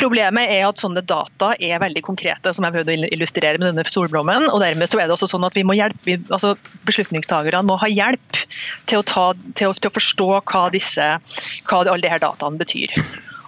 Problemet 0.00 0.48
er 0.48 0.64
at 0.64 0.80
sånne 0.80 1.02
data 1.04 1.52
er 1.60 1.80
veldig 1.82 2.02
konkrete, 2.06 2.54
som 2.56 2.64
jeg 2.64 2.76
prøvde 2.78 2.94
å 2.94 3.08
illustrere 3.12 3.60
med 3.60 3.68
denne 3.68 3.84
solblommen. 3.84 4.48
og 4.48 4.62
dermed 4.62 4.88
så 4.88 5.00
er 5.00 5.08
det 5.08 5.16
også 5.16 5.28
sånn 5.34 5.44
at 5.44 5.56
vi 5.58 5.66
må 5.66 5.76
hjelpe, 5.76 6.16
altså 6.32 6.54
Beslutningstakerne 6.88 7.66
må 7.68 7.76
ha 7.82 7.88
hjelp 7.90 8.40
til 8.88 9.00
å, 9.00 9.04
ta, 9.06 9.26
til 9.58 9.70
å, 9.70 9.76
til 9.76 9.90
å 9.90 9.96
forstå 9.98 10.30
hva, 10.38 10.64
disse, 10.72 11.10
hva 11.68 11.82
alle 11.84 12.00
disse 12.06 12.22
dataene 12.24 12.60
betyr. 12.60 12.96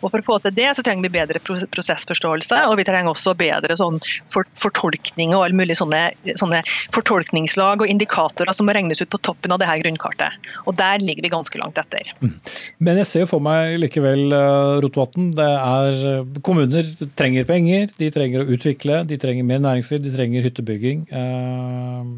Og 0.02 0.10
For 0.10 0.22
å 0.22 0.26
få 0.26 0.38
til 0.42 0.54
det 0.56 0.68
så 0.76 0.82
trenger 0.84 1.06
vi 1.06 1.14
bedre 1.14 1.40
prosessforståelse, 1.42 2.58
og 2.68 2.76
vi 2.80 2.86
trenger 2.86 3.12
også 3.12 3.34
bedre 3.38 3.76
sånn 3.78 4.00
for, 4.30 4.46
fortolkning 4.58 5.34
og 5.36 5.46
alle 5.46 5.58
mulige 5.58 5.78
sånne, 5.78 6.02
sånne, 6.38 6.62
fortolkningslag 6.94 7.84
og 7.84 7.92
indikatorer 7.92 8.54
som 8.56 8.68
må 8.68 8.74
regnes 8.76 9.02
ut 9.02 9.10
på 9.12 9.20
toppen 9.22 9.54
av 9.54 9.62
det 9.62 9.70
her 9.70 9.82
grunnkartet. 9.84 10.50
Og 10.66 10.76
Der 10.82 11.02
ligger 11.02 11.26
vi 11.26 11.32
ganske 11.32 11.60
langt 11.60 11.78
etter. 11.78 12.10
Mm. 12.22 12.34
Men 12.82 13.00
jeg 13.02 13.10
ser 13.10 13.24
jo 13.24 13.30
for 13.30 13.44
meg 13.44 13.78
likevel, 13.80 14.24
eh, 14.34 14.80
Rotevatn, 14.82 15.30
det 15.38 15.48
er 15.52 16.02
eh, 16.10 16.40
kommuner 16.44 16.88
trenger 17.18 17.46
penger, 17.48 17.88
de 17.98 18.10
trenger 18.14 18.42
å 18.42 18.50
utvikle, 18.56 19.02
de 19.06 19.18
trenger 19.22 19.46
mer 19.46 19.62
næringsliv, 19.62 20.02
de 20.02 20.14
trenger 20.14 20.48
hyttebygging. 20.48 21.06
Eh, 21.14 22.12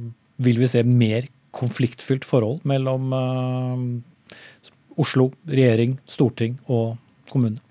vil 0.44 0.60
vi 0.62 0.70
se 0.70 0.82
mer 0.88 1.28
konfliktfylt 1.54 2.24
forhold 2.26 2.64
mellom 2.66 3.12
Oslo, 4.98 5.28
regjering, 5.46 5.98
storting 6.10 6.56
og 6.66 6.96
kommune? 7.30 7.63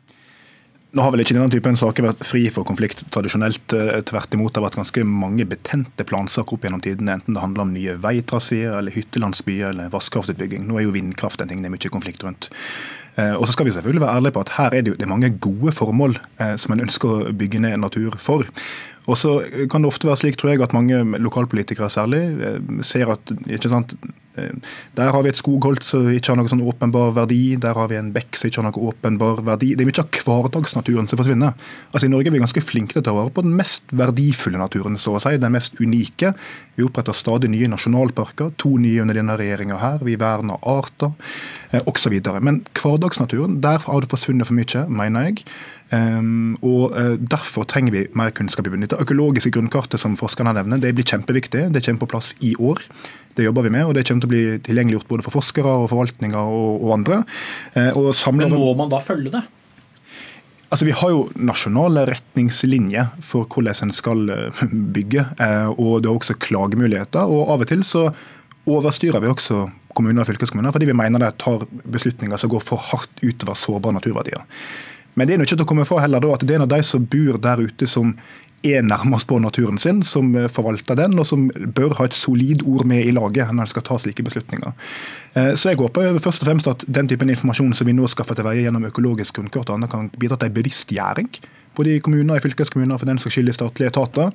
Nå 0.93 1.01
har 1.01 1.09
vel 1.09 1.23
ikke 1.23 1.33
denne 1.33 1.49
typen 1.49 1.73
saker 1.77 2.05
vært 2.05 2.19
fri 2.21 2.43
for 2.53 2.67
konflikt 2.69 2.99
tradisjonelt. 3.13 3.73
Eh, 3.73 3.95
tvert 4.05 4.35
imot 4.37 4.53
det 4.53 4.59
har 4.59 4.67
vært 4.67 4.77
ganske 4.77 5.05
mange 5.09 5.47
betente 5.49 6.05
plansaker 6.05 6.53
opp 6.53 6.67
gjennom 6.67 6.83
tidene, 6.85 7.15
enten 7.17 7.33
det 7.33 7.41
handler 7.41 7.63
om 7.63 7.71
nye 7.73 7.95
veitraseer, 8.03 8.75
eller 8.77 8.93
hyttelandsbyer 8.93 9.71
eller 9.71 9.89
vannkraftutbygging. 9.93 10.67
Nå 10.69 10.77
er 10.77 10.85
jo 10.85 10.93
vindkraft 10.93 11.41
en 11.41 11.49
ting 11.49 11.65
det 11.65 11.71
er 11.71 11.73
mye 11.73 11.93
konflikt 11.95 12.21
rundt. 12.27 12.51
Eh, 13.17 13.33
og 13.33 13.47
så 13.47 13.55
skal 13.55 13.65
vi 13.65 13.73
selvfølgelig 13.73 14.05
være 14.05 14.21
ærlige 14.21 14.37
på 14.37 14.45
at 14.45 14.53
her 14.59 14.77
er 14.77 14.85
det 14.85 14.93
jo 14.93 14.99
det 14.99 15.07
er 15.07 15.13
mange 15.15 15.33
gode 15.41 15.73
formål 15.73 16.19
eh, 16.37 16.55
som 16.61 16.77
en 16.77 16.85
ønsker 16.85 17.09
å 17.09 17.35
bygge 17.41 17.65
ned 17.65 17.81
natur 17.81 18.19
for. 18.21 18.45
Og 19.09 19.17
så 19.17 19.39
kan 19.73 19.81
det 19.81 19.89
ofte 19.89 20.07
være 20.07 20.21
slik, 20.21 20.37
tror 20.37 20.53
jeg, 20.53 20.61
at 20.61 20.77
mange 20.77 21.01
lokalpolitikere 21.17 21.89
særlig 21.91 22.21
ser 22.85 23.09
at 23.17 23.33
ikke 23.49 23.73
sant, 23.73 23.97
der 24.33 25.11
har 25.13 25.21
vi 25.21 25.29
et 25.29 25.37
skogholt 25.37 25.85
som 25.85 26.07
ikke 26.09 26.31
har 26.31 26.37
noen 26.39 26.49
sånn 26.49 26.63
åpenbar 26.65 27.13
verdi. 27.13 27.55
Der 27.61 27.77
har 27.77 27.89
vi 27.91 27.99
en 27.99 28.11
bekk 28.15 28.39
som 28.39 28.49
ikke 28.49 28.61
har 28.61 28.67
noen 28.67 28.87
åpenbar 28.89 29.41
verdi. 29.45 29.73
Det 29.77 29.85
er 29.85 29.89
mye 29.89 30.03
av 30.03 30.17
hverdagsnaturen 30.25 31.09
som 31.09 31.19
forsvinner. 31.19 31.53
Altså 31.91 32.07
I 32.07 32.11
Norge 32.13 32.31
er 32.31 32.35
vi 32.35 32.41
ganske 32.41 32.63
flinke 32.65 32.95
til 32.95 33.03
å 33.03 33.05
ta 33.05 33.13
vare 33.15 33.33
på 33.33 33.43
den 33.45 33.53
mest 33.59 33.93
verdifulle 33.93 34.61
naturen, 34.61 34.97
så 34.97 35.15
å 35.17 35.21
si. 35.21 35.35
Den 35.37 35.53
mest 35.53 35.77
unike. 35.81 36.33
Vi 36.77 36.87
oppretter 36.87 37.13
stadig 37.17 37.51
nye 37.53 37.69
nasjonalparker. 37.69 38.55
To 38.63 38.75
nye 38.81 39.03
under 39.05 39.19
denne 39.19 39.37
regjeringa 39.37 39.77
her. 39.81 40.01
Vi 40.05 40.17
verner 40.17 40.57
arter, 40.65 41.13
eh, 41.71 41.85
osv. 41.85 42.17
Men 42.41 42.63
hverdagsnaturen, 42.73 43.61
der 43.61 43.79
har 43.85 44.01
det 44.01 44.09
forsvunnet 44.09 44.49
for 44.49 44.57
mye, 44.57 44.87
mener 44.89 45.29
jeg. 45.29 45.45
Um, 45.93 46.55
og 46.65 46.95
uh, 46.95 47.15
Derfor 47.19 47.67
trenger 47.69 47.93
vi 47.93 48.03
mer 48.17 48.33
kunnskap 48.33 48.67
i 48.67 48.73
bunnen. 48.73 48.89
Det 48.89 49.01
økologiske 49.03 49.51
grunnkartet 49.53 50.01
som 50.01 50.17
forskerne 50.17 50.55
nevner, 50.57 50.81
det 50.81 50.93
blir 50.97 51.05
kjempeviktig. 51.05 51.67
Det 51.73 51.83
kommer 51.85 52.05
på 52.05 52.11
plass 52.15 52.31
i 52.41 52.55
år. 52.57 52.81
Det 53.37 53.45
jobber 53.45 53.67
vi 53.67 53.73
med, 53.75 53.85
og 53.85 53.93
det 53.97 54.05
kommer 54.07 54.25
til 54.25 54.31
å 54.31 54.33
bli 54.33 54.45
tilgjengeliggjort 54.65 55.09
både 55.09 55.25
for 55.25 55.37
forskere, 55.37 55.75
og 55.83 55.91
forvaltninger 55.91 56.39
og, 56.39 56.85
og 56.85 56.95
andre. 56.97 57.19
Uh, 57.75 57.91
og 57.93 58.33
Men 58.39 58.55
må 58.55 58.73
man 58.79 58.93
da 58.93 59.01
følge 59.03 59.35
det? 59.35 59.43
Altså, 60.73 60.87
Vi 60.89 60.95
har 60.97 61.13
jo 61.13 61.27
nasjonale 61.37 62.07
retningslinjer 62.09 63.13
for 63.21 63.45
hvordan 63.45 63.85
en 63.85 63.91
skal 63.93 64.23
eh, 64.33 64.61
bygge, 64.95 65.27
og 65.77 66.01
det 66.01 66.09
er 66.09 66.15
også 66.15 66.33
klagemuligheter. 66.41 67.29
og 67.29 67.51
Av 67.53 67.61
og 67.61 67.69
til 67.69 67.83
så 67.85 68.07
overstyrer 68.65 69.21
vi 69.21 69.29
også 69.29 69.67
kommuner 69.93 70.23
og 70.23 70.31
fylkeskommuner 70.31 70.73
fordi 70.73 70.87
vi 70.89 70.97
mener 70.97 71.21
de 71.21 71.29
tar 71.37 71.67
beslutninger 71.69 72.41
som 72.41 72.49
går 72.49 72.63
for 72.65 72.81
hardt 72.89 73.21
utover 73.21 73.53
sårbare 73.59 73.99
naturverdier. 73.99 74.41
Men 75.15 75.27
det 75.27 75.35
er 75.35 75.45
ikke 75.45 75.57
til 75.57 75.67
å 75.67 75.69
komme 75.69 75.85
fra 75.87 76.01
heller 76.03 76.23
da, 76.23 76.33
at 76.33 76.45
det 76.45 76.55
er 76.55 76.61
en 76.61 76.67
av 76.67 76.73
de 76.73 76.81
som 76.85 77.05
bor 77.05 77.37
der 77.41 77.61
ute 77.63 77.89
som 77.89 78.15
er 78.63 78.83
nærmest 78.85 79.27
på 79.27 79.39
naturen 79.43 79.77
sin, 79.77 79.99
som 80.07 80.29
forvalter 80.47 80.95
den, 80.95 81.17
og 81.19 81.27
som 81.27 81.49
bør 81.51 81.97
ha 81.97 82.07
et 82.07 82.15
solid 82.15 82.63
ord 82.63 82.85
med 82.87 83.03
i 83.03 83.11
laget 83.11 83.51
når 83.51 83.65
en 83.65 83.71
skal 83.73 83.83
ta 83.83 83.97
slike 83.99 84.23
beslutninger. 84.23 84.71
Eh, 85.35 85.51
så 85.59 85.73
jeg 85.73 85.81
håper 85.81 86.15
først 86.23 86.45
og 86.45 86.47
fremst 86.47 86.69
at 86.71 86.85
den 86.87 87.09
typen 87.11 87.33
informasjon 87.33 87.75
som 87.75 87.89
vi 87.89 87.95
nå 87.97 88.07
skaffer 88.07 88.39
til 88.39 88.47
veie 88.47 88.63
gjennom 88.63 88.87
økologisk 88.87 89.41
grunnkart, 89.41 89.73
kan 89.91 90.07
bidra 90.15 90.39
til 90.39 90.51
en 90.51 90.55
bevisstgjøring 90.55 91.33
både 91.75 91.95
i 91.95 92.01
kommuner, 92.03 92.37
i 92.37 92.43
fylkeskommuner 92.43 92.99
for 93.01 93.09
den 93.09 93.19
saks 93.21 93.37
skyld 93.37 93.49
i 93.49 93.55
statlige 93.55 93.89
etater, 93.93 94.31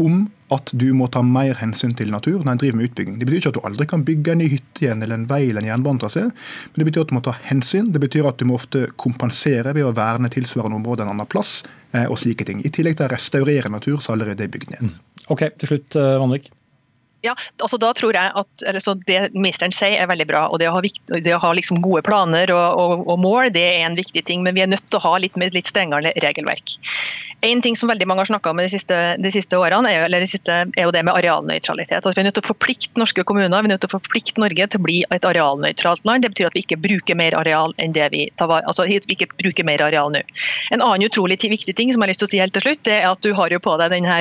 om 0.00 0.28
at 0.50 0.70
du 0.74 0.88
må 0.96 1.06
ta 1.12 1.22
mer 1.22 1.54
hensyn 1.60 1.92
til 1.94 2.10
natur 2.10 2.40
når 2.42 2.52
en 2.52 2.60
driver 2.62 2.78
med 2.78 2.88
utbygging. 2.88 3.18
Det 3.20 3.28
betyr 3.28 3.40
ikke 3.40 3.52
at 3.52 3.58
du 3.58 3.66
aldri 3.68 3.86
kan 3.92 4.04
bygge 4.06 4.32
en 4.32 4.40
ny 4.42 4.48
hytte 4.50 4.84
igjen 4.84 5.04
eller 5.04 5.20
en 5.20 5.26
vei 5.30 5.42
eller 5.46 5.62
en 5.62 5.70
jernbanetrasé, 5.70 6.24
men 6.26 6.82
det 6.82 6.88
betyr 6.88 7.04
at 7.04 7.12
du 7.12 7.16
må 7.16 7.22
ta 7.26 7.36
hensyn. 7.46 7.92
Det 7.94 8.02
betyr 8.02 8.28
at 8.30 8.40
du 8.40 8.48
må 8.48 8.58
ofte 8.58 8.88
kompensere 9.00 9.74
ved 9.76 9.86
å 9.86 9.94
verne 9.96 10.32
tilsvarende 10.32 10.80
område 10.80 11.06
en 11.06 11.12
annen 11.14 11.30
plass, 11.30 11.60
eh, 11.92 12.08
og 12.08 12.18
slike 12.18 12.48
ting. 12.48 12.64
I 12.66 12.72
tillegg 12.74 12.98
til 12.98 13.06
å 13.06 13.12
restaurere 13.14 13.70
natur 13.70 14.00
som 14.02 14.16
allerede 14.16 14.46
er 14.46 14.50
bygd 14.52 14.74
ned. 14.74 14.88
Mm. 14.88 14.96
Ok, 15.30 15.46
til 15.60 15.74
slutt, 15.74 15.94
eh, 15.94 16.16
Vanvik. 16.18 16.50
Ja, 17.20 17.34
altså 17.60 17.76
da 17.80 17.90
tror 17.96 18.16
jeg 18.16 18.32
at 18.32 18.62
Det 19.06 19.18
ministeren 19.34 19.74
sier 19.76 20.00
er 20.00 20.08
veldig 20.08 20.26
bra. 20.30 20.46
og 20.48 20.60
Det 20.60 20.68
å 20.70 20.76
ha, 20.76 20.82
det 21.20 21.34
å 21.36 21.40
ha 21.42 21.52
liksom 21.56 21.82
gode 21.84 22.02
planer 22.06 22.52
og, 22.54 22.80
og, 22.80 23.06
og, 23.06 23.18
mål 23.20 23.50
det 23.52 23.64
er 23.66 23.86
en 23.86 23.98
viktig 23.98 24.24
ting, 24.24 24.44
men 24.44 24.56
vi 24.56 24.64
er 24.64 24.70
nødt 24.70 24.86
til 24.88 25.00
å 25.00 25.04
ha 25.04 25.18
litt, 25.20 25.36
litt 25.36 25.68
strengere 25.68 26.14
regelverk. 26.24 26.78
En 27.40 27.62
ting 27.64 27.76
som 27.76 27.88
veldig 27.88 28.04
mange 28.08 28.20
har 28.20 28.28
snakka 28.28 28.52
om 28.52 28.58
de 28.60 28.68
siste, 28.68 28.96
de 29.16 29.30
siste 29.32 29.56
årene, 29.56 29.88
er, 29.88 30.04
de 30.12 30.28
siste, 30.28 30.56
er, 30.68 30.82
jo 30.84 30.92
det 30.92 31.02
med 31.08 31.16
arealnøytralitet. 31.16 32.02
Altså 32.02 32.18
vi 32.18 32.24
er 32.24 32.28
nødt 32.28 32.36
til 32.36 32.44
å 32.44 32.50
forplikte 32.50 33.00
norske 33.00 33.24
kommuner 33.24 33.64
vi 33.64 33.70
er 33.70 33.72
nødt 33.72 33.84
til 33.84 33.88
å 33.88 33.96
forplikte 33.96 34.42
Norge 34.42 34.66
til 34.72 34.80
å 34.80 34.84
bli 34.84 34.98
et 35.08 35.24
arealnøytralt 35.24 36.04
land. 36.08 36.24
Det 36.24 36.34
betyr 36.34 36.50
at 36.50 36.56
vi 36.56 36.64
ikke 36.66 36.80
bruker 36.80 37.16
mer 37.16 37.36
areal 37.38 37.72
enn 37.80 37.96
det 37.96 38.10
vi 38.12 38.26
tar 38.40 38.52
altså 38.58 38.84
vi 38.84 39.16
ikke 39.16 39.30
bruker 39.40 39.64
mer 39.64 39.82
areal 39.84 40.12
nå. 40.12 40.20
En 40.74 40.84
annen 40.84 41.06
utrolig 41.08 41.38
viktig 41.40 41.74
ting 41.76 41.92
som 41.92 42.02
jeg 42.02 42.08
har 42.08 42.12
lyst 42.12 42.22
til 42.24 42.28
å 42.28 42.32
si 42.34 42.42
helt 42.42 42.54
til 42.56 42.64
slutt, 42.66 42.84
det 42.84 42.98
er 42.98 43.08
at 43.08 43.24
du 43.24 43.32
har 43.36 43.52
jo 43.52 43.60
på 43.62 43.76
deg 43.80 43.94
denne 43.94 44.18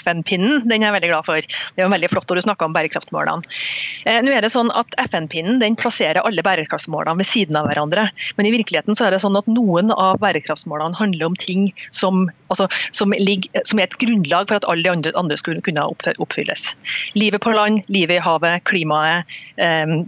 FN-pinnen. 0.00 0.64
Den 0.64 0.80
er 0.80 0.88
jeg 0.88 0.96
veldig 0.96 1.12
glad 1.12 1.28
for. 1.28 1.44
Det 1.44 1.82
er 1.82 1.86
jo 1.86 1.92
veldig 1.92 2.09
flott 2.10 2.28
når 2.30 2.40
du 2.40 2.48
snakka 2.48 2.68
om 2.68 2.76
bærekraftsmålene. 2.76 3.56
Eh, 4.04 4.20
nå 4.24 4.34
er 4.34 4.44
det 4.44 4.52
sånn 4.54 4.72
at 4.76 4.94
FN-pinnen 5.06 5.60
den 5.62 5.78
plasserer 5.80 6.22
alle 6.24 6.44
bærekraftsmålene 6.46 7.22
ved 7.22 7.30
siden 7.30 7.58
av 7.60 7.70
hverandre. 7.70 8.08
Men 8.38 8.48
i 8.48 8.54
virkeligheten 8.54 8.98
så 8.98 9.06
er 9.06 9.14
det 9.14 9.22
sånn 9.24 9.38
at 9.38 9.48
noen 9.50 9.94
av 9.96 10.20
bærekraftsmålene 10.22 10.98
handler 11.00 11.30
om 11.30 11.38
ting 11.40 11.70
som 11.96 12.28
altså, 12.52 12.68
som, 12.96 13.14
ligger, 13.16 13.64
som, 13.64 13.80
er 13.80 13.88
et 13.88 13.98
grunnlag 14.02 14.50
for 14.50 14.60
at 14.60 14.68
alle 14.70 14.86
de 14.86 14.92
andre, 14.92 15.14
andre 15.18 15.38
skulle 15.40 15.64
kunne 15.64 15.86
oppfylles. 15.90 16.70
Livet 17.18 17.42
på 17.44 17.54
land, 17.56 17.84
livet 17.92 18.18
i 18.18 18.24
havet, 18.24 18.64
klimaet. 18.68 19.28
Um, 19.60 20.02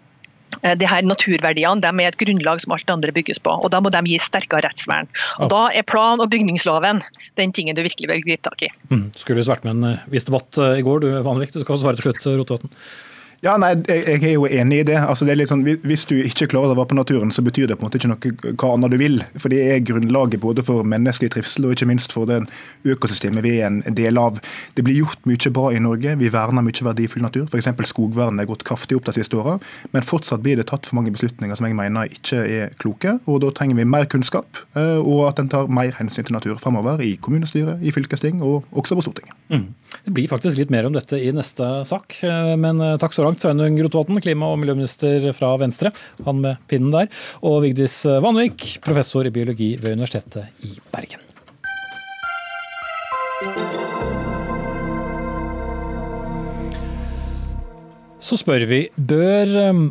de 0.62 0.87
her 0.87 1.03
Naturverdiene 1.03 1.83
de 1.83 1.90
er 1.90 2.11
et 2.12 2.18
grunnlag 2.20 2.61
som 2.62 2.75
alt 2.77 2.87
det 2.87 2.94
andre 2.94 3.14
bygges 3.14 3.40
på. 3.42 3.51
og 3.51 3.70
Da 3.75 3.81
må 3.83 3.90
de 3.90 4.03
gi 4.07 4.18
sterkere 4.22 4.62
rettsvern. 4.66 5.09
Og 5.42 5.51
Da 5.51 5.68
er 5.75 5.83
plan- 5.83 6.20
og 6.20 6.31
bygningsloven 6.31 7.03
den 7.37 7.53
tingen 7.53 7.75
du 7.75 7.83
virkelig 7.83 8.09
vil 8.09 8.22
gripe 8.22 8.42
tak 8.46 8.62
i. 8.62 8.70
Mm. 8.90 9.11
Skulle 9.16 9.40
visst 9.40 9.51
vært 9.51 9.64
med 9.64 9.77
en 9.77 9.85
eh, 9.92 10.05
viss 10.09 10.29
debatt 10.29 10.59
eh, 10.59 10.79
i 10.79 10.85
går, 10.87 11.01
du 11.01 11.09
Vanvik. 11.22 11.53
Du 11.53 11.64
kan 11.64 11.81
svare 11.81 11.98
til 11.98 12.11
slutt, 12.12 12.27
Rotevatn. 12.38 12.70
Ja, 13.42 13.57
nei, 13.59 13.72
jeg, 13.88 14.02
jeg, 14.07 14.20
er 14.22 14.37
jo 14.37 14.44
enig 14.46 14.76
i 14.78 14.85
det. 14.87 14.94
Altså, 15.02 15.26
det 15.26 15.48
sånn, 15.50 15.64
hvis 15.66 16.05
du 16.07 16.14
ikke 16.14 16.46
klarer 16.52 16.76
å 16.76 16.76
være 16.78 16.92
på 16.92 16.98
naturen, 17.00 17.33
så 17.35 17.42
betyr 17.42 17.72
det 17.72 17.76
på 17.78 17.83
en 17.83 17.88
måte 17.88 17.98
ikke 17.98 18.11
noe 18.12 18.52
hva 18.55 18.68
annet 18.76 18.92
du 18.94 18.98
vil. 19.00 19.18
For 19.35 19.50
det 19.50 19.59
er 19.66 19.81
grunnlaget 19.83 20.38
både 20.44 20.62
for 20.62 20.87
menneskelig 20.87 21.33
trivsel 21.35 21.66
og 21.66 21.74
ikke 21.74 21.88
minst 21.90 22.14
for 22.14 22.31
det 22.31 22.38
økosystemet 22.87 23.42
vi 23.42 23.57
er 23.57 23.66
en 23.72 23.96
del 23.98 24.20
av. 24.22 24.38
Det 24.78 24.85
blir 24.87 25.00
gjort 25.00 25.26
mye 25.26 25.52
bra 25.59 25.72
i 25.74 25.83
Norge. 25.83 26.14
Vi 26.20 26.31
verner 26.31 26.62
mye 26.62 26.87
verdifull 26.87 27.26
natur. 27.26 27.48
F.eks. 27.50 27.66
skogvernet 27.90 28.44
er 28.44 28.50
gått 28.52 28.62
kraftig 28.68 29.00
opp 29.00 29.11
de 29.11 29.16
siste 29.18 29.40
åra. 29.42 29.57
Men 29.90 30.07
fortsatt 30.07 30.46
blir 30.46 30.62
det 30.62 30.68
tatt 30.70 30.87
for 30.87 31.00
mange 31.00 31.11
beslutninger 31.11 31.59
som 31.59 31.66
jeg 31.66 31.81
mener 31.81 32.14
ikke 32.14 32.44
er 32.46 32.78
kloke. 32.78 33.16
Og 33.26 33.42
da 33.42 33.50
trenger 33.50 33.83
vi 33.83 33.88
mer 33.90 34.07
kunnskap, 34.07 34.62
eh, 34.78 35.02
og 35.02 35.26
at 35.33 35.42
en 35.42 35.50
tar 35.50 35.66
mer 35.66 35.90
hensyn 35.98 36.31
til 36.31 36.38
natur 36.38 36.62
framover 36.62 37.02
i 37.02 37.16
kommunestyret, 37.18 37.83
i 37.83 37.90
fylkesting 37.90 38.38
og 38.38 38.70
også 38.70 38.94
på 39.00 39.09
Stortinget. 39.09 39.35
Mm. 39.50 39.66
Det 40.05 40.11
blir 40.11 40.31
faktisk 40.31 40.59
litt 40.59 40.72
mer 40.72 40.87
om 40.88 40.94
dette 40.94 41.18
i 41.20 41.31
neste 41.35 41.66
sak, 41.88 42.16
eh, 42.26 42.55
men 42.59 42.81
eh, 42.83 42.96
takk 43.00 43.14
så 43.14 43.26
langt. 43.26 43.42
Sveinung 43.42 43.76
Rotevatn, 43.85 44.20
klima- 44.24 44.48
og 44.50 44.59
miljøminister 44.62 45.28
fra 45.37 45.52
Venstre, 45.61 45.92
han 46.26 46.40
med 46.42 46.62
pinnen 46.70 46.94
der. 46.94 47.11
Og 47.46 47.62
Vigdis 47.66 48.02
Vanvik, 48.24 48.81
professor 48.85 49.28
i 49.28 49.35
biologi 49.35 49.76
ved 49.81 49.98
Universitetet 49.98 50.66
i 50.66 50.74
Bergen. 50.94 51.28
Så 58.22 58.38
spør 58.38 58.62
vi, 58.70 58.85
bør 58.96 59.50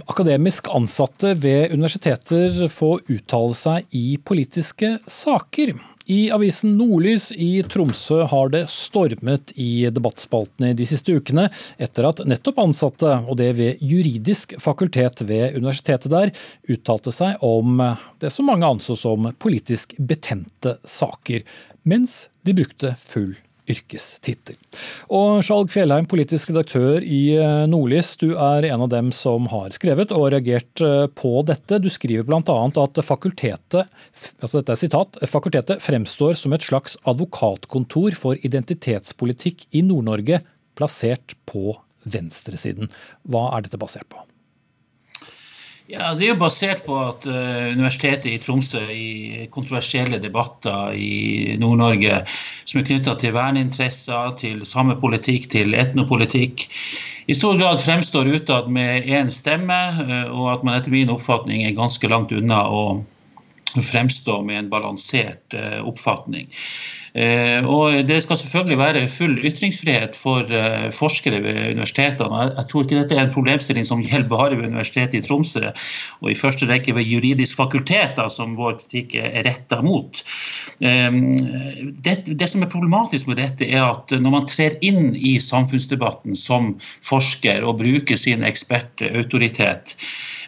akademisk 0.10 0.70
ansatte 0.74 1.36
ved 1.38 1.76
universiteter 1.76 2.64
få 2.72 2.96
uttale 3.12 3.58
seg 3.60 3.92
i 3.98 4.16
politiske 4.24 4.96
saker? 5.04 5.76
I 6.12 6.32
avisen 6.32 6.74
Nordlys 6.76 7.30
i 7.32 7.63
Tromsø 7.63 8.26
har 8.28 8.50
det 8.52 8.65
stormet 8.67 9.54
i 9.56 9.86
debattspaltene 9.95 10.74
de 10.76 10.84
siste 10.89 11.13
ukene, 11.15 11.45
etter 11.80 12.08
at 12.10 12.19
nettopp 12.28 12.60
ansatte, 12.60 13.13
og 13.32 13.38
det 13.39 13.54
ved 13.56 13.80
juridisk 13.80 14.58
fakultet 14.60 15.24
ved 15.30 15.55
universitetet 15.55 16.12
der, 16.12 16.34
uttalte 16.68 17.14
seg 17.16 17.39
om 17.47 17.80
det 18.20 18.34
som 18.36 18.51
mange 18.51 18.68
anså 18.68 18.97
som 18.99 19.30
politisk 19.39 19.95
betente 20.03 20.76
saker, 20.84 21.47
mens 21.88 22.26
de 22.43 22.57
brukte 22.59 22.91
full 22.99 23.38
yrkestittel. 23.72 24.57
Og 25.13 25.41
Skjalg 25.45 25.72
Fjellheim, 25.74 26.07
politisk 26.09 26.51
redaktør 26.51 27.03
i 27.03 27.22
eh, 27.38 27.63
Nordlys, 27.72 28.13
du 28.22 28.32
er 28.36 28.67
en 28.69 28.86
av 28.86 28.91
dem 28.93 29.11
som 29.15 29.47
har 29.51 29.74
skrevet 29.76 30.13
og 30.15 30.30
reagert 30.36 30.84
eh, 30.86 31.05
på 31.17 31.34
dette. 31.47 31.82
Du 31.84 31.89
skriver 31.91 32.28
bl.a. 32.28 32.57
at 32.84 33.03
fakultetet, 33.05 33.91
altså 34.41 34.61
dette 34.61 34.76
er 34.76 34.82
sitat, 34.82 35.22
fakultetet 35.30 35.84
fremstår 35.84 36.36
som 36.39 36.55
et 36.55 36.65
slags 36.67 36.97
advokatkontor 37.09 38.17
for 38.17 38.39
identitetspolitikk 38.47 39.67
i 39.78 39.86
Nord-Norge, 39.86 40.41
plassert 40.80 41.38
på 41.49 41.78
venstresiden. 42.09 42.91
Hva 43.30 43.49
er 43.55 43.65
dette 43.65 43.80
basert 43.82 44.09
på? 44.11 44.31
Ja, 45.92 46.14
Det 46.16 46.24
er 46.24 46.30
jo 46.30 46.39
basert 46.39 46.86
på 46.86 46.96
at 47.04 47.26
uh, 47.28 47.72
Universitetet 47.74 48.30
i 48.32 48.38
Tromsø 48.39 48.80
i 48.96 49.48
kontroversielle 49.52 50.22
debatter 50.24 50.94
i 50.96 51.58
Nord-Norge 51.60 52.22
som 52.30 52.80
er 52.80 52.86
knytta 52.88 53.18
til 53.20 53.34
verneinteresser, 53.36 54.30
til 54.39 54.62
samepolitikk, 54.68 55.50
til 55.52 55.76
etnopolitikk, 55.76 56.64
i 57.28 57.36
stor 57.36 57.60
grad 57.60 57.84
fremstår 57.84 58.32
utad 58.38 58.72
med 58.72 59.04
én 59.04 59.34
stemme, 59.36 59.82
uh, 60.00 60.32
og 60.32 60.48
at 60.54 60.64
man 60.64 60.80
etter 60.80 60.96
min 60.96 61.12
oppfatning 61.12 61.66
er 61.68 61.76
ganske 61.76 62.08
langt 62.08 62.32
unna 62.39 62.64
å 62.72 62.86
fremstå 63.80 64.41
med 64.43 64.59
en 64.59 64.69
balansert 64.72 65.55
uh, 65.55 65.80
oppfatning. 65.88 66.49
Eh, 67.13 67.59
og 67.67 68.07
Det 68.07 68.22
skal 68.24 68.38
selvfølgelig 68.39 68.78
være 68.80 69.07
full 69.11 69.34
ytringsfrihet 69.43 70.15
for 70.15 70.47
eh, 70.47 70.88
forskere 70.95 71.41
ved 71.43 71.57
universitetene. 71.74 72.45
Jeg 72.55 72.67
tror 72.72 72.86
ikke 72.86 72.99
dette 73.01 73.17
er 73.17 73.26
en 73.26 73.34
problemstilling 73.34 73.88
som 73.88 74.03
gjelder 74.03 74.30
bare 74.32 74.55
ved 74.55 74.72
Universitetet 74.72 75.19
i 75.19 75.26
Tromsø, 75.28 75.74
og 76.22 76.32
i 76.32 76.38
første 76.39 76.69
rekke 76.69 76.95
ved 76.95 77.03
juridisk 77.03 77.59
fakultet, 77.59 78.15
som 78.32 78.55
vår 78.55 78.78
kritikk 78.80 79.17
er 79.19 79.43
retta 79.47 79.82
mot. 79.84 80.24
Det, 80.82 82.15
det, 82.26 82.47
som 82.49 82.63
er 82.63 82.72
problematisk 82.72 83.28
med 83.28 83.38
dette, 83.41 83.67
er 83.67 83.84
at 83.86 84.13
når 84.15 84.34
man 84.34 84.47
trer 84.49 84.78
inn 84.82 85.11
i 85.15 85.36
samfunnsdebatten 85.41 86.36
som 86.38 86.74
forsker 87.05 87.65
og 87.67 87.78
bruker 87.82 88.17
sin 88.17 88.45
ekspertautoritet, 88.47 89.95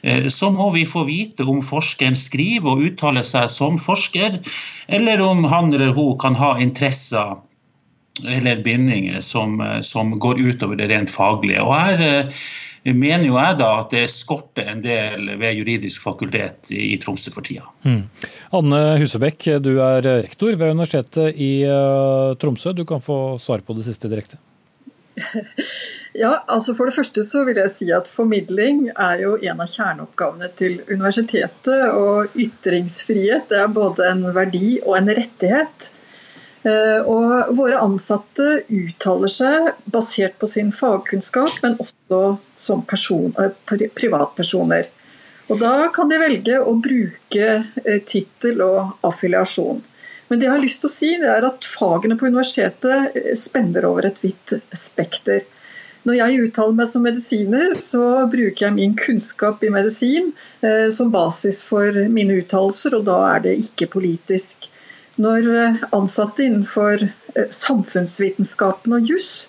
eh, 0.04 0.28
så 0.32 0.50
må 0.56 0.70
vi 0.74 0.88
få 0.90 1.04
vite 1.10 1.44
om 1.44 1.62
forskeren 1.66 2.16
skriver 2.18 2.72
og 2.72 2.88
uttaler 2.88 3.13
seg 3.22 3.52
som 3.54 3.78
forsker, 3.78 4.40
eller 4.88 5.22
om 5.22 5.44
han 5.46 5.70
eller 5.74 5.94
hun 5.94 6.18
kan 6.18 6.36
ha 6.36 6.56
interesser 6.60 7.38
eller 8.26 8.60
bindinger 8.66 9.22
som, 9.22 9.58
som 9.82 10.12
går 10.20 10.40
utover 10.40 10.78
det 10.78 10.90
rent 10.92 11.10
faglige. 11.10 11.62
Og 11.66 11.74
her 11.74 12.04
eh, 12.06 12.44
mener 12.94 13.26
jo 13.26 13.40
jeg 13.40 13.58
da 13.62 13.70
at 13.80 13.96
det 13.96 14.04
skorter 14.12 14.70
en 14.70 14.84
del 14.84 15.34
ved 15.42 15.58
juridisk 15.58 16.06
fakultet 16.06 16.70
i 16.76 16.94
Tromsø 17.02 17.34
for 17.34 17.46
tida. 17.46 17.66
Mm. 17.88 18.04
Anne 18.60 18.82
Husebekk, 19.02 19.50
du 19.64 19.72
er 19.82 20.06
rektor 20.26 20.54
ved 20.54 20.76
Universitetet 20.76 21.42
i 21.42 21.66
uh, 21.66 22.36
Tromsø. 22.38 22.76
Du 22.78 22.86
kan 22.86 23.02
få 23.02 23.40
svare 23.42 23.66
på 23.66 23.78
det 23.78 23.88
siste 23.88 24.12
direkte. 24.12 24.38
Ja, 26.14 26.44
altså 26.46 26.76
For 26.78 26.86
det 26.86 26.94
første 26.94 27.24
så 27.26 27.42
vil 27.48 27.58
jeg 27.58 27.72
si 27.74 27.88
at 27.94 28.10
formidling 28.12 28.86
er 28.92 29.24
jo 29.24 29.34
en 29.42 29.64
av 29.64 29.70
kjerneoppgavene 29.72 30.50
til 30.60 30.78
universitetet. 30.92 31.90
Og 31.98 32.36
ytringsfrihet 32.38 33.54
er 33.58 33.74
både 33.74 34.12
en 34.12 34.28
verdi 34.36 34.78
og 34.84 34.98
en 35.00 35.14
rettighet. 35.18 35.90
Eh, 36.64 37.00
og 37.10 37.56
våre 37.58 37.80
ansatte 37.84 38.62
uttaler 38.72 39.32
seg 39.32 39.72
basert 39.92 40.38
på 40.40 40.48
sin 40.48 40.70
fagkunnskap, 40.72 41.58
men 41.66 41.80
også 41.84 42.20
som 42.62 42.86
person, 42.88 43.34
eh, 43.40 43.90
privatpersoner. 43.98 44.88
Og 45.50 45.60
Da 45.60 45.90
kan 45.92 46.08
de 46.08 46.22
velge 46.22 46.60
å 46.62 46.78
bruke 46.80 47.50
eh, 47.84 48.00
tittel 48.06 48.62
og 48.62 48.94
affiliasjon. 49.04 49.82
Men 50.30 50.40
det 50.40 50.48
jeg 50.48 50.54
har 50.54 50.64
lyst 50.64 50.82
til 50.82 50.90
å 50.90 50.94
si 50.94 51.10
er 51.20 51.46
at 51.46 51.68
fagene 51.68 52.16
på 52.18 52.30
universitetet 52.32 53.38
spenner 53.38 53.84
over 53.86 54.08
et 54.08 54.22
vidt 54.24 54.56
spekter. 54.72 55.44
Når 56.04 56.18
jeg 56.20 56.44
uttaler 56.50 56.76
meg 56.76 56.90
som 56.92 57.06
medisiner, 57.06 57.72
så 57.80 58.04
bruker 58.28 58.66
jeg 58.66 58.76
min 58.76 58.96
kunnskap 59.00 59.64
i 59.64 59.72
medisin 59.72 60.34
som 60.92 61.12
basis 61.12 61.62
for 61.64 61.96
mine 62.12 62.42
uttalelser, 62.42 62.98
og 62.98 63.06
da 63.08 63.16
er 63.30 63.46
det 63.46 63.54
ikke 63.62 63.88
politisk. 63.94 64.68
Når 65.22 65.50
eh, 65.54 65.82
ansatte 65.94 66.46
innenfor 66.46 67.04
eh, 67.06 67.50
samfunnsvitenskapen 67.54 68.96
og 68.98 69.12
juss 69.12 69.46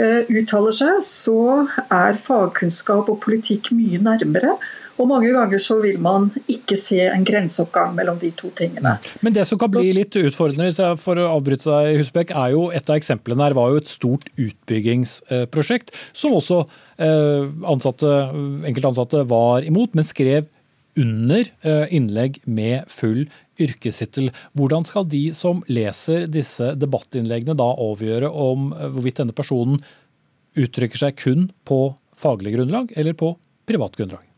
eh, 0.00 0.24
uttaler 0.32 0.76
seg, 0.76 1.02
så 1.04 1.66
er 1.92 2.16
fagkunnskap 2.16 3.10
og 3.12 3.20
politikk 3.24 3.74
mye 3.76 4.00
nærmere. 4.00 4.56
Og 5.02 5.10
mange 5.10 5.32
ganger 5.34 5.60
så 5.62 5.80
vil 5.82 5.98
man 6.02 6.30
ikke 6.46 6.78
se 6.78 7.00
en 7.08 7.26
grenseoppgang 7.26 7.96
mellom 7.98 8.20
de 8.22 8.30
to 8.38 8.52
tingene. 8.58 8.94
Men 9.24 9.34
det 9.34 9.48
som 9.48 9.58
kan 9.60 9.72
bli 9.72 9.90
litt 9.96 10.16
utfordrende, 10.20 10.70
for 11.02 11.18
å 11.18 11.28
avbryte 11.34 11.66
deg, 11.66 11.98
Husbekk, 12.00 12.32
er 12.38 12.54
jo 12.54 12.68
et 12.70 12.88
av 12.88 13.00
eksemplene 13.00 13.48
her 13.48 13.58
var 13.58 13.72
jo 13.72 13.82
et 13.82 13.90
stort 13.90 14.30
utbyggingsprosjekt, 14.38 15.90
som 16.16 16.38
også 16.38 16.62
ansatte, 17.02 18.10
enkelte 18.68 18.92
ansatte 18.92 19.22
var 19.26 19.66
imot, 19.66 19.96
men 19.98 20.06
skrev 20.06 20.46
under 21.00 21.48
innlegg 21.90 22.36
med 22.44 22.84
full 22.92 23.24
yrkestittel. 23.60 24.30
Hvordan 24.56 24.86
skal 24.88 25.06
de 25.08 25.24
som 25.36 25.62
leser 25.72 26.26
disse 26.30 26.72
debattinnleggene 26.78 27.56
da 27.58 27.68
avgjøre 27.72 28.30
om 28.30 28.72
eh, 28.72 28.88
hvorvidt 28.92 29.22
denne 29.22 29.36
personen 29.36 29.80
uttrykker 30.58 31.06
seg 31.06 31.16
kun 31.20 31.48
på 31.68 31.84
faglig 32.18 32.56
grunnlag 32.56 32.92
eller 32.96 33.16
på 33.18 33.34
privat 33.68 33.96
grunnlag? 33.98 34.31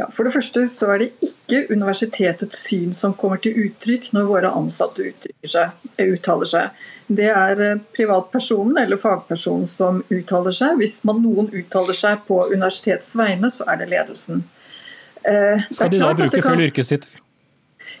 Ja, 0.00 0.08
for 0.08 0.24
det 0.24 0.32
første 0.32 0.64
så 0.70 0.88
er 0.94 1.02
det 1.02 1.10
ikke 1.26 1.66
universitetets 1.68 2.62
syn 2.64 2.94
som 2.96 3.12
kommer 3.18 3.40
til 3.42 3.58
uttrykk 3.66 4.08
når 4.16 4.28
våre 4.30 4.52
ansatte 4.56 5.10
seg, 5.44 5.74
eh, 5.98 6.14
uttaler 6.14 6.48
seg. 6.48 6.84
Det 7.12 7.28
er 7.28 7.60
eh, 7.60 7.80
privatpersonen 7.96 8.80
eller 8.80 9.00
fagpersonen 9.00 9.68
som 9.68 10.00
uttaler 10.08 10.56
seg. 10.56 10.78
Hvis 10.80 11.02
man 11.08 11.20
noen 11.24 11.50
uttaler 11.52 11.98
seg 11.98 12.24
på 12.28 12.40
universitetets 12.54 13.12
vegne, 13.20 13.52
så 13.52 13.68
er 13.68 13.82
det 13.82 13.90
ledelsen. 13.92 14.46
Eh, 15.28 15.68
Skal 15.68 15.92
de 15.92 16.00
da 16.00 16.14
bruke 16.16 16.40
kan... 16.40 16.56
full 16.56 16.88
sitt? 16.88 17.10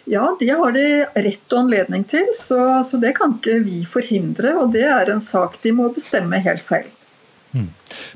Ja, 0.04 0.36
det 0.40 0.50
har 0.50 0.72
de 0.74 0.86
rett 1.14 1.54
og 1.54 1.60
anledning 1.60 2.02
til, 2.10 2.24
så, 2.34 2.82
så, 2.82 2.98
det 2.98 3.14
kan 3.20 3.36
ikke 3.36 3.60
vi 3.62 3.84
forhindre. 3.86 4.56
Og 4.58 4.72
det 4.74 4.88
er 4.88 5.12
en 5.12 5.22
sak 5.22 5.60
de 5.62 5.74
må 5.76 5.92
bestemme 5.94 6.40
helt 6.42 6.64
selv. 6.64 6.88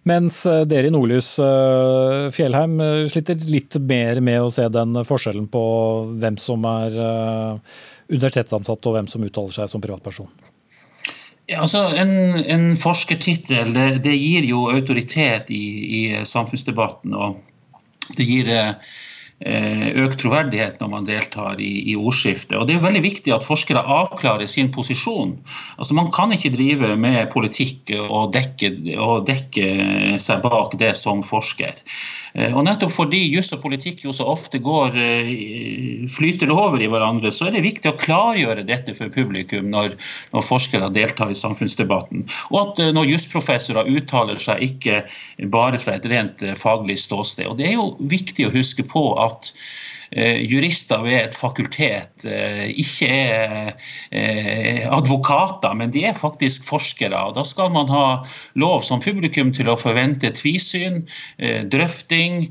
Mens 0.09 0.41
eh, 0.49 0.63
dere 0.69 0.89
i 0.89 0.93
Nordlys 0.95 1.35
eh, 1.43 2.27
Fjellheim 2.35 2.81
eh, 2.81 3.05
sliter 3.11 3.41
litt 3.51 3.79
mer 3.85 4.21
med 4.25 4.43
å 4.43 4.53
se 4.53 4.67
den 4.73 4.97
forskjellen 5.07 5.49
på 5.53 5.63
hvem 6.23 6.39
som 6.41 6.65
er 6.71 6.97
universitetsansatt 8.07 8.87
og 8.87 8.97
hvem 8.97 9.11
som 9.11 9.25
uttaler 9.27 9.57
seg 9.57 9.71
som 9.71 9.83
privatperson. 9.83 10.31
Ja, 11.47 11.61
altså 11.63 11.85
En, 11.95 12.11
en 12.51 12.71
forskertittel 12.79 13.71
det, 13.75 13.89
det, 14.07 14.15
gir 14.19 14.47
jo 14.49 14.67
autoritet 14.73 15.53
i, 15.55 15.67
i 16.01 16.03
samfunnsdebatten. 16.27 17.15
og 17.15 18.17
det 18.17 18.27
gir 18.27 18.51
Eh, 18.51 18.73
økt 19.45 20.17
troverdighet 20.23 20.79
når 20.81 20.89
man 20.89 21.05
deltar 21.05 21.61
i, 21.61 21.91
i, 21.93 21.97
ordskiftet. 21.97 22.55
Og 22.57 22.67
Det 22.67 22.77
er 22.77 22.85
veldig 22.85 23.03
viktig 23.05 23.35
at 23.35 23.45
forskere 23.45 23.83
avklarer 23.85 24.49
sin 24.49 24.71
posisjon. 24.73 25.35
Altså 25.77 25.95
Man 25.95 26.09
kan 26.15 26.33
ikke 26.33 26.55
drive 26.55 26.95
med 26.97 27.19
politikk 27.35 27.93
og 28.09 28.33
dekke, 28.33 28.73
og 28.97 29.27
dekke 29.29 30.17
seg 30.23 30.41
bak 30.47 30.79
det 30.81 30.95
som 30.97 31.21
forsker. 31.27 31.77
Eh, 32.33 32.53
og 32.57 32.65
nettopp 32.65 32.95
fordi 32.97 33.21
juss 33.29 33.53
og 33.53 33.61
politikk 33.65 34.07
jo 34.07 34.15
så 34.17 34.25
ofte 34.33 34.61
går 34.65 34.97
eh, 35.01 36.09
flyter 36.09 36.53
over 36.53 36.81
i 36.81 36.89
hverandre, 36.89 37.33
så 37.33 37.51
er 37.51 37.59
det 37.59 37.67
viktig 37.67 37.93
å 37.93 37.99
klargjøre 38.01 38.65
dette 38.65 38.97
for 38.97 39.13
publikum 39.13 39.69
når, 39.73 39.99
når 40.33 40.49
forskere 40.49 40.91
deltar 40.97 41.33
i 41.33 41.37
samfunnsdebatten. 41.37 42.25
Og 42.55 42.59
at 42.63 42.83
når 42.97 43.13
jusprofessorer 43.13 43.93
uttaler 43.93 44.41
seg 44.41 44.65
ikke 44.65 45.03
bare 45.53 45.81
fra 45.81 45.97
et 45.97 46.09
rent 46.09 46.45
faglig 46.57 46.99
ståsted. 47.05 47.51
Og 47.51 47.61
Det 47.61 47.69
er 47.69 47.77
jo 47.77 47.91
viktig 48.01 48.49
å 48.49 48.55
huske 48.55 48.85
på 48.87 49.09
at 49.21 49.26
at 49.27 49.53
jurister 50.13 51.03
ved 51.05 51.19
et 51.19 51.37
fakultet 51.37 52.27
ikke 52.27 53.09
er 53.11 53.73
advokater, 54.93 55.75
men 55.79 55.91
de 55.95 56.05
er 56.09 56.17
faktisk 56.17 56.67
forskere. 56.69 57.17
og 57.17 57.35
Da 57.39 57.45
skal 57.47 57.73
man 57.75 57.91
ha 57.91 58.23
lov 58.55 58.85
som 58.87 59.03
publikum 59.03 59.53
til 59.57 59.71
å 59.71 59.77
forvente 59.81 60.31
tvisyn, 60.35 61.03
drøfting, 61.73 62.47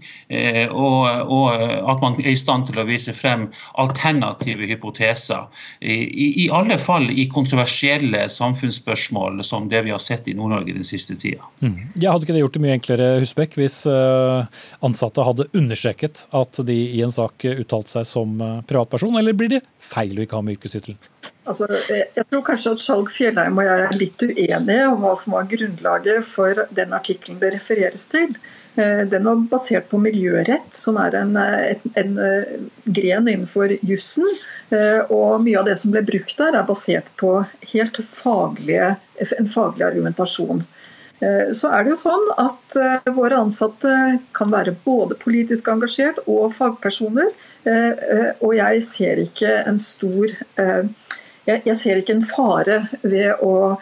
og, 0.71 1.51
at 1.55 2.03
man 2.03 2.19
er 2.21 2.33
i 2.33 2.39
stand 2.39 2.67
til 2.69 2.81
å 2.81 2.87
vise 2.87 3.13
frem 3.15 3.47
alternative 3.81 4.67
hypoteser. 4.69 5.47
I, 5.81 6.49
alle 6.53 6.77
fall 6.81 7.07
i 7.11 7.27
kontroversielle 7.31 8.25
samfunnsspørsmål 8.31 9.43
som 9.45 9.69
det 9.71 9.85
vi 9.85 9.93
har 9.93 10.01
sett 10.01 10.27
i 10.27 10.35
Nord-Norge 10.37 10.75
den 10.75 10.87
siste 10.87 11.17
tida. 11.19 11.45
Mm. 11.61 11.77
Jeg 11.95 12.11
hadde 12.11 12.27
ikke 12.27 12.35
det 12.35 12.43
gjort 12.43 12.57
det 12.57 12.63
mye 12.63 12.75
enklere 12.77 13.09
Husbekk, 13.21 13.57
hvis 13.59 13.81
eh, 13.89 14.61
ansatte 14.85 15.25
hadde 15.25 15.47
understreket 15.57 16.25
at 16.35 16.61
de 16.67 16.77
i 16.97 17.01
en 17.05 17.13
sak 17.15 17.44
uttalte 17.53 17.91
seg 17.97 18.07
som 18.09 18.35
eh, 18.41 18.59
privatperson, 18.67 19.15
eller 19.19 19.35
blir 19.37 19.51
det 19.55 19.61
feil 19.81 20.17
å 20.17 20.25
ikke 20.25 20.39
ha 20.39 20.45
med 20.45 20.57
yrkestittel? 20.57 20.97
Altså, 21.45 21.69
jeg 21.93 22.25
tror 22.31 22.43
kanskje 22.47 22.75
at 22.75 22.83
Skjalg 22.83 23.11
Fjellheim 23.13 23.61
og 23.61 23.67
jeg 23.67 23.85
er 23.85 23.97
litt 24.01 24.25
uenige 24.25 24.91
om 24.91 25.01
hva 25.05 25.13
som 25.19 25.37
var 25.37 25.49
grunnlaget 25.51 26.27
for 26.27 26.65
den 26.75 26.95
artikkelen 26.97 27.41
det 27.41 27.53
refereres 27.55 28.07
til. 28.11 28.35
Eh, 28.75 29.03
den 29.11 29.27
var 29.29 29.43
basert 29.53 29.89
på 29.91 30.01
miljørett, 30.01 30.71
som 30.75 30.99
er 31.01 31.19
en, 31.21 31.35
en, 31.37 31.97
en 32.01 32.15
gren 32.85 33.29
innenfor 33.29 33.77
jussen. 33.85 34.25
Og 35.13 35.43
mye 35.45 35.59
av 35.61 35.69
det 35.69 35.77
som 35.79 35.93
ble 35.93 36.01
brukt 36.05 36.37
der, 36.41 36.57
er 36.57 36.65
basert 36.67 37.07
på 37.21 37.37
helt 37.71 38.01
faglige, 38.09 38.95
en 39.37 39.51
faglig 39.51 39.85
argumentasjon. 39.87 40.65
Eh, 41.20 41.51
så 41.55 41.72
er 41.72 41.86
det 41.86 41.93
jo 41.93 41.99
sånn 41.99 42.26
at 42.41 42.78
eh, 42.80 43.11
våre 43.16 43.39
ansatte 43.39 43.91
kan 44.36 44.51
være 44.51 44.76
både 44.86 45.18
politisk 45.22 45.70
engasjert 45.72 46.20
og 46.26 46.55
fagpersoner. 46.57 47.32
Eh, 47.66 48.32
og 48.43 48.55
jeg 48.57 48.84
ser 48.86 49.22
ikke 49.24 49.61
en 49.66 49.80
stor 49.82 50.36
Jeg 51.45 51.76
ser 51.78 51.99
ikke 52.01 52.13
en 52.16 52.24
fare 52.26 52.76
ved 53.03 53.41
å 53.45 53.78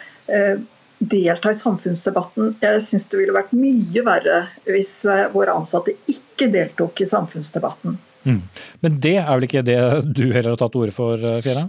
delta 1.00 1.48
i 1.48 1.56
samfunnsdebatten. 1.56 2.50
Jeg 2.60 2.82
syns 2.84 3.06
det 3.08 3.20
ville 3.22 3.32
vært 3.32 3.54
mye 3.56 4.02
verre 4.04 4.42
hvis 4.68 4.90
våre 5.32 5.54
ansatte 5.56 5.94
ikke 6.12 6.50
deltok 6.52 7.00
i 7.00 7.08
samfunnsdebatten. 7.08 7.96
Mm. 8.28 8.42
Men 8.84 9.00
det 9.00 9.14
er 9.16 9.30
vel 9.30 9.48
ikke 9.48 9.64
det 9.64 9.78
du 10.04 10.26
heller 10.26 10.52
har 10.52 10.60
tatt 10.60 10.76
til 10.76 10.84
orde 10.84 10.96
for, 10.96 11.24
Fjæra? 11.44 11.64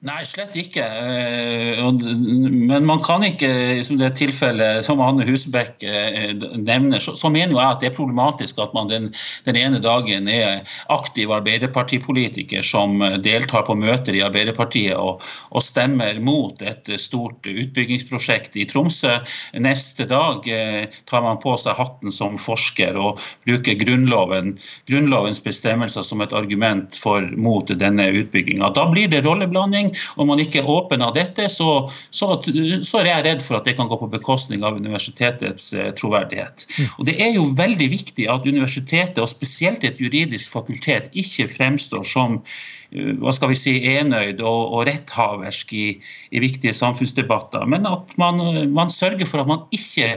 Nei, 0.00 0.22
slett 0.24 0.54
ikke. 0.56 0.80
Eh, 0.80 1.80
men 1.92 2.86
man 2.88 3.02
kan 3.04 3.20
ikke, 3.20 3.50
som 3.84 3.98
det 4.00 4.14
tilfellet 4.16 4.86
som 4.86 5.00
Anne 5.04 5.26
Husebekk 5.28 5.82
eh, 5.84 6.30
nevner, 6.56 6.96
så, 7.04 7.28
mener 7.28 7.52
jeg 7.52 7.66
at 7.66 7.82
det 7.82 7.90
er 7.90 7.98
problematisk 7.98 8.62
at 8.64 8.72
man 8.72 8.88
den, 8.88 9.10
den 9.44 9.58
ene 9.60 9.76
dagen 9.84 10.30
er 10.32 10.62
aktiv 10.88 11.28
arbeiderpartipolitiker 11.36 12.64
som 12.64 12.96
deltar 13.20 13.66
på 13.68 13.76
møter 13.76 14.16
i 14.16 14.22
Arbeiderpartiet 14.24 14.96
og, 14.96 15.20
og 15.52 15.66
stemmer 15.66 16.16
mot 16.24 16.64
et 16.64 16.88
stort 16.96 17.44
utbyggingsprosjekt 17.44 18.56
i 18.56 18.64
Tromsø. 18.72 19.18
Neste 19.60 20.08
dag 20.08 20.48
eh, 20.48 20.88
tar 21.12 21.26
man 21.28 21.42
på 21.44 21.58
seg 21.60 21.76
hatten 21.76 22.08
som 22.08 22.40
forsker 22.40 22.96
og 22.96 23.20
bruker 23.44 23.76
Grunnloven, 23.84 24.56
Grunnlovens 24.88 25.44
bestemmelser 25.44 26.08
som 26.08 26.24
et 26.24 26.32
argument 26.32 26.96
for, 27.04 27.28
mot 27.36 27.68
denne 27.68 28.08
utbygginga. 28.24 28.72
Da 28.80 28.88
blir 28.88 29.12
det 29.12 29.26
rolleblanding. 29.28 29.89
Om 30.16 30.30
man 30.30 30.42
ikke 30.42 30.62
er 30.62 31.04
av 31.04 31.14
dette, 31.16 31.48
så, 31.52 31.88
så, 32.10 32.32
så, 32.40 33.00
er 33.00 33.10
jeg 33.10 33.26
redd 33.26 33.44
for 33.44 33.58
at 33.58 33.68
det 33.68 33.76
kan 33.78 33.88
gå 33.90 33.98
på 34.00 34.10
bekostning 34.12 34.64
av 34.66 34.78
universitetets 34.80 35.72
eh, 35.74 35.92
troverdighet. 35.98 36.66
Og 36.98 37.06
Det 37.08 37.16
er 37.20 37.34
jo 37.34 37.48
veldig 37.56 37.88
viktig 37.92 38.28
at 38.30 38.46
universitetet, 38.46 39.18
og 39.22 39.30
spesielt 39.30 39.84
et 39.84 40.00
juridisk 40.00 40.52
fakultet, 40.52 41.10
ikke 41.12 41.48
fremstår 41.50 42.04
som 42.06 42.40
eh, 42.40 43.14
hva 43.20 43.34
skal 43.36 43.52
vi 43.52 43.58
si, 43.58 43.78
enøyd 43.94 44.42
og, 44.42 44.60
og 44.74 44.86
retthaversk 44.90 45.74
i, 45.74 45.88
i, 46.30 46.42
viktige 46.42 46.76
samfunnsdebatter, 46.76 47.66
men 47.70 47.88
at 47.88 48.14
man, 48.20 48.40
man 48.74 48.92
sørger 48.92 49.28
for 49.28 49.42
at 49.42 49.50
man 49.50 49.66
ikke 49.74 50.16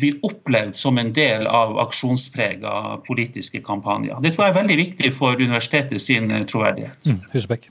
blir 0.00 0.18
opplevd 0.26 0.74
som 0.78 0.98
en 0.98 1.12
del 1.14 1.46
av 1.46 1.76
aksjonsprega 1.84 2.98
politiske 3.06 3.62
kampanjer. 3.62 4.18
Det 4.24 4.34
tror 4.34 4.48
jeg 4.48 4.54
er 4.54 4.60
veldig 4.60 4.78
viktig 4.80 5.12
for 5.14 5.38
universitetet 5.38 6.02
sin 6.02 6.32
eh, 6.34 6.46
troverdighet. 6.50 7.10
Mm, 7.10 7.22
Husbekk. 7.34 7.70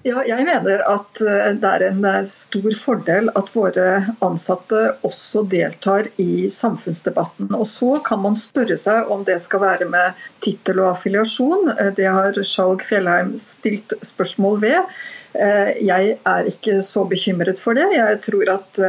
Ja, 0.00 0.22
jeg 0.24 0.46
mener 0.48 0.80
at 0.88 1.20
eh, 1.20 1.50
det 1.60 1.70
er 1.70 1.82
en 1.90 2.04
eh, 2.08 2.22
stor 2.28 2.72
fordel 2.80 3.28
at 3.36 3.50
våre 3.52 4.14
ansatte 4.24 4.94
også 5.04 5.42
deltar 5.52 6.08
i 6.16 6.48
samfunnsdebatten. 6.48 7.50
Og 7.52 7.66
Så 7.68 7.92
kan 8.06 8.22
man 8.22 8.38
spørre 8.38 8.78
seg 8.80 9.10
om 9.12 9.26
det 9.28 9.36
skal 9.44 9.60
være 9.66 9.88
med 9.92 10.22
tittel 10.40 10.80
og 10.80 10.94
affiliasjon. 10.94 11.74
Eh, 11.74 11.90
det 11.98 12.08
har 12.08 12.40
Skjalg 12.40 12.84
Fjellheim 12.88 13.34
stilt 13.40 13.92
spørsmål 14.00 14.62
ved. 14.64 15.00
Jeg 15.30 16.16
er 16.26 16.48
ikke 16.50 16.80
så 16.82 17.04
bekymret 17.06 17.60
for 17.62 17.78
det. 17.78 17.84
Jeg 17.94 18.16
tror 18.26 18.48
at 18.50 18.80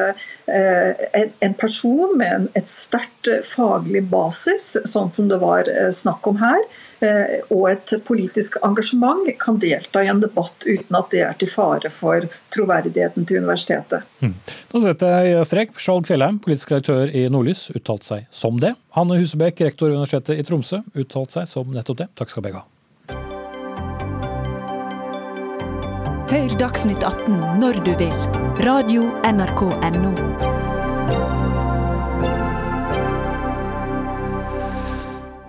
en 0.50 1.54
person 1.54 2.16
med 2.18 2.48
et 2.58 2.66
sterkt 2.66 3.30
faglig 3.46 4.02
basis, 4.10 4.72
sånn 4.90 5.12
som 5.14 5.30
det 5.30 5.38
var 5.44 5.70
snakk 5.94 6.32
om 6.32 6.42
her, 6.42 6.66
Eh, 6.66 6.91
og 7.50 7.66
et 7.72 7.94
politisk 8.08 8.58
engasjement 8.66 9.30
kan 9.42 9.60
delta 9.62 10.04
i 10.04 10.10
en 10.12 10.22
debatt 10.24 10.66
uten 10.66 10.98
at 11.00 11.14
det 11.14 11.24
er 11.26 11.38
til 11.40 11.52
fare 11.52 11.92
for 11.94 12.28
troverdigheten 12.54 13.28
til 13.28 13.42
universitetet. 13.42 14.06
Mm. 14.22 14.36
Da 14.74 14.84
setter 14.86 15.30
jeg 15.30 15.48
strek. 15.50 15.74
Skjalg 15.82 16.10
Fjellheim, 16.10 16.42
politisk 16.44 16.74
redaktør 16.74 17.12
i 17.16 17.28
Nordlys, 17.32 17.70
uttalte 17.76 18.08
seg 18.14 18.28
som 18.36 18.60
det. 18.62 18.76
Hanne 18.98 19.18
Husebekk, 19.22 19.66
rektor 19.68 19.90
ved 19.90 20.02
Universitetet 20.02 20.42
i 20.42 20.48
Tromsø, 20.48 20.84
uttalte 20.96 21.40
seg 21.40 21.50
som 21.50 21.74
nettopp 21.74 22.04
det. 22.04 22.12
Takk 22.20 22.34
skal 22.34 22.46
begge 22.48 22.62
ha. 22.62 22.68
Hør 26.32 26.54
Dagsnytt 26.56 27.04
18 27.04 27.60
når 27.60 27.82
du 27.84 27.92
vil. 28.00 28.16
Radio 28.64 29.10
NRK 29.28 29.68
Radio.nrk.no. 29.68 31.41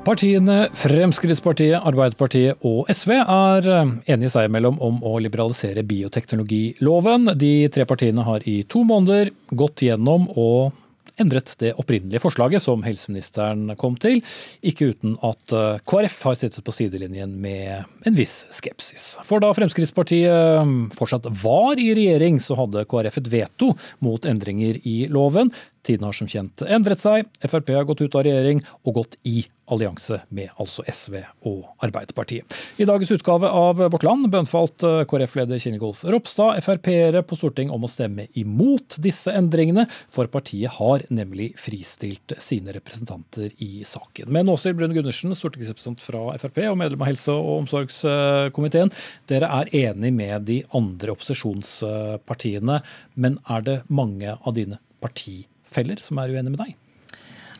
Partiene 0.02 0.64
Fremskrittspartiet, 0.74 1.76
Arbeiderpartiet 1.78 2.64
og 2.66 2.88
SV 2.90 3.12
er 3.20 3.68
eh, 3.70 3.92
enige 4.10 4.32
seg 4.32 4.48
imellom 4.48 4.80
om 4.82 4.96
å 5.06 5.12
liberalisere 5.22 5.84
bioteknologiloven. 5.86 7.30
De 7.38 7.68
tre 7.70 7.86
partiene 7.86 8.24
har 8.26 8.42
i 8.50 8.64
to 8.66 8.82
måneder 8.88 9.30
gått 9.54 9.84
gjennom 9.86 10.26
og 10.34 10.74
endret 11.22 11.54
det 11.60 11.72
opprinnelige 11.78 12.22
forslaget 12.22 12.64
som 12.64 12.82
helseministeren 12.82 13.74
kom 13.78 13.94
til, 14.00 14.20
ikke 14.64 14.90
uten 14.92 15.14
at 15.22 15.54
eh, 15.54 15.80
KrF 15.86 16.18
har 16.26 16.38
sittet 16.40 16.66
på 16.66 16.74
sidelinjen 16.74 17.34
med 17.38 18.08
en 18.08 18.18
viss 18.18 18.42
skepsis. 18.50 19.06
For 19.28 19.42
da 19.44 19.52
Fremskrittspartiet 19.54 20.32
eh, 20.32 20.72
fortsatt 20.96 21.30
var 21.44 21.78
i 21.78 21.92
regjering, 21.94 22.42
så 22.42 22.58
hadde 22.58 22.86
KrF 22.90 23.22
et 23.22 23.32
veto 23.38 23.72
mot 24.04 24.26
endringer 24.26 24.82
i 24.82 25.04
loven. 25.12 25.52
Tiden 25.86 26.06
har 26.06 26.14
som 26.14 26.30
kjent 26.30 26.62
endret 26.62 27.02
seg. 27.02 27.26
Frp 27.42 27.72
har 27.74 27.86
gått 27.88 28.04
ut 28.04 28.14
av 28.18 28.26
regjering 28.26 28.62
og 28.86 29.00
gått 29.02 29.18
i 29.26 29.42
allianse 29.72 30.20
med 30.34 30.52
altså 30.60 30.84
SV 30.88 31.18
og 31.48 31.64
Arbeiderpartiet. 31.84 32.56
I 32.80 32.86
dagens 32.88 33.12
utgave 33.14 33.48
av 33.48 33.80
Vårt 33.82 34.06
Land 34.06 34.28
bønnfalt 34.32 34.84
eh, 34.86 35.02
KrF-leder 35.08 35.60
Kinegolf 35.62 36.04
Ropstad 36.04 36.60
Frp-ere 36.64 37.24
på 37.26 37.38
Stortinget 37.38 37.74
om 37.74 37.86
å 37.86 37.90
stemme 37.90 38.28
imot 38.38 38.98
disse 39.02 39.32
endringene, 39.34 39.86
for 40.12 40.30
partiet 40.32 40.76
har 40.78 41.04
nemlig 41.12 41.52
fristilt 41.60 42.36
sine 42.42 42.74
representanter 42.76 43.50
i 43.64 43.82
saken. 43.88 44.30
Men 44.32 44.50
Åshild 44.52 44.78
Brun 44.78 44.94
Gundersen, 44.96 45.34
stortingsrepresentant 45.36 46.04
fra 46.04 46.24
Frp 46.42 46.62
og 46.68 46.78
medlem 46.80 47.02
av 47.02 47.10
helse- 47.10 47.34
og 47.34 47.62
omsorgskomiteen, 47.62 48.92
dere 49.30 49.50
er 49.60 49.72
enig 49.88 50.12
med 50.14 50.48
de 50.48 50.60
andre 50.76 51.16
opposisjonspartiene, 51.16 52.80
men 53.14 53.38
er 53.50 53.66
det 53.66 53.80
mange 53.88 54.36
av 54.38 54.56
dine 54.56 54.80
partifeller 55.02 56.02
som 56.02 56.20
er 56.22 56.32
uenig 56.34 56.54
med 56.54 56.64
deg? 56.64 56.78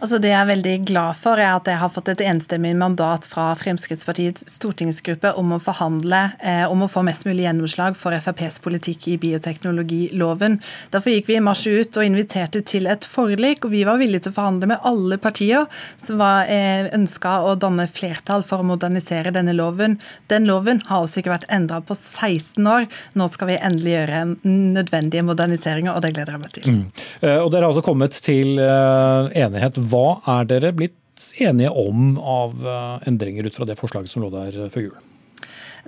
Altså 0.03 0.18
Det 0.18 0.32
jeg 0.32 0.38
er 0.40 0.48
veldig 0.48 0.74
glad 0.88 1.14
for, 1.14 1.38
er 1.38 1.53
at 1.55 1.68
jeg 1.70 1.78
har 1.78 1.90
fått 1.94 2.09
et 2.11 2.22
enstemmig 2.26 2.72
mandat 2.74 3.22
fra 3.30 3.53
Fremskrittspartiets 3.55 4.48
stortingsgruppe 4.50 5.30
om 5.38 5.53
å 5.55 5.61
forhandle 5.62 6.22
eh, 6.42 6.64
om 6.66 6.82
å 6.82 6.88
få 6.90 7.05
mest 7.07 7.22
mulig 7.28 7.44
gjennomslag 7.44 7.94
for 7.98 8.16
FrPs 8.16 8.59
politikk 8.64 9.07
i 9.12 9.14
bioteknologiloven. 9.22 10.57
Derfor 10.90 11.14
gikk 11.14 11.30
vi 11.30 11.36
i 11.38 11.44
mars 11.46 11.62
ut 11.68 11.94
og 11.94 12.07
inviterte 12.07 12.64
til 12.66 12.88
et 12.90 13.07
forlik, 13.07 13.62
og 13.62 13.70
vi 13.76 13.84
var 13.86 14.00
villige 14.00 14.24
til 14.24 14.34
å 14.34 14.36
forhandle 14.40 14.72
med 14.72 14.88
alle 14.90 15.20
partier 15.22 15.68
som 16.03 16.18
var 16.18 16.50
eh, 16.50 16.90
ønska 16.90 17.36
å 17.46 17.55
danne 17.55 17.86
flertall 17.86 18.42
for 18.46 18.64
å 18.64 18.66
modernisere 18.72 19.30
denne 19.30 19.55
loven. 19.55 20.00
Den 20.32 20.50
loven 20.50 20.82
har 20.88 21.05
altså 21.05 21.22
ikke 21.22 21.36
vært 21.36 21.46
endra 21.55 21.78
på 21.78 21.94
16 21.94 22.59
år. 22.59 22.88
Nå 23.14 23.30
skal 23.30 23.53
vi 23.53 23.61
endelig 23.61 23.94
gjøre 23.94 24.24
nødvendige 24.50 25.28
moderniseringer, 25.30 25.94
og 25.94 26.03
det 26.03 26.14
gleder 26.18 26.34
jeg 26.34 26.42
meg 26.42 26.59
til. 26.59 26.68
Mm. 26.74 26.84
Eh, 27.22 27.38
og 27.38 27.55
Dere 27.55 27.68
har 27.68 27.70
altså 27.70 27.86
kommet 27.86 28.18
til 28.26 28.59
uh, 28.59 29.30
enighet 29.30 29.78
hva 29.93 30.38
er 30.38 30.49
dere 30.49 30.72
blitt 30.76 30.99
enige 31.43 31.70
om 31.76 32.16
av 32.18 32.66
eh, 32.66 33.09
endringer 33.11 33.47
ut 33.47 33.57
fra 33.57 33.68
det 33.68 33.78
forslaget 33.78 34.11
som 34.11 34.24
lå 34.24 34.32
der 34.32 34.64
før 34.72 34.88
jul? 34.88 35.01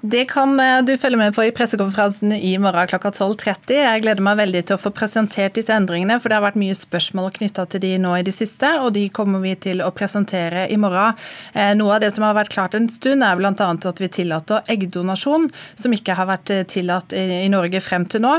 Det 0.07 0.24
kan 0.28 0.61
eh, 0.61 0.82
du 0.84 0.98
følge 1.00 1.16
med 1.16 1.32
på 1.32 1.46
i 1.46 1.52
pressekonferansen 1.57 2.34
i 2.36 2.50
morgen 2.61 2.88
klokka 2.90 3.09
12.30. 3.09 3.70
Jeg 3.72 4.00
gleder 4.05 4.20
meg 4.26 4.36
veldig 4.36 4.61
til 4.68 4.76
å 4.76 4.80
få 4.82 4.90
presentert 4.92 5.55
disse 5.57 5.72
endringene, 5.72 6.18
for 6.20 6.28
det 6.28 6.36
har 6.36 6.44
vært 6.44 6.59
mye 6.61 6.74
spørsmål 6.76 7.30
knytta 7.38 7.64
til 7.72 7.80
de 7.80 7.92
nå 8.02 8.11
i 8.18 8.26
det 8.26 8.34
siste, 8.36 8.68
og 8.84 8.90
de 8.98 9.07
kommer 9.09 9.40
vi 9.40 9.55
til 9.57 9.80
å 9.80 9.88
presentere 9.96 10.66
i 10.68 10.76
morgen. 10.76 11.16
Eh, 11.57 11.70
noe 11.78 11.94
av 11.96 12.02
det 12.05 12.11
som 12.12 12.26
har 12.26 12.36
vært 12.36 12.52
klart 12.52 12.76
en 12.76 12.88
stund, 12.92 13.24
er 13.24 13.38
bl.a. 13.40 13.55
at 13.55 14.02
vi 14.02 14.11
tillater 14.12 14.68
eggdonasjon, 14.74 15.48
som 15.80 15.96
ikke 15.96 16.18
har 16.20 16.28
vært 16.28 16.52
eh, 16.52 16.66
tillatt 16.68 17.16
i 17.16 17.48
Norge 17.48 17.80
frem 17.80 18.05
til 18.05 18.26
nå. 18.26 18.34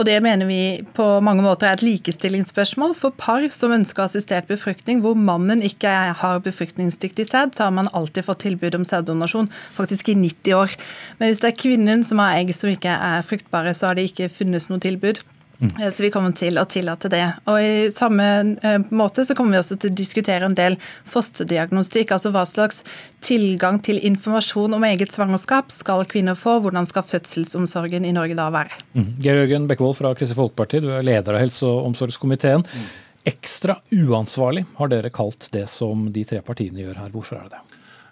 Og 0.00 0.08
det 0.08 0.16
mener 0.24 0.48
vi 0.48 0.80
på 0.96 1.10
mange 1.20 1.44
måter 1.44 1.68
er 1.68 1.76
et 1.76 1.84
likestillingsspørsmål 1.84 2.96
for 2.96 3.12
par 3.12 3.44
som 3.52 3.76
ønsker 3.76 4.06
assistert 4.06 4.48
befruktning, 4.48 5.04
hvor 5.04 5.20
mannen 5.20 5.60
ikke 5.68 5.92
har 6.24 6.40
befruktningsdyktig 6.48 7.28
sæd, 7.28 7.52
så 7.52 7.68
har 7.68 7.76
man 7.76 7.92
alltid 7.92 8.24
fått 8.24 8.46
tilbud 8.48 8.80
om 8.80 8.88
sæddonasjon, 8.88 9.52
faktisk 9.76 10.14
i 10.14 10.18
90 10.24 10.56
år. 10.56 10.80
Men 11.18 11.30
hvis 11.30 11.42
det 11.42 11.50
er 11.50 11.60
kvinnen 11.60 12.06
som 12.06 12.22
har 12.22 12.38
egg 12.38 12.54
som 12.56 12.70
ikke 12.72 12.94
er 12.94 13.26
fruktbare, 13.26 13.74
så 13.76 13.90
har 13.90 13.98
det 13.98 14.10
ikke 14.10 14.30
funnes 14.32 14.70
noe 14.70 14.82
tilbud. 14.82 15.22
Mm. 15.60 15.82
Eh, 15.82 15.90
så 15.92 16.02
vi 16.02 16.10
kommer 16.10 16.32
til 16.36 16.58
å 16.58 16.64
tillate 16.68 17.10
det. 17.12 17.24
Og 17.50 17.60
I 17.60 17.90
samme 17.92 18.26
eh, 18.64 18.78
måte 18.96 19.24
så 19.28 19.36
kommer 19.36 19.56
vi 19.56 19.60
også 19.60 19.76
til 19.80 19.92
å 19.92 19.98
diskutere 19.98 20.48
en 20.48 20.56
del 20.56 20.78
fosterdiagnostikk. 21.08 22.14
Altså 22.16 22.32
hva 22.34 22.46
slags 22.48 22.82
tilgang 23.24 23.80
til 23.84 24.00
informasjon 24.08 24.76
om 24.76 24.86
eget 24.88 25.12
svangerskap 25.12 25.72
skal 25.74 26.06
kvinner 26.08 26.38
få? 26.38 26.58
Hvordan 26.64 26.88
skal 26.88 27.06
fødselsomsorgen 27.06 28.08
i 28.08 28.14
Norge 28.16 28.38
da 28.38 28.48
være? 28.54 28.80
Mm. 28.96 29.12
Geir 29.20 29.42
Jørgen 29.42 29.68
Bekkevold 29.70 30.00
fra 30.00 30.14
Kristelig 30.16 30.40
Folkeparti, 30.40 30.80
du 30.84 30.90
er 30.96 31.06
leder 31.06 31.36
av 31.36 31.44
helse- 31.44 31.68
og 31.68 31.90
omsorgskomiteen. 31.90 32.64
Mm. 32.64 32.90
Ekstra 33.28 33.76
uansvarlig 33.92 34.64
har 34.78 34.88
dere 34.88 35.12
kalt 35.12 35.50
det 35.52 35.66
som 35.68 36.08
de 36.12 36.24
tre 36.24 36.40
partiene 36.44 36.80
gjør 36.86 37.02
her. 37.02 37.12
Hvorfor 37.12 37.36
er 37.36 37.50
det 37.50 37.58
det? 37.58 37.69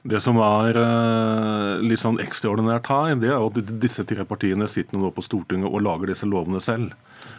Det 0.08 0.20
som 0.24 0.38
er 0.40 0.78
uh, 0.80 1.80
litt 1.84 2.00
sånn 2.00 2.20
ekstraordinært 2.22 2.86
her, 2.88 3.16
det 3.20 3.28
er 3.28 3.42
at 3.42 3.72
disse 3.82 4.06
tre 4.08 4.24
partiene 4.28 4.68
sitter 4.70 4.96
nå 4.96 5.10
på 5.12 5.24
Stortinget 5.26 5.68
og 5.68 5.82
lager 5.84 6.08
disse 6.08 6.28
lovene 6.28 6.62
selv. 6.64 6.94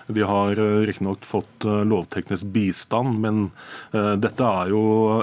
De 0.05 0.21
har 0.27 0.59
uh, 0.59 0.81
riktignok 0.85 1.25
fått 1.25 1.65
uh, 1.65 1.81
lovteknisk 1.87 2.51
bistand, 2.53 3.17
men 3.23 3.47
dette 3.89 4.45
er 4.45 4.69
jo 4.73 4.81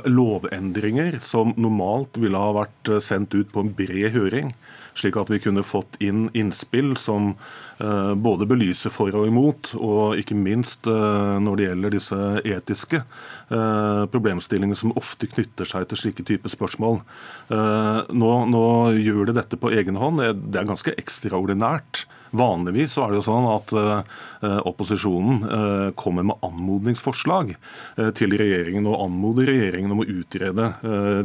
lovendringer 0.09 1.21
som 1.23 1.53
normalt 1.61 2.19
ville 2.19 2.41
ha 2.41 2.51
vært 2.57 2.91
sendt 3.05 3.37
ut 3.37 3.53
på 3.53 3.63
en 3.63 3.71
bred 3.79 4.11
høring 4.17 4.51
slik 4.97 5.17
at 5.21 5.31
vi 5.31 5.41
kunne 5.43 5.65
fått 5.67 5.99
inn 6.03 6.27
innspill 6.37 6.95
som 6.97 7.35
eh, 7.79 8.15
både 8.15 8.49
belyser 8.49 8.93
for 8.93 9.15
og 9.17 9.29
imot, 9.29 9.75
og 9.79 10.19
ikke 10.21 10.37
minst 10.39 10.89
eh, 10.91 11.37
når 11.43 11.57
det 11.57 11.69
gjelder 11.69 11.97
disse 11.97 12.21
etiske 12.45 13.03
eh, 13.03 14.03
problemstillingene 14.13 14.79
som 14.79 14.95
ofte 14.99 15.29
knytter 15.31 15.69
seg 15.69 15.89
til 15.91 16.03
slike 16.03 16.27
typer 16.27 16.53
spørsmål. 16.53 17.01
Nå, 17.47 18.31
nå 18.51 18.67
gjør 18.99 19.29
det 19.29 19.37
dette 19.39 19.59
på 19.61 19.71
egen 19.77 19.99
hånd. 20.01 20.23
Det 20.51 20.61
er 20.61 20.69
ganske 20.69 20.95
ekstraordinært. 20.99 22.07
Vanligvis 22.37 22.93
så 22.93 23.05
er 23.05 23.13
det 23.13 23.21
jo 23.21 23.27
sånn 23.27 23.47
at 23.51 23.73
uh, 23.77 24.59
opposisjonen 24.67 25.45
uh, 25.47 25.89
kommer 25.99 26.27
med 26.27 26.43
anmodningsforslag 26.47 27.55
uh, 27.55 28.11
til 28.17 28.35
regjeringen 28.39 28.89
og 28.91 28.99
anmoder 29.07 29.49
regjeringen 29.51 29.95
om 29.95 30.03
å 30.03 30.09
utrede 30.09 30.73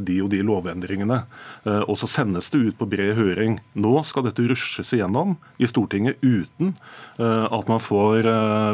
de 0.02 0.18
og 0.22 0.30
de 0.32 0.42
lovendringene. 0.46 1.18
og 1.66 1.96
så 2.00 2.08
sendes 2.10 2.50
det 2.52 2.60
ut 2.62 2.78
på 2.78 2.88
bred 2.90 3.14
høring. 3.18 3.60
Nå 3.80 3.94
skal 4.08 4.26
dette 4.28 4.44
rushes 4.50 4.92
igjennom 4.94 5.38
i 5.62 5.70
Stortinget 5.70 6.20
uten 6.22 6.74
at 7.22 7.70
man 7.72 7.80
får, 7.80 8.28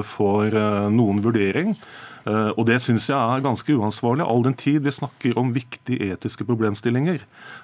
får 0.10 0.58
noen 0.90 1.22
vurdering. 1.22 1.76
Eh, 2.28 2.52
og 2.58 2.66
Det 2.68 2.80
syns 2.84 3.08
jeg 3.10 3.18
er 3.18 3.44
ganske 3.44 3.76
uansvarlig, 3.78 4.26
all 4.28 4.44
den 4.44 4.56
tid 4.58 4.84
vi 4.86 4.94
snakker 4.94 5.38
om 5.40 5.54
viktige 5.56 6.12
etiske 6.12 6.46
problemstillinger. 6.48 7.22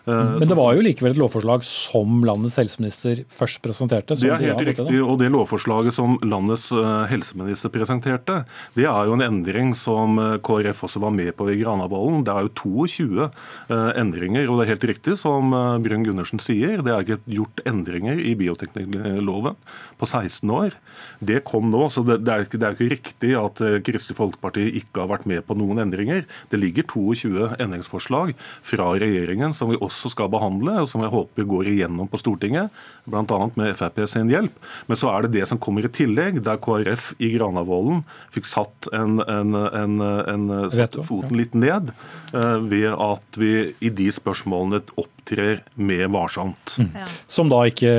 Eh, 0.08 0.40
Men 0.40 0.48
det 0.48 0.58
var 0.58 0.76
jo 0.76 0.86
likevel 0.86 1.12
et 1.12 1.20
lovforslag 1.20 1.66
som 1.68 2.24
landets 2.24 2.56
helseminister 2.60 3.26
først 3.28 3.62
presenterte? 3.64 4.16
Det 4.16 4.32
er 4.32 4.40
helt 4.40 4.68
riktig, 4.72 5.02
og 5.04 5.20
det 5.20 5.32
lovforslaget 5.34 5.94
som 5.94 6.16
landets 6.24 6.72
eh, 6.72 7.06
helseminister 7.12 7.74
presenterte, 7.74 8.44
det 8.78 8.88
er 8.88 9.10
jo 9.10 9.18
en 9.18 9.26
endring 9.26 9.74
som 9.76 10.16
KrF 10.44 10.86
også 10.88 11.04
var 11.04 11.12
med 11.12 11.34
på 11.36 11.50
i 11.52 11.60
Granavolden. 11.60 12.24
Det 12.24 12.34
er 12.34 12.48
jo 12.48 12.54
22 12.64 13.30
endringer, 14.00 14.48
og 14.50 14.60
det 14.60 14.66
er 14.66 14.74
helt 14.74 14.88
riktig 14.94 15.18
som 15.20 15.52
Brun 15.84 16.06
Gundersen 16.06 16.40
sier, 16.42 16.82
det 16.84 16.94
er 16.94 17.04
ikke 17.04 17.20
gjort 17.28 17.62
endringer 17.68 18.20
i 18.20 18.36
bioteknologiloven 18.38 19.58
på 20.00 20.08
16 20.08 20.50
år. 20.54 20.76
Det 21.20 21.44
kom 21.48 21.70
nå, 21.72 21.88
så 21.92 22.04
det, 22.06 22.22
er 22.28 22.44
er, 22.44 22.48
ikke, 22.48 22.72
ikke 22.74 22.92
riktig 22.94 23.34
at 23.40 23.62
Kristelig 23.86 24.18
Folkeparti 24.20 24.53
Fremskrittspartiet 24.54 24.84
ikke 24.84 25.02
har 25.02 25.10
vært 25.10 25.26
med 25.30 25.44
på 25.46 25.56
noen 25.58 25.82
endringer. 25.84 26.26
Det 26.50 26.60
ligger 26.60 26.86
22 26.86 27.56
endringsforslag 27.60 28.34
fra 28.62 28.92
regjeringen 29.00 29.54
som 29.54 29.70
vi 29.72 29.78
også 29.78 30.12
skal 30.14 30.30
behandle, 30.30 30.82
og 30.82 30.90
som 30.90 31.02
jeg 31.02 31.14
håper 31.14 31.48
går 31.48 31.70
igjennom 31.72 32.08
på 32.08 32.20
Stortinget, 32.22 32.72
bl.a. 33.06 33.50
med 33.56 33.76
Frp 33.76 34.04
sin 34.08 34.30
hjelp. 34.30 34.54
Men 34.88 35.00
så 35.00 35.10
er 35.12 35.26
det 35.26 35.34
det 35.40 35.48
som 35.50 35.60
kommer 35.60 35.86
i 35.86 35.92
tillegg, 35.92 36.42
der 36.44 36.60
KrF 36.62 37.14
i 37.20 37.34
Granavolden 37.38 38.04
fikk 38.34 38.48
satt, 38.50 38.90
en, 38.94 39.20
en, 39.22 39.56
en, 39.56 40.00
en 40.02 40.48
satt 40.72 41.00
foten 41.06 41.38
litt 41.38 41.56
ned 41.58 41.92
uh, 42.34 42.60
ved 42.62 42.92
at 42.94 43.40
vi 43.40 43.74
i 43.84 43.92
de 43.94 44.10
spørsmålene 44.14 44.84
opptrer 45.24 45.64
med 45.76 46.10
varsomt. 46.12 46.76
Mm. 46.80 46.90
Som 47.28 47.50
da 47.50 47.64
ikke 47.68 47.92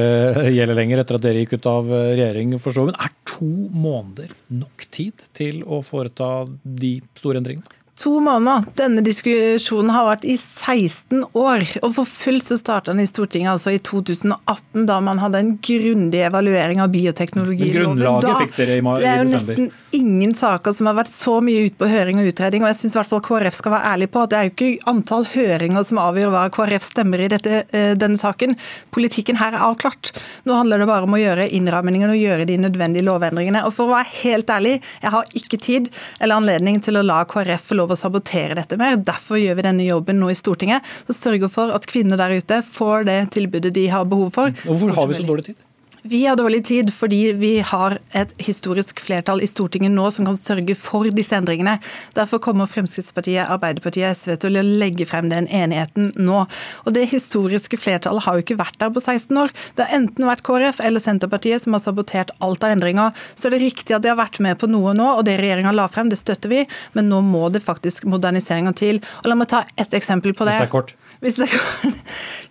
gjelder 0.52 0.76
lenger 0.76 1.00
etter 1.00 1.18
at 1.18 1.24
dere 1.24 1.44
gikk 1.44 1.56
ut 1.58 1.66
av 1.66 1.88
regjering, 1.90 2.58
forstår 2.60 2.90
vi. 2.90 2.96
Er 3.00 3.14
to 3.24 3.48
måneder 3.72 4.34
nok 4.48 4.86
tid 4.90 5.24
til 5.32 5.64
å 5.64 5.82
foreta 5.82 6.44
de 6.62 7.00
store 7.16 7.40
endringene? 7.40 7.83
To 7.94 8.16
måneder. 8.20 8.64
Denne 8.74 9.02
diskusjonen 9.06 9.92
har 9.94 10.08
vært 10.08 10.24
i 10.26 10.34
16 10.34 11.28
år. 11.38 11.62
Og 11.86 11.92
for 11.94 12.08
fullt 12.10 12.42
så 12.48 12.56
starta 12.58 12.90
den 12.90 13.04
i 13.04 13.06
Stortinget 13.06 13.52
altså 13.52 13.70
i 13.70 13.78
2018, 13.78 14.82
da 14.88 14.96
man 15.04 15.20
hadde 15.22 15.38
en 15.38 15.52
grundig 15.62 16.24
evaluering 16.26 16.82
av 16.82 16.90
bioteknologiloven. 16.90 18.00
Grunnlaget 18.02 18.40
fikk 18.42 18.56
dere 18.58 18.78
i, 18.80 18.82
mai, 18.82 18.96
Det 18.98 19.10
er 19.12 19.22
jo 19.22 19.28
nesten 19.30 19.70
ingen 19.94 20.34
saker 20.34 20.74
som 20.74 20.90
har 20.90 20.96
vært 20.98 21.12
så 21.12 21.36
mye 21.44 21.68
ut 21.68 21.76
på 21.78 21.86
høring 21.92 22.18
og 22.18 22.32
utredning. 22.32 22.64
Og 22.64 22.72
jeg 22.72 22.80
syns 22.80 22.96
i 22.96 22.98
hvert 22.98 23.12
fall 23.12 23.22
KrF 23.28 23.60
skal 23.60 23.76
være 23.76 23.92
ærlig 23.92 24.10
på 24.10 24.24
at 24.24 24.32
det 24.32 24.40
er 24.40 24.48
jo 24.48 24.54
ikke 24.56 24.90
antall 24.90 25.28
høringer 25.30 25.86
som 25.86 26.02
avgjør 26.02 26.34
hva 26.34 26.44
KrF 26.58 26.88
stemmer 26.88 27.22
i 27.22 27.30
dette, 27.30 27.62
eh, 27.70 27.94
denne 27.94 28.18
saken. 28.18 28.58
Politikken 28.90 29.38
her 29.38 29.54
er 29.54 29.62
avklart. 29.68 30.10
Nå 30.50 30.58
handler 30.58 30.82
det 30.82 30.90
bare 30.90 31.06
om 31.06 31.14
å 31.14 31.22
gjøre 31.22 31.46
innrammingene 31.46 32.10
og 32.10 32.18
gjøre 32.18 32.50
de 32.50 32.58
nødvendige 32.66 33.06
lovendringene. 33.06 33.62
Og 33.68 33.76
for 33.78 33.86
å 33.86 33.94
være 33.94 34.10
helt 34.24 34.50
ærlig, 34.50 34.76
jeg 34.98 35.14
har 35.14 35.32
ikke 35.38 35.62
tid 35.62 35.90
eller 36.18 36.42
anledning 36.42 36.82
til 36.82 36.98
å 36.98 37.06
la 37.06 37.22
KrF 37.30 37.70
få 37.70 37.78
lov 37.78 37.83
lov 37.84 37.94
å 37.94 38.00
sabotere 38.00 38.56
dette 38.58 38.78
mer. 38.80 38.96
Derfor 38.96 39.40
gjør 39.40 39.60
vi 39.60 39.68
denne 39.68 39.86
jobben 39.86 40.20
nå 40.20 40.32
i 40.32 40.38
Stortinget. 40.38 40.84
Så 41.06 41.16
sørger 41.16 41.52
for 41.52 41.74
at 41.76 41.86
kvinner 41.90 42.20
der 42.20 42.34
ute 42.40 42.62
får 42.66 43.06
det 43.10 43.20
tilbudet 43.36 43.74
de 43.76 43.86
har 43.92 44.08
behov 44.08 44.34
for. 44.34 44.56
Hvorfor 44.64 44.96
har 44.96 45.10
vi 45.10 45.20
så 45.20 45.28
dårlig 45.28 45.52
tid? 45.52 45.62
Vi 46.06 46.26
har 46.26 46.36
dårlig 46.36 46.64
tid 46.68 46.90
fordi 46.92 47.32
vi 47.32 47.50
har 47.64 47.94
et 48.12 48.32
historisk 48.44 48.98
flertall 49.00 49.40
i 49.40 49.46
Stortinget 49.48 49.94
nå 49.94 50.10
som 50.12 50.26
kan 50.28 50.36
sørge 50.36 50.74
for 50.76 51.08
disse 51.16 51.32
endringene. 51.32 51.78
Derfor 52.12 52.42
kommer 52.44 52.68
Fremskrittspartiet, 52.68 53.46
Arbeiderpartiet 53.48 54.10
og 54.10 54.18
SV 54.18 54.34
til 54.42 54.58
å 54.60 54.64
legge 54.66 55.06
frem 55.08 55.30
den 55.32 55.48
enigheten 55.48 56.10
nå. 56.20 56.42
Og 56.84 56.90
Det 56.92 57.06
historiske 57.08 57.78
flertallet 57.80 58.26
har 58.26 58.36
jo 58.36 58.44
ikke 58.44 58.58
vært 58.60 58.76
der 58.82 58.92
på 58.92 59.00
16 59.00 59.40
år. 59.46 59.54
Det 59.78 59.86
har 59.86 59.96
enten 59.96 60.28
vært 60.28 60.44
KrF 60.44 60.82
eller 60.84 61.00
Senterpartiet 61.00 61.64
som 61.64 61.72
har 61.72 61.80
sabotert 61.86 62.36
alt 62.44 62.68
av 62.68 62.76
endringer. 62.76 63.16
Så 63.32 63.48
er 63.48 63.56
det 63.56 63.64
riktig 63.64 63.96
at 63.96 64.04
de 64.04 64.12
har 64.12 64.20
vært 64.20 64.42
med 64.44 64.60
på 64.60 64.68
noe 64.68 64.92
nå, 64.92 65.08
og 65.08 65.24
det 65.24 65.38
regjeringa 65.40 65.72
la 65.72 65.88
frem, 65.88 66.12
det 66.12 66.20
støtter 66.20 66.52
vi. 66.52 66.66
Men 66.92 67.08
nå 67.08 67.22
må 67.24 67.48
det 67.48 67.64
faktisk 67.64 68.04
moderniseringer 68.04 68.76
til. 68.76 69.00
Og 69.24 69.32
La 69.32 69.40
meg 69.40 69.48
ta 69.56 69.64
ett 69.80 69.96
eksempel 69.96 70.36
på 70.36 70.44
det. 70.52 70.60
Det. 70.68 71.03
Hvis 71.24 71.38
det 71.40 71.46
kan. 71.48 71.94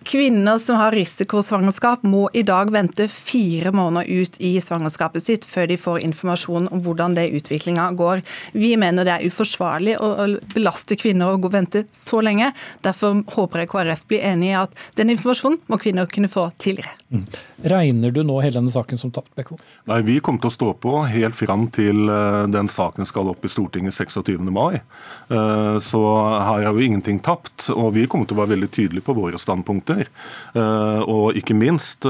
Kvinner 0.04 0.58
som 0.58 0.76
har 0.76 0.92
risikosvangerskap 0.92 2.02
må 2.02 2.26
i 2.36 2.42
dag 2.44 2.68
vente 2.74 3.06
fire 3.08 3.70
måneder 3.72 4.10
ut 4.10 4.36
i 4.44 4.50
svangerskapet 4.60 5.24
sitt 5.24 5.46
før 5.48 5.70
de 5.70 5.78
får 5.80 6.02
informasjon 6.04 6.66
om 6.68 6.82
hvordan 6.84 7.16
det 7.16 7.30
utviklinga 7.38 7.86
går. 7.96 8.20
Vi 8.52 8.74
mener 8.76 9.06
det 9.06 9.14
er 9.14 9.30
uforsvarlig 9.30 9.96
å 10.02 10.28
belaste 10.52 10.98
kvinner 11.00 11.32
og 11.38 11.48
vente 11.54 11.86
så 11.94 12.20
lenge. 12.20 12.50
Derfor 12.84 13.22
håper 13.32 13.64
jeg 13.64 13.72
KrF 13.72 14.04
blir 14.10 14.26
enig 14.34 14.52
i 14.52 14.58
at 14.60 14.76
den 14.98 15.14
informasjonen 15.14 15.62
må 15.72 15.80
kvinner 15.80 16.10
kunne 16.10 16.28
få 16.28 16.50
tidligere. 16.58 16.92
Mm. 17.14 17.24
Regner 17.64 18.10
du 18.10 18.20
nå 18.26 18.40
hele 18.42 18.58
denne 18.58 18.72
saken 18.74 18.98
som 19.00 19.12
tapt, 19.14 19.30
Bekko? 19.38 19.56
Nei, 19.88 20.00
Vi 20.04 20.18
kommer 20.20 20.42
til 20.42 20.50
å 20.50 20.56
stå 20.58 20.70
på 20.82 20.98
helt 21.08 21.36
fram 21.38 21.68
til 21.72 22.10
eh, 22.10 22.40
den 22.50 22.68
saken 22.68 23.06
skal 23.08 23.30
opp 23.30 23.44
i 23.46 23.50
Stortinget 23.50 23.94
26. 23.94 24.50
mai. 24.52 24.82
Eh, 25.30 25.76
så 25.80 26.02
her 26.44 26.66
er 26.66 26.70
jo 26.72 26.84
ingenting 26.84 27.22
tapt. 27.24 27.70
Og 27.72 27.94
vi 27.94 28.08
kommer 28.10 28.28
til 28.28 28.36
å 28.36 28.42
være 28.42 28.56
veldig 28.56 28.63
tydelige 28.72 29.06
på 29.06 29.16
våre 29.16 29.40
standpunkter. 29.40 30.06
Eh, 30.54 31.00
og 31.04 31.36
ikke 31.38 31.56
minst 31.58 32.08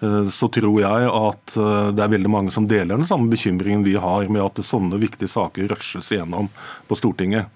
så 0.00 0.46
tror 0.48 0.78
jeg 0.80 1.08
at 1.12 1.54
det 1.92 2.00
er 2.00 2.12
veldig 2.14 2.30
mange 2.32 2.52
som 2.54 2.64
deler 2.64 2.96
den 2.96 3.04
samme 3.04 3.28
bekymringen 3.28 3.82
vi 3.84 3.98
har 4.00 4.30
med 4.32 4.40
at 4.40 4.62
sånne 4.64 4.96
viktige 4.96 5.28
saker 5.28 5.68
rushes 5.74 6.08
igjennom 6.14 6.48
på 6.88 6.96
Stortinget. 6.96 7.52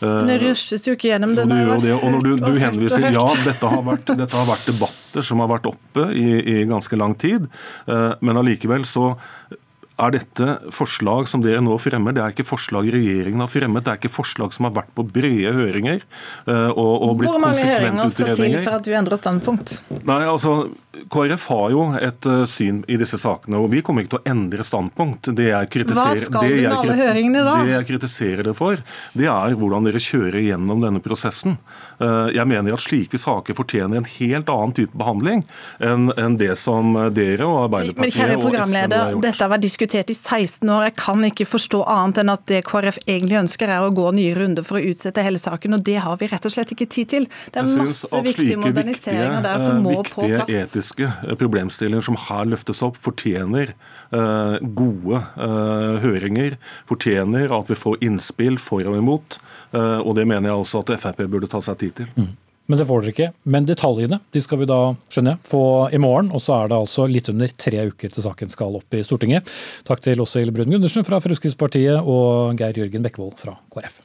Men 0.00 0.30
det 0.30 0.38
rushes 0.40 0.86
jo 0.88 0.94
ikke 0.96 1.10
gjennom 1.10 1.34
den. 1.36 1.50
Og, 1.52 1.82
det, 1.82 1.92
og 1.92 2.14
når 2.14 2.22
du, 2.24 2.30
du 2.40 2.60
henviser, 2.62 3.10
ja, 3.12 3.26
dette 3.44 3.72
har, 3.72 3.82
vært, 3.84 4.12
dette 4.16 4.38
har, 4.38 4.46
vært, 4.48 4.68
debatter 4.70 5.26
som 5.26 5.42
har 5.44 5.50
vært 5.50 5.68
oppe 5.68 6.06
i, 6.16 6.28
i 6.40 6.56
ganske 6.70 6.96
lang 6.96 7.16
tid, 7.20 7.50
eh, 7.90 8.12
men 8.24 8.40
allikevel 8.40 8.86
så 8.88 9.12
er 10.00 10.14
dette 10.16 10.56
forslag 10.74 11.28
som 11.30 11.42
dere 11.44 11.62
nå 11.64 11.76
fremmer. 11.82 12.14
Det 12.16 12.22
er 12.24 12.34
ikke 12.34 12.48
forslag 12.48 12.90
regjeringen 12.94 13.42
har 13.44 13.50
fremmet, 13.50 13.84
det 13.86 13.92
er 13.92 14.00
ikke 14.00 14.12
forslag 14.12 14.54
som 14.56 14.68
har 14.68 14.74
vært 14.80 14.92
på 14.96 15.04
brede 15.06 15.54
høringer. 15.56 16.04
Uh, 16.48 16.70
og, 16.70 16.92
og 17.06 17.18
blitt 17.20 17.32
Hvor 17.32 17.42
mange 17.42 17.66
høringer 17.66 18.14
skal 18.14 18.34
til 18.38 18.58
for 18.60 18.78
at 18.78 18.86
du 18.86 18.94
endrer 18.96 19.20
standpunkt? 19.20 19.76
Nei, 20.08 20.22
altså, 20.30 20.56
KrF 20.90 21.44
har 21.46 21.66
jo 21.70 21.82
et 22.02 22.26
uh, 22.26 22.40
syn 22.50 22.80
i 22.90 22.96
disse 22.98 23.18
sakene, 23.22 23.60
og 23.62 23.68
vi 23.70 23.78
kommer 23.86 24.02
ikke 24.02 24.16
til 24.16 24.18
å 24.18 24.32
endre 24.32 24.64
standpunkt. 24.66 25.28
Det 25.38 25.46
jeg 25.46 25.68
kritiserer, 25.70 26.18
Hva 26.18 26.26
skal 26.26 26.48
du 26.48 26.54
med 26.56 26.72
alle 26.74 26.96
høringene 26.98 27.44
da? 27.46 27.52
Det 27.62 27.74
jeg 27.76 27.86
kritiserer 27.92 28.48
det 28.48 28.54
for, 28.58 28.82
det 29.14 29.28
er 29.30 29.54
hvordan 29.60 29.86
dere 29.86 30.02
kjører 30.02 30.42
gjennom 30.42 30.82
denne 30.82 31.02
prosessen. 31.04 31.54
Uh, 32.02 32.26
jeg 32.34 32.42
mener 32.50 32.74
at 32.74 32.82
slike 32.82 33.20
saker 33.22 33.54
fortjener 33.54 34.00
en 34.00 34.08
helt 34.16 34.50
annen 34.50 34.74
type 34.80 34.96
behandling 34.98 35.44
enn 35.84 36.08
en 36.18 36.36
det 36.40 36.56
som 36.58 36.96
dere 37.14 37.46
og 37.46 37.68
Arbeiderpartiet 37.68 38.00
Men 38.00 38.14
kjære 38.16 38.40
programleder, 38.40 39.14
dette 39.22 39.44
har 39.44 39.52
vært 39.52 39.66
diskutert 39.66 40.10
i 40.10 40.16
16 40.16 40.66
år. 40.66 40.88
Jeg 40.88 40.96
kan 40.98 41.22
ikke 41.28 41.46
forstå 41.52 41.84
annet 41.86 42.22
enn 42.24 42.34
at 42.34 42.44
det 42.50 42.64
KrF 42.66 42.98
egentlig 43.04 43.38
ønsker 43.44 43.70
er 43.70 43.86
å 43.86 43.94
gå 43.94 44.08
nye 44.16 44.34
runder 44.34 44.66
for 44.66 44.80
å 44.80 44.84
utsette 44.90 45.22
hele 45.22 45.38
saken, 45.38 45.78
og 45.78 45.86
det 45.86 46.00
har 46.02 46.18
vi 46.18 46.32
rett 46.34 46.50
og 46.50 46.56
slett 46.56 46.74
ikke 46.74 46.90
tid 46.90 47.14
til. 47.14 47.30
Det 47.54 47.62
er 47.62 47.70
masse 47.78 48.24
viktige 48.26 48.58
moderniseringer 48.58 49.46
der 49.46 49.66
som 49.68 49.84
må 49.86 50.00
på 50.02 50.26
plass. 50.26 50.79
Etiske 50.80 51.10
problemstillinger 51.36 52.04
som 52.04 52.16
her 52.16 52.46
løftes 52.48 52.80
opp, 52.84 52.96
fortjener 52.96 53.74
uh, 54.14 54.56
gode 54.62 55.18
uh, 55.36 55.98
høringer, 56.00 56.56
fortjener 56.88 57.52
at 57.52 57.68
vi 57.68 57.76
får 57.76 57.98
innspill 58.06 58.56
for 58.60 58.88
og 58.88 58.96
imot. 58.96 59.36
Uh, 59.74 60.00
og 60.00 60.14
det 60.16 60.24
mener 60.24 60.48
jeg 60.48 60.62
også 60.62 60.80
at 60.80 60.94
Frp 61.02 61.26
burde 61.28 61.50
ta 61.52 61.60
seg 61.64 61.82
tid 61.82 61.98
til. 62.00 62.08
Mm. 62.16 62.30
Men 62.70 62.80
det 62.80 62.86
får 62.86 63.02
dere 63.02 63.12
ikke. 63.12 63.28
Men 63.50 63.68
detaljene 63.68 64.20
de 64.32 64.40
skal 64.44 64.62
vi 64.62 64.70
da 64.70 64.80
skjønner 65.10 65.36
jeg, 65.36 65.44
få 65.50 65.62
i 65.92 66.00
morgen. 66.00 66.30
Og 66.32 66.40
så 66.44 66.56
er 66.56 66.72
det 66.72 66.78
altså 66.78 67.08
litt 67.10 67.28
under 67.32 67.52
tre 67.60 67.84
uker 67.90 68.14
til 68.14 68.24
saken 68.24 68.54
skal 68.54 68.78
opp 68.80 68.96
i 68.96 69.02
Stortinget. 69.04 69.50
Takk 69.84 70.06
til 70.06 70.22
Åshild 70.22 70.54
Brun 70.54 70.72
Gundersen 70.78 71.04
fra 71.04 71.20
Fremskrittspartiet 71.20 72.08
og 72.08 72.56
Geir 72.62 72.84
Jørgen 72.84 73.04
Bekkevold 73.04 73.36
fra 73.42 73.58
KrF. 73.74 74.00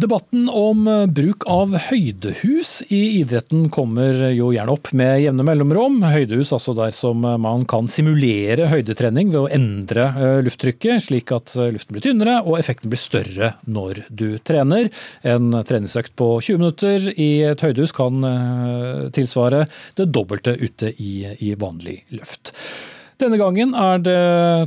Debatten 0.00 0.48
om 0.48 0.86
eh, 0.88 1.06
bruk 1.12 1.44
av 1.50 1.74
høydehus 1.90 2.70
i 2.88 3.18
idretten 3.18 3.66
kommer 3.74 4.16
jo 4.32 4.48
gjerne 4.54 4.72
opp 4.72 4.92
med 4.96 5.18
jevne 5.20 5.44
mellomrom. 5.44 5.98
Høydehus 6.08 6.54
altså 6.56 6.72
der 6.78 6.94
som 6.96 7.24
eh, 7.28 7.36
man 7.42 7.66
kan 7.68 7.90
simulere 7.90 8.70
høydetrening 8.70 9.32
ved 9.34 9.40
å 9.42 9.50
endre 9.52 10.06
eh, 10.14 10.38
lufttrykket, 10.46 11.04
slik 11.04 11.34
at 11.36 11.52
luften 11.74 11.98
blir 11.98 12.06
tynnere 12.06 12.38
og 12.46 12.56
effekten 12.62 12.92
blir 12.92 13.02
større 13.02 13.50
når 13.68 14.04
du 14.08 14.38
trener. 14.38 14.88
En 15.20 15.52
treningsøkt 15.68 16.14
på 16.16 16.30
20 16.38 16.62
minutter 16.62 17.10
i 17.20 17.30
et 17.50 17.66
høydehus 17.66 17.92
kan 17.96 18.24
tilsvare 19.12 19.66
det 19.98 20.08
dobbelte 20.14 20.54
ute 20.62 20.94
i, 20.96 21.52
vanlig 21.60 21.98
luft. 22.14 22.54
Denne 23.20 23.36
gangen 23.36 23.74
er 23.76 23.98
det 24.00 24.20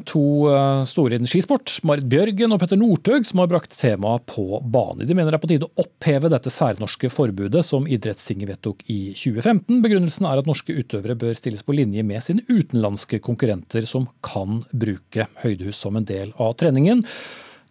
to 0.06 0.46
eh, 0.52 0.84
store 0.86 1.18
innen 1.18 1.30
skisport, 1.30 1.72
Marit 1.88 2.06
Bjørgen 2.12 2.54
og 2.54 2.60
Petter 2.62 2.78
Northug, 2.78 3.26
som 3.26 3.42
har 3.42 3.50
brakt 3.50 3.74
temaet 3.74 4.28
på 4.30 4.60
bane. 4.62 5.08
De 5.10 5.16
mener 5.18 5.34
det 5.34 5.40
er 5.40 5.42
på 5.42 5.50
tide 5.50 5.66
å 5.66 5.82
oppheve 5.82 6.30
dette 6.30 6.54
særnorske 6.54 7.10
forbudet 7.10 7.64
som 7.66 7.88
Idrettstinget 7.90 8.52
vedtok 8.52 8.84
i 8.94 9.00
2015. 9.18 9.80
Begrunnelsen 9.82 10.28
er 10.30 10.44
at 10.44 10.50
norske 10.50 10.76
utøvere 10.78 11.18
bør 11.18 11.34
stilles 11.40 11.66
på 11.66 11.74
linje 11.74 12.06
med 12.06 12.22
sine 12.22 12.46
utenlandske 12.46 13.24
konkurrenter 13.26 13.90
som 13.90 14.06
kan 14.22 14.62
bruke 14.70 15.26
høydehus 15.42 15.82
som 15.82 15.98
en 15.98 16.06
del 16.06 16.36
av 16.38 16.54
treningen. 16.62 17.02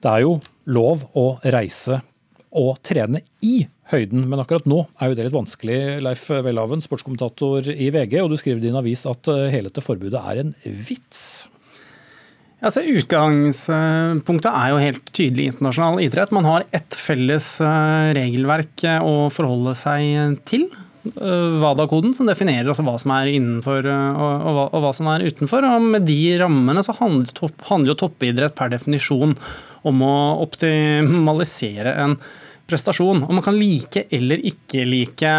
Det 0.02 0.10
er 0.10 0.24
jo 0.26 0.40
lov 0.74 1.06
å 1.14 1.28
reise 1.46 2.00
og 2.58 2.82
trene 2.82 3.22
i 3.46 3.60
høyden. 3.92 4.26
Men 4.30 4.42
akkurat 4.42 4.66
nå 4.68 4.82
er 4.98 5.10
jo 5.10 5.18
det 5.18 5.28
litt 5.28 5.36
vanskelig. 5.36 5.78
Leif 6.04 6.26
Welhaven, 6.32 6.82
sportskommentator 6.84 7.70
i 7.72 7.88
VG, 7.94 8.18
og 8.22 8.32
du 8.32 8.38
skriver 8.40 8.62
i 8.62 8.68
din 8.68 8.78
avis 8.78 9.06
at 9.10 9.30
eh, 9.32 9.48
hele 9.52 9.70
dette 9.70 9.84
forbudet 9.84 10.20
er 10.20 10.42
en 10.42 10.54
vits. 10.62 11.22
Altså, 12.62 12.84
utgangspunktet 12.86 14.52
er 14.52 14.70
jo 14.70 14.82
helt 14.84 15.10
tydelig 15.10 15.48
internasjonal 15.50 15.98
idrett. 16.04 16.34
Man 16.34 16.46
har 16.46 16.68
ett 16.70 16.94
felles 16.94 17.56
eh, 17.64 18.12
regelverk 18.18 18.86
eh, 18.86 19.02
å 19.02 19.28
forholde 19.34 19.74
seg 19.78 20.38
til. 20.48 20.70
WADA-koden, 21.02 22.12
som 22.14 22.28
definerer 22.30 22.68
altså 22.70 22.84
hva 22.86 22.92
som 23.02 23.10
er 23.16 23.32
innenfor 23.32 23.88
og, 23.90 24.44
hva, 24.46 24.66
og, 24.68 24.76
hva, 24.84 24.92
som 24.94 25.08
er 25.10 25.24
utenfor. 25.26 25.66
Og 25.66 25.88
med 25.96 26.06
de 26.06 26.20
rammene 26.38 26.84
så 26.86 26.94
handler, 26.94 27.32
topp, 27.34 27.56
handler 27.66 27.90
jo 27.90 27.98
toppidrett 28.04 28.54
per 28.54 28.70
definisjon 28.70 29.34
om 29.82 30.04
å 30.06 30.14
optimalisere 30.44 31.96
en 32.04 32.14
prestasjon. 32.72 33.22
Og 33.28 33.36
man 33.36 33.44
kan 33.44 33.58
like 33.58 34.06
eller 34.10 34.42
ikke 34.48 34.86
like 34.88 35.36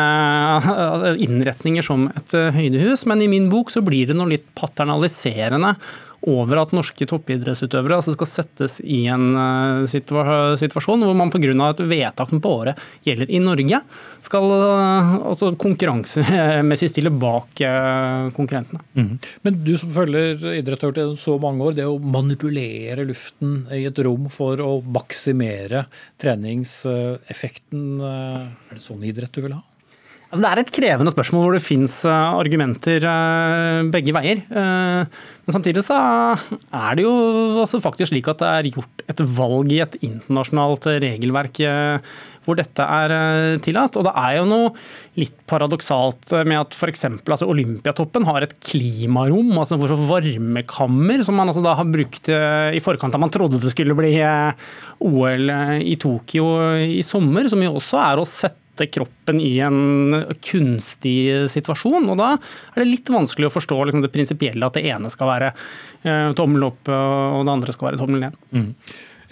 innretninger 1.26 1.86
som 1.86 2.08
et 2.14 2.38
høydehus, 2.56 3.08
men 3.10 3.26
i 3.26 3.30
min 3.32 3.50
bok 3.52 3.74
så 3.74 3.84
blir 3.86 4.12
det 4.12 4.18
noe 4.18 4.32
litt 4.36 4.50
paternaliserende 4.58 5.76
over 6.30 6.62
at 6.62 6.74
norske 6.76 7.06
toppidrettsutøvere 7.10 7.98
altså 8.00 8.14
skal 8.16 8.30
settes 8.30 8.78
i 8.84 9.04
en 9.12 9.34
eh, 9.36 9.86
situasjon 9.90 11.04
hvor 11.04 11.18
man 11.18 11.32
pga. 11.34 11.52
et 11.70 11.84
vedtak 11.90 12.32
på 12.32 12.54
året 12.62 12.80
gjelder 13.04 13.32
i 13.32 13.42
Norge, 13.44 13.82
skal 14.24 14.48
eh, 14.56 15.12
altså 15.32 15.52
konkurransemessig 15.60 16.92
stille 16.94 17.12
bak 17.12 17.62
eh, 17.62 18.30
konkurrentene. 18.36 18.84
Mm. 18.96 19.12
Men 19.44 19.60
du 19.66 19.76
som 19.80 19.92
følger 19.94 20.40
idrett 20.54 20.86
har 20.86 20.94
gjort 20.94 21.20
så 21.20 21.38
mange 21.42 21.68
år, 21.68 21.78
det 21.78 21.90
å 21.90 22.00
manipulere 22.00 23.08
luften 23.08 23.64
i 23.74 23.84
et 23.90 24.04
rom 24.06 24.30
for 24.32 24.62
å 24.64 24.78
maksimere 24.84 25.86
treningseffekten, 26.22 27.86
er 28.04 28.76
det 28.76 28.84
sånn 28.84 29.04
idrett 29.08 29.34
du 29.36 29.44
vil 29.44 29.58
ha? 29.58 29.64
Altså, 30.34 30.48
det 30.48 30.50
er 30.50 30.60
et 30.64 30.74
krevende 30.74 31.12
spørsmål 31.14 31.44
hvor 31.46 31.54
det 31.54 31.62
fins 31.62 32.00
eh, 32.10 32.38
argumenter 32.42 33.04
eh, 33.06 33.84
begge 33.94 34.16
veier. 34.18 34.40
Eh, 34.50 35.20
men 35.46 35.54
samtidig 35.54 35.84
så 35.86 35.94
er 36.74 36.98
det 36.98 37.04
jo 37.06 37.68
faktisk 37.70 38.10
slik 38.10 38.32
at 38.32 38.42
det 38.42 38.50
er 38.50 38.70
gjort 38.74 39.04
et 39.14 39.22
valg 39.36 39.70
i 39.76 39.82
et 39.84 39.98
internasjonalt 40.00 40.88
regelverk 41.04 41.60
hvor 42.48 42.58
dette 42.58 42.88
er 42.88 43.14
tillatt. 43.64 44.00
Og 44.00 44.08
det 44.08 44.14
er 44.24 44.38
jo 44.40 44.48
noe 44.50 44.72
litt 45.20 45.36
paradoksalt 45.52 46.34
med 46.48 46.62
at 46.64 46.80
f.eks. 46.80 47.06
Altså 47.12 47.52
Olympiatoppen 47.52 48.26
har 48.26 48.48
et 48.48 48.56
klimarom, 48.64 49.52
altså 49.60 49.78
for 49.84 49.94
varmekammer, 50.10 51.28
som 51.28 51.38
man 51.38 51.52
altså 51.52 51.66
da 51.68 51.76
har 51.78 51.92
brukt 51.92 52.32
i 52.32 52.82
forkant 52.84 53.14
av 53.14 53.22
man 53.22 53.36
trodde 53.36 53.62
det 53.62 53.76
skulle 53.76 54.00
bli 54.00 54.16
OL 55.04 55.56
i 55.84 56.00
Tokyo 56.00 56.50
i 56.88 57.04
sommer, 57.06 57.52
som 57.52 57.62
jo 57.68 57.76
også 57.84 58.02
er 58.08 58.24
å 58.24 58.28
sette 58.28 58.63
sette 58.74 58.90
kroppen 58.92 59.40
i 59.40 59.60
en 59.60 60.26
kunstig 60.42 61.50
situasjon. 61.50 62.10
og 62.10 62.18
Da 62.18 62.34
er 62.74 62.82
det 62.82 62.90
litt 62.90 63.10
vanskelig 63.10 63.48
å 63.48 63.54
forstå 63.54 63.80
liksom, 63.86 64.02
det 64.02 64.14
prinsipielle 64.14 64.66
at 64.66 64.74
det 64.74 64.86
ene 64.90 65.10
skal 65.14 65.30
være 65.30 65.54
eh, 66.04 66.34
tommel 66.34 66.70
opp 66.72 66.90
og 66.90 67.46
det 67.46 67.54
andre 67.54 67.74
skal 67.74 67.92
være 67.92 68.02
tommel 68.02 68.26
ned. 68.26 68.38
Mm. 68.52 68.72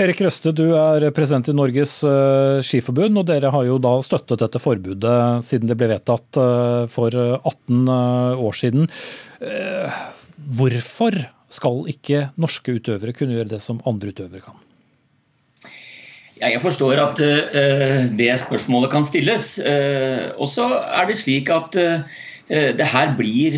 Erik 0.01 0.21
Røste, 0.23 0.53
du 0.55 0.71
er 0.73 1.03
president 1.13 1.49
i 1.51 1.53
Norges 1.53 1.99
uh, 2.07 2.61
skiforbund, 2.63 3.19
og 3.19 3.27
dere 3.27 3.51
har 3.53 3.65
jo 3.67 3.75
da 3.77 3.91
støttet 4.01 4.39
dette 4.41 4.61
forbudet 4.61 5.43
siden 5.45 5.69
det 5.69 5.77
ble 5.77 5.91
vedtatt 5.91 6.39
uh, 6.39 6.87
for 6.89 7.13
18 7.13 7.91
uh, 7.91 8.39
år 8.39 8.57
siden. 8.57 8.89
Hvorfor 10.57 11.19
skal 11.51 11.83
ikke 11.91 12.29
norske 12.39 12.79
utøvere 12.79 13.13
kunne 13.13 13.35
gjøre 13.35 13.51
det 13.51 13.61
som 13.61 13.83
andre 13.85 14.15
utøvere 14.15 14.41
kan? 14.47 14.57
Jeg 16.41 16.61
forstår 16.63 16.97
at 16.97 17.21
uh, 17.21 18.09
det 18.17 18.31
spørsmålet 18.41 18.91
kan 18.93 19.05
stilles. 19.05 19.53
Uh, 19.61 20.33
og 20.41 20.49
så 20.49 20.67
er 20.89 21.09
det 21.09 21.19
slik 21.21 21.51
at 21.53 21.77
uh, 21.77 22.19
det 22.51 22.87
her 22.91 23.13
blir 23.15 23.53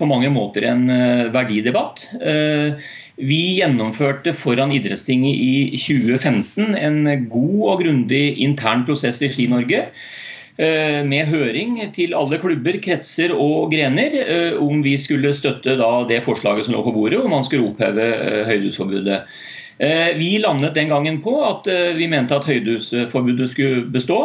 på 0.00 0.06
mange 0.10 0.26
måter 0.34 0.64
en 0.66 0.88
verdidebatt. 1.30 2.00
Vi 3.22 3.38
gjennomførte 3.60 4.32
foran 4.34 4.72
Idrettstinget 4.74 5.36
i 5.38 5.78
2015 5.78 6.74
en 6.74 7.28
god 7.30 7.60
og 7.68 7.84
grundig 7.84 8.24
intern 8.42 8.82
prosess 8.88 9.22
i 9.22 9.28
Ski-Norge. 9.30 9.84
Med 10.58 11.30
høring 11.30 11.78
til 11.94 12.18
alle 12.18 12.40
klubber, 12.42 12.80
kretser 12.82 13.30
og 13.30 13.70
grener 13.76 14.58
om 14.58 14.82
vi 14.82 14.96
skulle 14.98 15.30
støtte 15.38 15.78
det 16.10 16.24
forslaget 16.26 16.66
som 16.66 16.74
lå 16.74 16.82
på 16.82 16.96
bordet, 16.98 17.22
om 17.22 17.30
man 17.30 17.46
skulle 17.46 17.70
oppheve 17.70 18.10
høydehusforbudet. 18.50 19.22
Eh, 19.82 20.14
vi 20.14 20.38
landet 20.38 20.76
den 20.76 20.92
gangen 20.92 21.16
på 21.24 21.32
at 21.42 21.66
eh, 21.66 21.90
vi 21.98 22.06
mente 22.06 22.36
at 22.36 22.46
høydehusforbudet 22.46 23.48
skulle 23.50 23.86
bestå. 23.90 24.18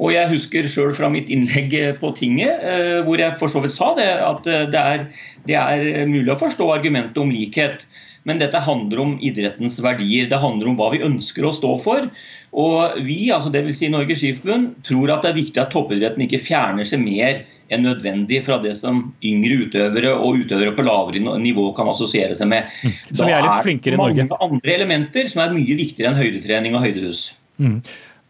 Og 0.00 0.12
jeg 0.14 0.30
husker 0.30 0.68
sjøl 0.70 0.94
fra 0.96 1.10
mitt 1.12 1.28
innlegg 1.28 1.74
på 2.00 2.12
tinget, 2.16 2.62
eh, 2.62 3.00
hvor 3.04 3.18
jeg 3.18 3.34
for 3.40 3.50
så 3.50 3.60
vidt 3.64 3.74
sa 3.74 3.90
det, 3.98 4.06
at 4.24 4.46
det 4.46 4.80
er, 4.80 5.02
det 5.50 5.58
er 5.58 6.06
mulig 6.08 6.30
å 6.32 6.38
forstå 6.40 6.70
argumentet 6.72 7.18
om 7.20 7.32
likhet. 7.34 7.84
Men 8.28 8.38
dette 8.38 8.60
handler 8.62 9.00
om 9.02 9.16
idrettens 9.24 9.80
verdier. 9.82 10.28
Det 10.30 10.38
handler 10.38 10.70
om 10.70 10.78
hva 10.78 10.90
vi 10.94 11.02
ønsker 11.02 11.46
å 11.48 11.54
stå 11.56 11.74
for. 11.82 12.06
Og 12.52 12.98
vi, 13.06 13.32
altså 13.34 13.50
dvs. 13.52 13.78
Si 13.80 13.88
Norges 13.90 14.20
Skiforbund, 14.20 14.74
tror 14.86 15.14
at 15.14 15.24
det 15.24 15.32
er 15.32 15.40
viktig 15.40 15.62
at 15.62 15.72
toppidretten 15.74 16.26
ikke 16.26 16.42
fjerner 16.44 16.86
seg 16.86 17.02
mer 17.02 17.42
enn 17.70 17.86
nødvendig 17.86 18.42
fra 18.46 18.58
det 18.62 18.74
som 18.78 19.02
yngre 19.22 19.62
utøvere 19.64 20.12
og 20.16 20.42
utøvere 20.42 20.74
på 20.76 20.84
lavere 20.86 21.38
nivå 21.42 21.68
kan 21.76 21.90
assosiere 21.92 22.34
seg 22.38 22.50
med. 22.50 22.70
Mm. 22.82 22.96
Så 23.10 23.26
vi 23.26 23.34
er 23.36 23.46
litt 23.46 23.66
flinkere 23.66 23.96
i 23.96 24.00
Norge. 24.00 24.14
Da 24.16 24.22
er 24.22 24.26
det 24.26 24.36
mange 24.36 24.58
andre 24.58 24.76
elementer 24.76 25.30
som 25.30 25.44
er 25.44 25.54
mye 25.54 25.78
viktigere 25.78 26.12
enn 26.12 26.20
høydetrening 26.20 26.74
og 26.78 26.84
høydehus. 26.88 27.22
Mm. 27.62 27.78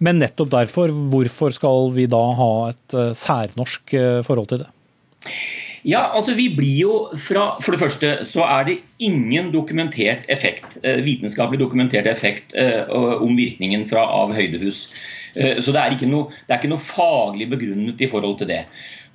Men 0.00 0.20
nettopp 0.22 0.52
derfor, 0.52 0.92
hvorfor 1.12 1.52
skal 1.52 1.90
vi 1.96 2.06
da 2.08 2.20
ha 2.38 2.52
et 2.70 2.94
særnorsk 3.20 3.96
forhold 4.24 4.48
til 4.52 4.62
det? 4.62 4.70
Ja, 5.88 6.10
altså 6.12 6.34
vi 6.36 6.50
blir 6.52 6.76
jo 6.76 6.94
fra, 7.16 7.54
For 7.64 7.72
det 7.72 7.80
første 7.80 8.08
så 8.28 8.44
er 8.44 8.66
det 8.68 8.78
ingen 9.00 9.48
dokumentert 9.52 10.26
effekt, 10.28 10.76
vitenskapelig 10.84 11.60
dokumentert 11.62 12.08
effekt 12.10 12.52
om 12.92 13.36
virkningen 13.38 13.86
fra, 13.88 14.04
av 14.04 14.34
høydehus. 14.36 14.88
Så 15.32 15.72
det 15.72 15.80
er, 15.80 15.96
noe, 16.10 16.32
det 16.48 16.52
er 16.52 16.58
ikke 16.58 16.72
noe 16.72 16.84
faglig 16.84 17.46
begrunnet 17.52 18.00
i 18.02 18.08
forhold 18.10 18.40
til 18.40 18.50
det. 18.50 18.64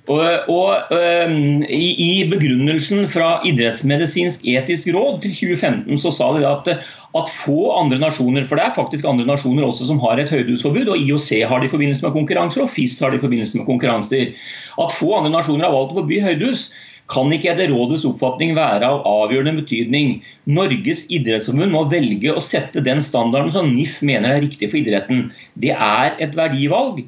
Og, 0.06 0.50
og 0.52 0.92
um, 0.94 1.64
i, 1.66 1.86
i, 1.98 2.10
begrunnelsen 2.30 3.08
fra 3.10 3.40
Idrettsmedisinsk 3.48 4.44
etisk 4.46 4.92
råd 4.94 5.18
til 5.24 5.34
2015 5.34 5.98
så 5.98 6.12
sa 6.14 6.28
de 6.36 6.44
at, 6.46 6.70
at 7.18 7.32
få 7.32 7.72
andre 7.74 7.98
nasjoner, 7.98 8.46
for 8.46 8.58
det 8.58 8.68
er 8.68 8.76
faktisk 8.76 9.08
andre 9.08 9.26
nasjoner 9.26 9.66
også 9.66 9.88
som 9.88 9.98
har 10.04 10.22
et 10.22 10.30
høydehusforbud, 10.30 10.92
og 10.94 11.02
IOC 11.02 11.32
har 11.50 11.58
det 11.58 11.70
i 11.70 11.74
forbindelse 11.74 12.06
med 12.06 12.14
konkurranser, 12.14 12.62
og 12.62 12.70
FIS 12.70 13.00
har 13.02 13.10
det 13.10 13.18
i 13.18 13.24
forbindelse 13.24 13.58
med 13.58 13.66
konkurranser, 13.66 14.30
at 14.78 14.94
få 14.94 15.10
andre 15.18 15.34
nasjoner 15.34 15.66
har 15.66 15.74
valgt 15.74 15.96
å 15.96 16.00
forby 16.04 16.22
høydehus 16.22 16.68
kan 17.12 17.30
ikke 17.34 17.52
etter 17.52 17.70
rådets 17.70 18.04
oppfatning 18.08 18.56
være 18.56 18.86
av 18.86 19.04
avgjørende 19.06 19.60
betydning. 19.60 20.16
Norges 20.50 21.04
idrettsforbund 21.12 21.74
må 21.74 21.84
velge 21.92 22.34
å 22.34 22.42
sette 22.42 22.82
den 22.82 23.02
standarden 23.04 23.52
som 23.54 23.70
NIF 23.74 24.00
mener 24.06 24.34
er 24.34 24.42
riktig 24.44 24.72
for 24.72 24.80
idretten. 24.80 25.28
Det 25.62 25.74
er 25.74 26.16
et 26.22 26.34
verdivalg. 26.38 27.04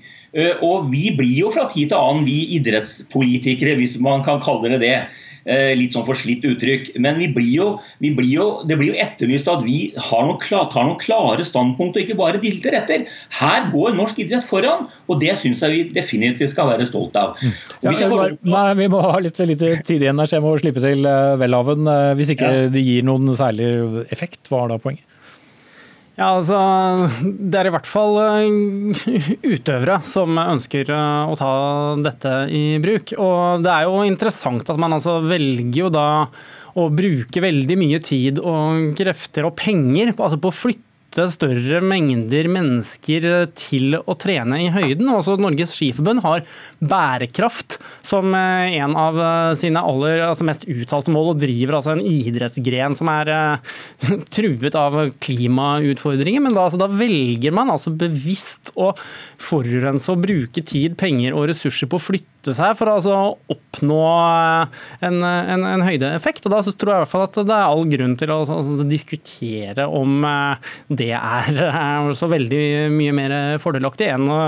Og 0.62 0.90
vi 0.92 1.08
blir 1.16 1.34
jo 1.40 1.50
fra 1.54 1.66
tid 1.72 1.90
til 1.90 1.98
annen, 1.98 2.26
vi 2.28 2.44
idrettspolitikere, 2.58 3.78
hvis 3.80 3.96
man 4.04 4.22
kan 4.26 4.42
kalle 4.44 4.74
det 4.74 4.82
det. 4.84 4.96
Eh, 5.48 5.72
litt 5.78 5.94
sånn 5.96 6.04
forslitt 6.04 6.42
uttrykk. 6.44 6.90
Men 7.00 7.16
vi 7.22 7.30
blir 7.32 7.48
jo, 7.48 7.68
vi 8.04 8.10
blir 8.16 8.28
jo, 8.28 8.46
det 8.68 8.76
blir 8.76 8.92
jo 8.92 8.98
etterlyst 9.00 9.48
at 9.48 9.62
vi 9.64 9.78
noen, 9.96 10.36
tar 10.44 10.84
noen 10.84 10.98
klare 11.00 11.46
standpunkt 11.46 11.96
og 11.96 12.02
ikke 12.02 12.18
bare 12.18 12.40
dilter 12.42 12.76
etter. 12.76 13.06
Her 13.38 13.70
går 13.72 13.96
norsk 13.96 14.20
idrett 14.20 14.44
foran, 14.44 14.90
og 15.08 15.22
det 15.22 15.38
syns 15.40 15.64
jeg 15.64 15.72
vi 15.72 15.82
definitivt 15.96 16.52
skal 16.52 16.68
være 16.74 16.88
stolt 16.90 17.16
av. 17.16 17.40
Mm. 17.40 17.56
Ja, 17.86 17.96
bare... 18.12 18.34
nei, 18.44 18.66
vi 18.82 18.90
må 18.92 19.00
ha 19.06 19.16
litt, 19.24 19.40
litt 19.48 19.64
tid 19.88 20.04
igjen 20.04 20.20
her, 20.20 20.28
så 20.28 20.36
jeg 20.36 20.44
må 20.44 20.52
slippe 20.60 20.84
til 20.84 21.08
eh, 21.08 21.36
Welhaven. 21.40 21.88
Hvis 22.18 22.34
ikke 22.36 22.52
det 22.74 22.84
gir 22.84 23.08
noen 23.08 23.32
særlig 23.38 23.72
effekt, 24.12 24.42
hva 24.52 24.66
er 24.66 24.74
da 24.74 24.82
poenget? 24.84 25.06
Ja, 26.18 26.32
altså, 26.34 26.58
Det 27.22 27.60
er 27.60 27.68
i 27.68 27.72
hvert 27.76 27.86
fall 27.86 28.16
eh, 28.24 29.26
utøvere 29.46 30.00
som 30.08 30.34
ønsker 30.42 30.90
eh, 30.90 31.30
å 31.30 31.36
ta 31.38 31.50
dette 32.02 32.32
i 32.50 32.62
bruk. 32.82 33.14
Og 33.22 33.62
det 33.62 33.70
er 33.70 33.86
jo 33.86 34.00
interessant 34.02 34.66
at 34.66 34.80
man 34.82 34.96
altså 34.96 35.20
velger 35.22 35.84
jo 35.84 35.92
da 35.94 36.08
å 36.78 36.88
bruke 36.94 37.42
veldig 37.42 37.76
mye 37.78 38.02
tid 38.02 38.42
og 38.42 38.98
krefter 38.98 39.46
og 39.46 39.54
penger 39.58 40.12
altså 40.16 40.38
på 40.42 40.50
å 40.50 40.58
flytte 40.58 40.87
flytte 41.08 41.24
større 41.32 41.80
mengder 41.80 42.48
mennesker 42.52 43.24
til 43.56 43.96
å 43.98 44.14
trene 44.18 44.60
i 44.60 44.68
høyden. 44.70 45.08
Også 45.08 45.38
Norges 45.40 45.72
Skiforbund 45.76 46.20
har 46.22 46.44
bærekraft 46.80 47.78
som 48.04 48.34
eh, 48.34 48.76
en 48.78 48.96
av 48.96 49.16
eh, 49.16 49.56
sine 49.56 49.80
aller 49.80 50.20
altså 50.26 50.44
mest 50.44 50.66
uttalte 50.68 51.10
mål, 51.10 51.32
og 51.32 51.40
driver 51.40 51.78
altså 51.78 51.94
en 51.94 52.04
idrettsgren 52.04 52.96
som 52.98 53.08
er 53.08 53.32
truet 54.34 54.76
av 54.76 54.98
klimautfordringer. 55.24 56.44
Men 56.44 56.56
da, 56.56 56.68
altså, 56.68 56.80
da, 56.80 56.88
velger 56.88 57.54
man 57.56 57.72
altså 57.72 57.90
bevisst 57.90 58.72
å 58.76 58.92
forurense 59.40 60.12
og 60.12 60.24
bruke 60.26 60.62
tid, 60.62 60.98
penger 61.00 61.36
og 61.36 61.48
ressurser 61.52 61.88
på 61.88 61.98
å 61.98 62.04
flytte 62.04 62.28
seg 62.46 62.76
for 62.78 62.90
å 62.90 62.96
altså 62.98 63.14
oppnå 63.50 63.98
en, 65.04 65.18
en, 65.22 65.64
en, 65.64 65.84
høydeeffekt. 65.84 66.46
Og 66.46 66.54
Da 66.54 66.62
tror 66.66 66.92
jeg 66.92 67.00
i 67.00 67.04
hvert 67.04 67.12
fall 67.12 67.26
at 67.26 67.38
det 67.38 67.54
er 67.54 67.66
all 67.66 67.84
grunn 67.90 68.16
til 68.18 68.32
å 68.32 68.40
altså, 68.44 68.86
diskutere 68.88 69.86
om 69.88 70.22
det 70.88 71.12
er 71.16 72.12
så 72.16 72.28
veldig 72.30 72.62
mye 72.94 73.14
mer 73.16 73.34
fordelaktig 73.62 74.08
enn 74.14 74.28
å 74.30 74.38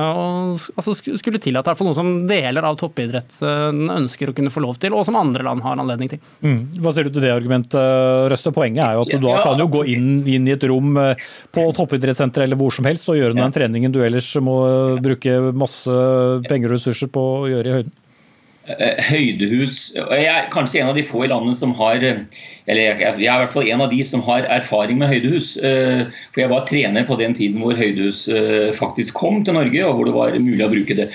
altså, 0.54 0.94
skulle 0.94 1.42
tillate 1.42 1.74
noe 1.80 1.96
som 1.96 2.12
deler 2.28 2.66
av 2.66 2.78
toppidretten 2.80 3.90
ønsker 3.90 4.30
å 4.30 4.36
kunne 4.36 4.52
få 4.52 4.62
lov 4.64 4.78
til, 4.80 4.94
og 4.96 5.06
som 5.08 5.18
andre 5.18 5.44
land 5.46 5.64
har 5.64 5.80
anledning 5.80 6.12
til. 6.12 6.22
Mm. 6.44 6.60
Hva 6.82 6.92
ser 6.94 7.06
du 7.06 7.14
til 7.14 7.24
det 7.24 7.32
argumentet, 7.34 7.80
Røste? 8.30 8.52
Poenget 8.54 8.82
er 8.82 8.96
jo 8.96 9.04
at 9.04 9.12
du 9.14 9.22
da 9.22 9.36
kan 9.44 9.60
jo 9.60 9.68
gå 9.70 9.84
inn, 9.92 10.08
inn 10.28 10.48
i 10.48 10.54
et 10.56 10.64
rom 10.68 10.96
eh, 11.00 11.28
på 11.54 11.64
toppidrettssenteret 11.76 12.48
eller 12.48 12.58
hvor 12.60 12.74
som 12.74 12.88
helst 12.88 13.08
og 13.10 13.18
gjøre 13.18 13.36
den 13.38 13.54
treningen 13.54 13.94
du 13.94 14.00
ellers 14.04 14.28
må 14.42 14.56
bruke 15.02 15.36
masse 15.56 15.94
penger 16.48 16.72
og 16.72 16.78
ressurser 16.78 17.10
på 17.12 17.24
å 17.40 17.48
gjøre 17.50 17.70
i 17.70 17.76
høyden. 17.78 17.89
Eh, 18.78 18.98
høydehus 19.08 19.90
Jeg 19.96 20.26
er 20.28 20.48
kanskje 20.52 20.82
en 20.82 20.90
av 20.92 20.98
de 20.98 21.04
få 21.06 21.24
i 21.24 21.30
landet 21.30 21.56
som 21.58 21.72
har 21.78 22.02
eh, 22.04 22.20
Eller 22.70 23.00
jeg 23.00 23.06
er 23.08 23.20
i 23.22 23.28
hvert 23.42 23.54
fall 23.54 23.68
en 23.70 23.84
av 23.86 23.90
de 23.92 24.00
som 24.06 24.22
har 24.26 24.46
erfaring 24.52 25.00
med 25.00 25.10
høydehus. 25.10 25.54
Eh, 25.56 26.04
for 26.30 26.42
jeg 26.42 26.52
var 26.52 26.66
trener 26.68 27.06
på 27.08 27.16
den 27.18 27.34
tiden 27.34 27.62
hvor 27.62 27.74
høydehus 27.78 28.26
faktisk 28.76 29.16
kom 29.18 29.40
til 29.44 29.56
Norge, 29.56 29.80
og 29.86 29.96
hvor 29.96 30.06
det 30.06 30.14
var 30.14 30.36
mulig 30.38 30.62
å 30.66 30.70
bruke 30.70 30.96
det. 30.98 31.08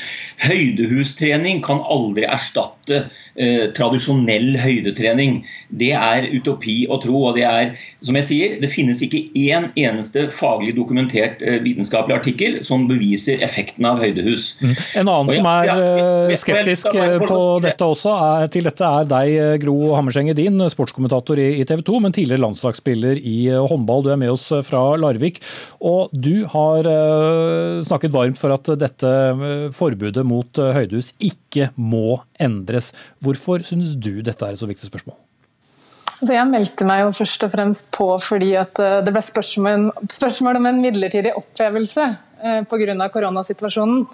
Høydehustrening 0.44 1.62
kan 1.64 1.84
aldri 1.92 2.26
erstatte 2.28 3.06
eh, 3.36 3.68
tradisjonell 3.76 4.56
høydetrening. 4.60 5.42
Det 5.70 5.92
er 5.98 6.28
utopi 6.34 6.84
å 6.90 7.00
tro. 7.04 7.16
og 7.30 7.38
det 7.38 7.46
er, 7.48 7.74
som 8.06 8.18
jeg 8.20 8.28
sier, 8.28 8.56
det 8.62 8.72
finnes 8.74 9.02
ikke 9.04 9.24
én 9.36 9.70
eneste 9.80 10.28
faglig 10.36 10.76
dokumentert 10.78 11.42
eh, 11.42 11.60
vitenskapelig 11.64 12.18
artikkel 12.20 12.58
som 12.66 12.88
beviser 12.90 13.44
effekten 13.46 13.88
av 13.88 14.02
høydehus. 14.04 14.56
Mm. 14.62 14.74
En 15.02 15.12
annen 15.14 15.34
jeg, 15.34 15.42
som 15.42 15.50
er 15.52 15.72
jeg, 15.72 16.40
skeptisk 16.44 17.00
på 17.26 17.40
dette 17.64 17.90
også, 17.96 18.16
er, 18.16 18.50
til 18.54 18.68
dette 18.70 18.92
er 19.00 19.10
deg, 19.10 19.62
Gro 19.64 19.78
Hammerseng 19.96 20.30
Edin, 20.32 20.60
sportskommentator 20.72 21.40
i, 21.42 21.50
i 21.62 21.68
TV 21.68 21.84
2, 21.86 22.00
men 22.04 22.16
tidligere 22.16 22.44
landslagsspiller 22.44 23.20
i 23.20 23.38
håndball. 23.54 24.06
Du 24.06 24.12
er 24.14 24.22
med 24.22 24.34
oss 24.34 24.50
fra 24.68 24.84
Larvik. 25.00 25.42
Og 25.86 26.12
du 26.12 26.46
har 26.52 26.88
snakket 27.86 28.14
varmt 28.16 28.40
for 28.40 28.54
at 28.56 28.70
dette 28.80 29.14
forbudet 29.76 30.26
mot 30.28 30.62
eh, 30.62 30.74
høydehus 30.76 31.14
ikke 31.24 31.70
må 31.76 32.20
endres. 32.42 32.92
Hvorfor 33.24 33.64
synes 33.66 33.96
du 33.96 34.22
dette 34.26 34.46
er 34.46 34.56
et 34.56 34.62
så 34.62 34.70
viktig 34.70 34.88
spørsmål? 34.90 35.18
Så 36.16 36.32
jeg 36.32 36.48
meldte 36.48 36.88
meg 36.88 37.04
jo 37.04 37.12
først 37.18 37.44
og 37.44 37.52
fremst 37.52 37.90
på 37.96 38.08
fordi 38.24 38.54
eh, 38.56 39.02
det 39.04 39.12
ble 39.12 39.24
spørsmål, 39.26 39.90
spørsmål 40.12 40.62
om 40.62 40.70
en 40.72 40.82
midlertidig 40.84 41.36
opplevelse 41.36 42.08
eh, 42.42 42.62
pga. 42.70 43.10
koronasituasjonen. 43.12 44.06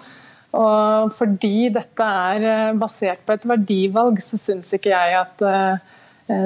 Og 0.52 1.14
fordi 1.16 1.70
dette 1.72 2.04
er 2.04 2.74
basert 2.76 3.22
på 3.24 3.32
et 3.32 3.46
verdivalg, 3.48 4.18
så 4.20 4.36
syns 4.36 4.74
ikke 4.76 4.90
jeg 4.92 5.14
at 5.16 5.44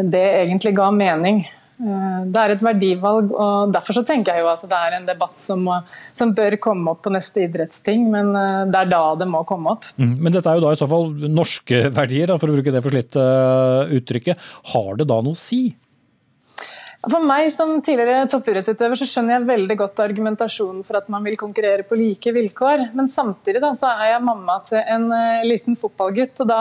det 0.06 0.22
egentlig 0.44 0.76
ga 0.78 0.92
mening. 0.94 1.40
Eh, 1.76 2.20
det 2.32 2.40
er 2.40 2.54
et 2.54 2.62
verdivalg, 2.64 3.32
og 3.36 3.72
derfor 3.74 3.98
så 3.98 4.02
tenker 4.06 4.36
jeg 4.36 4.44
jo 4.46 4.48
at 4.48 4.62
det 4.64 4.78
er 4.78 4.96
en 4.96 5.08
debatt 5.08 5.36
som, 5.42 5.60
må, 5.66 5.76
som 6.16 6.32
bør 6.36 6.56
komme 6.62 6.94
opp 6.94 7.02
på 7.04 7.12
neste 7.12 7.44
idrettsting, 7.44 8.06
men 8.12 8.32
eh, 8.32 8.62
det 8.72 8.80
er 8.80 8.92
da 8.94 9.02
det 9.20 9.28
må 9.28 9.42
komme 9.48 9.76
opp. 9.76 9.84
Mm, 10.00 10.14
men 10.24 10.36
dette 10.36 10.48
er 10.48 10.56
jo 10.56 10.64
da 10.64 10.72
i 10.72 10.80
så 10.80 10.88
fall 10.88 11.12
norske 11.28 11.86
verdier, 11.92 12.32
for 12.40 12.48
å 12.48 12.56
bruke 12.56 12.72
det 12.72 12.84
forslitte 12.84 13.26
eh, 13.26 13.96
uttrykket. 13.98 14.46
Har 14.72 14.96
det 14.96 15.08
da 15.10 15.20
noe 15.20 15.36
å 15.36 15.40
si? 15.40 15.66
For 17.06 17.22
meg 17.22 17.52
som 17.54 17.76
tidligere 17.86 18.26
toppidrettsutøver 18.26 18.98
så 18.98 19.06
skjønner 19.06 19.36
jeg 19.36 19.46
veldig 19.46 19.74
godt 19.78 20.00
argumentasjonen 20.02 20.82
for 20.86 20.98
at 20.98 21.10
man 21.12 21.22
vil 21.22 21.36
konkurrere 21.38 21.84
på 21.86 21.98
like 21.98 22.32
vilkår. 22.34 22.88
Men 22.98 23.06
samtidig 23.12 23.62
da, 23.62 23.70
så 23.78 23.92
er 23.92 24.16
jeg 24.16 24.24
mamma 24.26 24.56
til 24.66 24.80
en 24.82 25.06
liten 25.46 25.78
fotballgutt. 25.78 26.42
og 26.42 26.50
da 26.50 26.60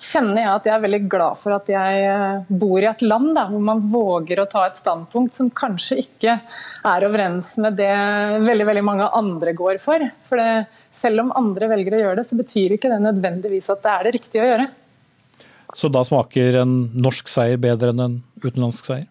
kjenner 0.00 0.44
jeg 0.44 0.50
at 0.52 0.68
jeg 0.68 0.74
er 0.76 0.84
veldig 0.84 1.02
glad 1.10 1.40
for 1.42 1.56
at 1.56 1.68
jeg 1.70 2.04
eh, 2.06 2.54
bor 2.62 2.78
i 2.80 2.88
et 2.88 3.04
land 3.04 3.34
da, 3.36 3.46
hvor 3.50 3.66
man 3.66 3.82
våger 3.92 4.40
å 4.40 4.48
ta 4.50 4.64
et 4.68 4.78
standpunkt 4.78 5.36
som 5.36 5.50
kanskje 5.50 6.00
ikke 6.04 6.38
er 6.86 7.06
overens 7.10 7.52
med 7.60 7.76
det 7.80 7.92
veldig 8.46 8.70
veldig 8.70 8.84
mange 8.86 9.12
andre 9.20 9.54
går 9.58 9.82
for. 9.82 10.06
For 10.28 10.40
det, 10.40 10.66
selv 10.94 11.26
om 11.26 11.34
andre 11.36 11.68
velger 11.74 11.98
å 11.98 12.04
gjøre 12.04 12.20
det, 12.22 12.28
så 12.30 12.38
betyr 12.38 12.76
ikke 12.76 12.92
det 12.92 13.02
nødvendigvis 13.10 13.72
at 13.74 13.82
det 13.84 13.94
er 13.96 14.06
det 14.06 14.18
riktige 14.20 14.44
å 14.44 14.50
gjøre. 14.54 14.68
Så 15.76 15.90
da 15.92 16.02
smaker 16.06 16.62
en 16.62 16.76
norsk 16.98 17.28
seier 17.30 17.60
bedre 17.62 17.92
enn 17.92 18.06
en 18.06 18.20
utenlandsk 18.42 18.88
seier? 18.88 19.10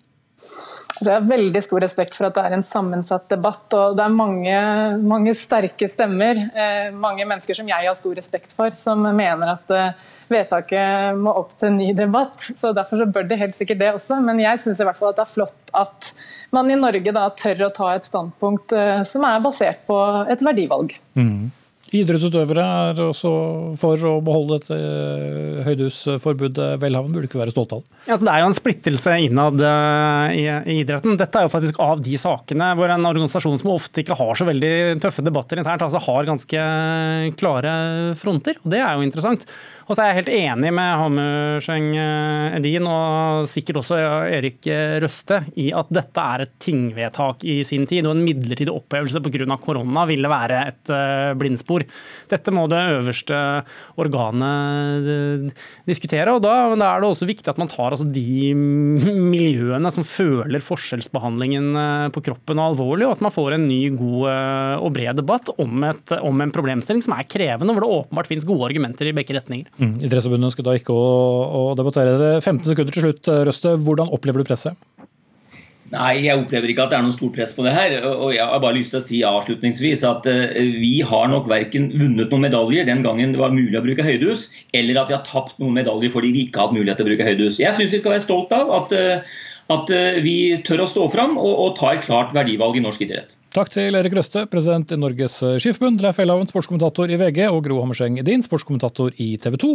Jeg 1.00 1.14
har 1.14 1.28
veldig 1.28 1.62
stor 1.64 1.84
respekt 1.84 2.18
for 2.18 2.28
at 2.28 2.36
det 2.36 2.44
er 2.46 2.56
en 2.58 2.66
sammensatt 2.66 3.28
debatt. 3.32 3.66
og 3.74 3.98
Det 3.98 4.06
er 4.06 4.16
mange, 4.16 4.62
mange 5.02 5.34
sterke 5.38 5.90
stemmer, 5.92 6.40
eh, 6.54 6.90
mange 6.92 7.26
mennesker 7.26 7.56
som 7.56 7.68
jeg 7.70 7.88
har 7.88 7.98
stor 8.00 8.16
respekt 8.20 8.56
for, 8.56 8.76
som 8.76 9.04
mener 9.16 9.54
at 9.56 9.76
eh, 9.76 10.08
vedtaket 10.30 11.18
må 11.20 11.34
opp 11.40 11.54
til 11.58 11.72
en 11.72 11.80
ny 11.80 11.92
debatt. 11.98 12.50
så 12.58 12.74
Derfor 12.76 13.02
så 13.02 13.10
bør 13.10 13.30
det 13.30 13.40
helt 13.42 13.58
sikkert 13.58 13.82
det 13.82 13.94
også. 13.94 14.20
Men 14.26 14.42
jeg 14.44 14.62
syns 14.62 14.82
det 14.82 14.88
er 14.88 15.26
flott 15.30 15.74
at 15.74 16.12
man 16.52 16.70
i 16.72 16.78
Norge 16.80 17.14
da 17.14 17.28
tør 17.38 17.68
å 17.68 17.74
ta 17.74 17.94
et 17.94 18.08
standpunkt 18.08 18.74
uh, 18.74 19.02
som 19.06 19.26
er 19.28 19.42
basert 19.44 19.84
på 19.90 19.98
et 20.30 20.42
verdivalg. 20.46 20.96
Mm. 21.14 21.50
Idrettsutøvere 21.90 22.64
er 22.92 23.00
også 23.02 23.30
for 23.80 24.04
å 24.06 24.12
beholde 24.22 24.60
dette 24.60 24.76
eh, 24.78 25.62
høydehusforbudet. 25.66 26.68
Velhaven 26.82 27.16
burde 27.16 27.26
ikke 27.30 27.40
være 27.42 27.54
stolt 27.54 27.74
av. 27.80 27.88
Ja, 28.06 28.18
det 28.22 28.30
er 28.30 28.44
jo 28.44 28.50
en 28.52 28.58
splittelse 28.58 29.16
innad 29.26 29.64
eh, 29.66 30.36
i, 30.38 30.44
idretten. 30.84 31.18
Dette 31.18 31.42
er 31.42 31.48
jo 31.48 31.54
faktisk 31.54 31.82
av 31.82 32.04
de 32.06 32.20
sakene 32.22 32.70
hvor 32.78 32.94
en 32.94 33.10
organisasjon 33.10 33.58
som 33.64 33.74
ofte 33.74 34.04
ikke 34.04 34.18
har 34.20 34.38
så 34.38 34.46
veldig 34.50 34.72
tøffe 35.02 35.26
debatter 35.26 35.62
internt, 35.62 35.86
altså 35.88 36.04
har 36.06 36.30
ganske 36.30 36.70
klare 37.40 37.74
fronter. 38.20 38.62
og 38.62 38.70
Det 38.76 38.84
er 38.84 38.94
jo 38.94 39.08
interessant. 39.08 39.48
Og 39.90 39.98
så 39.98 40.04
er 40.04 40.12
jeg 40.12 40.20
helt 40.20 40.36
enig 40.38 40.70
med 40.78 41.00
Hammerseng 41.02 41.88
Edin 42.60 42.86
og 42.86 43.48
sikkert 43.50 43.80
også 43.82 43.98
Erik 44.30 44.68
Røste 45.02 45.40
i 45.58 45.72
at 45.74 45.90
dette 45.90 46.26
er 46.36 46.44
et 46.44 46.52
tingvedtak 46.62 47.42
i 47.42 47.56
sin 47.66 47.88
tid, 47.90 48.06
og 48.06 48.14
en 48.14 48.22
midlertidig 48.22 48.70
opphevelse 48.70 49.18
pga. 49.26 49.58
korona 49.58 50.04
ville 50.06 50.30
være 50.30 50.60
et 50.70 50.92
blindspor. 51.42 51.88
Dette 52.30 52.54
må 52.54 52.68
det 52.70 52.84
øverste 53.00 53.40
organet 53.98 55.50
diskutere, 55.90 56.38
og 56.38 56.46
da 56.46 56.70
er 56.70 57.02
det 57.02 57.10
også 57.10 57.26
viktig 57.26 57.50
at 57.50 57.58
man 57.58 57.74
tar 57.74 57.98
altså, 57.98 58.06
de 58.06 58.54
miljøene 59.34 59.90
som 59.96 60.06
føler 60.06 60.62
forskjellsbehandlingen 60.62 62.14
på 62.14 62.26
kroppen 62.30 62.62
alvorlig, 62.62 63.08
og 63.10 63.18
at 63.18 63.26
man 63.26 63.34
får 63.34 63.58
en 63.58 63.66
ny, 63.72 63.82
god 63.98 64.30
og 64.86 64.94
bred 64.94 65.18
debatt 65.18 65.50
om, 65.58 65.82
et, 65.90 66.14
om 66.22 66.46
en 66.46 66.54
problemstilling 66.54 67.02
som 67.02 67.18
er 67.18 67.26
krevende, 67.26 67.74
hvor 67.74 67.88
det 67.88 67.94
åpenbart 68.04 68.30
finnes 68.30 68.46
gode 68.46 68.70
argumenter 68.70 69.10
i 69.10 69.18
begge 69.18 69.34
retninger. 69.34 69.79
Mm. 69.80 69.96
Idrettsforbundet 70.04 70.52
ønsker 70.52 70.66
da 70.68 70.76
ikke 70.76 70.96
å, 70.96 71.10
å 71.56 71.62
debattere 71.80 72.18
det. 72.20 72.32
15 72.44 72.68
sekunder 72.74 72.96
til 72.96 73.08
slutt, 73.08 73.32
Røste. 73.48 73.78
Hvordan 73.80 74.12
opplever 74.16 74.44
du 74.44 74.50
presset? 74.50 74.76
Nei, 75.90 76.20
jeg 76.22 76.38
opplever 76.38 76.70
ikke 76.70 76.84
at 76.86 76.92
det 76.92 77.00
er 77.00 77.06
noe 77.08 77.16
stort 77.16 77.34
press 77.34 77.54
på 77.56 77.64
det 77.66 77.72
her. 77.74 77.96
Og 78.06 78.36
jeg 78.36 78.46
har 78.46 78.62
bare 78.62 78.78
lyst 78.78 78.92
til 78.94 79.00
å 79.00 79.06
si 79.06 79.22
avslutningsvis 79.26 80.04
at 80.06 80.28
vi 80.54 81.00
har 81.02 81.32
nok 81.32 81.50
verken 81.50 81.88
vunnet 81.96 82.30
noen 82.30 82.46
medaljer 82.46 82.86
den 82.86 83.02
gangen 83.06 83.34
det 83.34 83.42
var 83.42 83.56
mulig 83.56 83.80
å 83.80 83.82
bruke 83.86 84.06
høydehus, 84.06 84.48
eller 84.78 85.00
at 85.02 85.10
vi 85.10 85.18
har 85.18 85.26
tapt 85.26 85.58
noen 85.62 85.80
medaljer 85.80 86.14
fordi 86.14 86.30
vi 86.36 86.46
ikke 86.46 86.62
har 86.62 86.70
hatt 86.70 86.78
mulighet 86.78 87.02
til 87.02 87.08
å 87.08 87.10
bruke 87.10 87.30
høydehus. 87.32 87.58
Jeg 87.64 87.74
syns 87.80 87.96
vi 87.96 88.02
skal 88.04 88.14
være 88.14 88.26
stolt 88.28 88.54
av 88.54 88.70
at, 88.76 88.94
at 89.70 89.92
vi 90.26 90.38
tør 90.66 90.86
å 90.86 90.88
stå 90.90 91.04
fram 91.14 91.36
og, 91.38 91.52
og 91.64 91.76
ta 91.78 91.94
et 91.94 92.06
klart 92.06 92.34
verdivalg 92.34 92.80
i 92.80 92.82
norsk 92.82 93.04
idrett. 93.06 93.36
Takk 93.54 93.72
til 93.74 93.98
Erik 93.98 94.14
Røste, 94.14 94.44
president 94.50 94.92
i 94.94 94.98
Norges 94.98 95.40
Skiforbund, 95.62 96.02
Leif 96.06 96.20
Elhaven, 96.22 96.50
sportskommentator 96.50 97.10
i 97.10 97.18
VG, 97.18 97.48
og 97.50 97.64
Gro 97.66 97.80
Hammerseng 97.82 98.20
Edin, 98.22 98.44
sportskommentator 98.46 99.14
i 99.22 99.32
TV 99.42 99.58
2. 99.62 99.72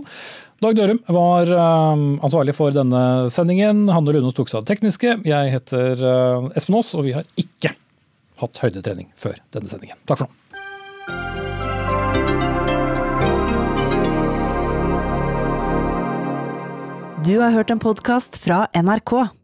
Dag 0.63 0.79
Dørum 0.79 1.01
var 1.15 1.51
uh, 1.51 1.95
ansvarlig 2.27 2.55
for 2.55 2.75
denne 2.75 3.03
sendingen. 3.35 3.89
Hanne 3.91 4.15
Lunås 4.15 4.39
tok 4.39 4.51
seg 4.51 4.61
av 4.61 4.67
det 4.67 4.77
tekniske. 4.77 5.17
Jeg 5.27 5.55
heter 5.57 6.07
Espen 6.55 6.79
Aas, 6.79 6.95
og 6.95 7.07
vi 7.09 7.17
har 7.19 7.27
ikke 7.41 7.75
hatt 8.43 8.63
høydetrening 8.63 9.11
før 9.19 9.39
denne 9.55 9.71
sendingen. 9.71 9.99
Takk 10.07 10.23
for 10.23 10.31
nå. 10.31 10.41
Du 17.25 17.39
har 17.41 17.55
hørt 17.55 17.71
en 17.73 17.81
podkast 17.81 18.37
fra 18.37 18.67
NRK. 18.77 19.44